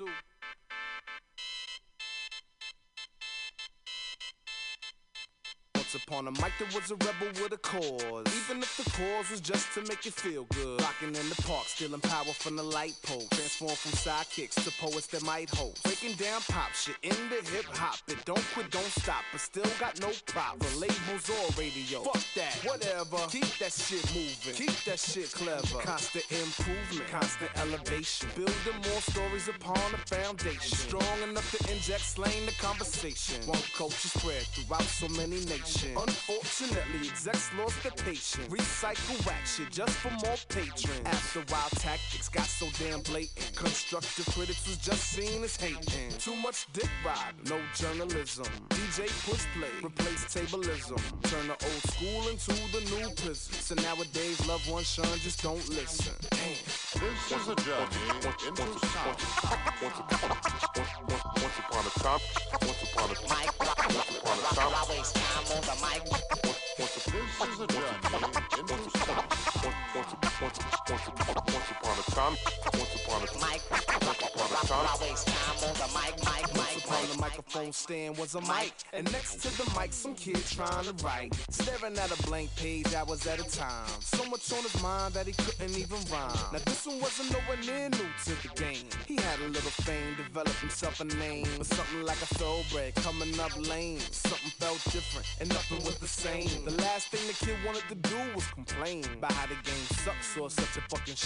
One, 0.00 0.41
Once 5.92 6.04
upon 6.06 6.26
a 6.26 6.30
mic, 6.30 6.52
there 6.58 6.68
was 6.74 6.90
a 6.90 6.94
rebel 6.94 7.42
with 7.42 7.52
a 7.52 7.58
cause. 7.58 8.24
Even 8.48 8.62
if 8.62 8.76
the 8.82 8.90
cause 8.92 9.30
was 9.30 9.42
just 9.42 9.74
to 9.74 9.82
make 9.82 10.06
you 10.06 10.10
feel 10.10 10.44
good. 10.44 10.80
Rocking 10.80 11.08
in 11.08 11.28
the 11.28 11.42
park, 11.42 11.66
stealing 11.66 12.00
power 12.00 12.32
from 12.32 12.56
the 12.56 12.62
light 12.62 12.96
pole. 13.02 13.26
Transform 13.32 13.74
from 13.74 13.92
sidekicks 13.92 14.54
to 14.64 14.70
poets 14.80 15.06
that 15.08 15.22
might 15.22 15.50
hold. 15.50 15.78
Breaking 15.82 16.14
down 16.14 16.40
pop 16.48 16.72
shit 16.72 16.96
into 17.02 17.36
hip 17.52 17.66
hop. 17.76 17.98
It 18.08 18.24
don't 18.24 18.42
quit, 18.54 18.70
don't 18.70 18.92
stop, 19.02 19.20
but 19.32 19.40
still 19.42 19.68
got 19.78 20.00
no 20.00 20.08
prop 20.24 20.62
for 20.62 20.78
labels 20.78 21.28
or 21.28 21.60
radio. 21.60 22.00
Fuck 22.04 22.24
that, 22.36 22.54
whatever. 22.64 23.18
Keep 23.28 23.58
that 23.58 23.72
shit 23.72 24.06
moving. 24.14 24.54
Keep 24.54 24.84
that 24.84 24.98
shit 24.98 25.30
clever. 25.32 25.84
Constant 25.84 26.24
improvement, 26.32 27.06
constant 27.10 27.50
elevation. 27.60 28.30
Building 28.34 28.80
more 28.88 29.02
stories 29.12 29.48
upon 29.48 29.92
a 29.92 30.00
foundation. 30.08 30.78
Strong 30.88 31.20
enough 31.28 31.50
to 31.52 31.70
inject 31.70 32.00
slang 32.00 32.46
the 32.46 32.52
conversation. 32.52 33.44
One 33.44 33.60
culture 33.76 34.08
spread 34.08 34.40
throughout 34.56 34.88
so 34.88 35.08
many 35.08 35.36
nations. 35.44 35.81
Unfortunately, 35.90 37.08
execs 37.08 37.50
lost 37.58 37.82
their 37.82 37.92
patience. 37.92 38.48
Recycle 38.48 39.26
whack 39.26 39.44
shit 39.46 39.70
just 39.70 39.92
for 39.98 40.10
more 40.10 40.36
patrons. 40.48 41.02
After 41.06 41.40
wild 41.52 41.72
tactics 41.72 42.28
got 42.28 42.46
so 42.46 42.66
damn 42.78 43.00
blatant. 43.02 43.56
Constructive 43.56 44.26
critics 44.34 44.64
was 44.66 44.78
just 44.78 45.02
seen 45.02 45.42
as 45.42 45.56
hating. 45.56 46.10
Too 46.18 46.36
much 46.36 46.66
dick 46.72 46.88
ride, 47.04 47.34
no 47.48 47.58
journalism. 47.74 48.46
DJ 48.70 49.08
push 49.28 49.44
play, 49.56 49.70
replace 49.84 50.24
tableism. 50.26 50.98
Turn 51.22 51.48
the 51.48 51.52
old 51.52 51.82
school 51.90 52.28
into 52.28 52.52
the 52.72 52.80
new 52.96 53.10
prison. 53.16 53.54
So 53.54 53.74
nowadays, 53.74 54.46
loved 54.46 54.70
ones 54.70 54.86
shun, 54.86 55.18
just 55.18 55.42
don't 55.42 55.68
listen. 55.70 56.14
Damn. 56.30 57.02
This 57.02 57.32
is 57.32 57.48
a 57.48 57.56
journey 57.56 58.28
into 58.46 58.86
sound. 58.86 59.18
Once 59.82 59.98
upon 59.98 60.30
a 60.30 60.34
time, 60.38 60.68
once 61.00 61.62
upon 61.62 61.84
a 61.84 61.90
time, 61.98 62.20
once 62.60 62.82
upon 62.82 63.10
a 63.10 63.14
time. 63.14 63.52
On 65.52 65.60
the 65.60 65.76
mic. 65.82 66.02
A 66.78 67.44
journey 68.56 68.82
once 71.52 71.70
upon 71.70 71.98
a 71.98 72.10
time, 72.12 72.36
microphone 77.32 77.72
stand 77.72 78.18
was 78.18 78.34
a 78.34 78.40
mic, 78.42 78.74
and 78.92 79.10
next 79.10 79.36
to 79.36 79.48
the 79.56 79.80
mic, 79.80 79.90
some 79.90 80.14
kid 80.14 80.36
trying 80.50 80.84
to 80.84 80.92
write. 81.02 81.34
Staring 81.48 81.96
at 81.96 82.10
a 82.10 82.22
blank 82.24 82.54
page 82.56 82.92
hours 82.94 83.26
at 83.26 83.40
a 83.40 83.56
time. 83.56 83.88
So 84.00 84.22
much 84.28 84.52
on 84.52 84.62
his 84.62 84.82
mind 84.82 85.14
that 85.14 85.26
he 85.26 85.32
couldn't 85.32 85.76
even 85.78 85.96
rhyme. 86.12 86.36
Now 86.52 86.58
this 86.66 86.86
one 86.86 87.00
wasn't 87.00 87.32
nowhere 87.32 87.56
near 87.64 87.88
new 87.88 88.10
to 88.24 88.34
the 88.42 88.52
game. 88.54 88.84
He 89.06 89.16
had 89.16 89.40
a 89.40 89.48
little 89.48 89.70
fame, 89.70 90.14
developed 90.16 90.60
himself 90.60 91.00
a 91.00 91.04
name, 91.04 91.46
but 91.56 91.66
something 91.66 92.02
like 92.02 92.20
a 92.20 92.26
thoroughbred 92.36 92.94
coming 92.96 93.40
up 93.40 93.56
lame. 93.66 94.00
Something 94.00 94.52
felt 94.60 94.84
different, 94.92 95.26
and 95.40 95.48
nothing 95.48 95.78
was 95.86 95.96
the 95.96 96.08
same. 96.08 96.66
The 96.66 96.76
last 96.82 97.08
thing 97.08 97.26
the 97.26 97.46
kid 97.46 97.56
wanted 97.64 97.84
to 97.88 97.94
do 97.94 98.18
was 98.34 98.44
complain 98.48 99.04
about 99.16 99.32
how 99.32 99.46
the 99.46 99.56
game 99.64 99.86
sucks 100.04 100.36
or 100.36 100.50
such 100.50 100.76
a 100.76 100.82
fucking 100.90 101.16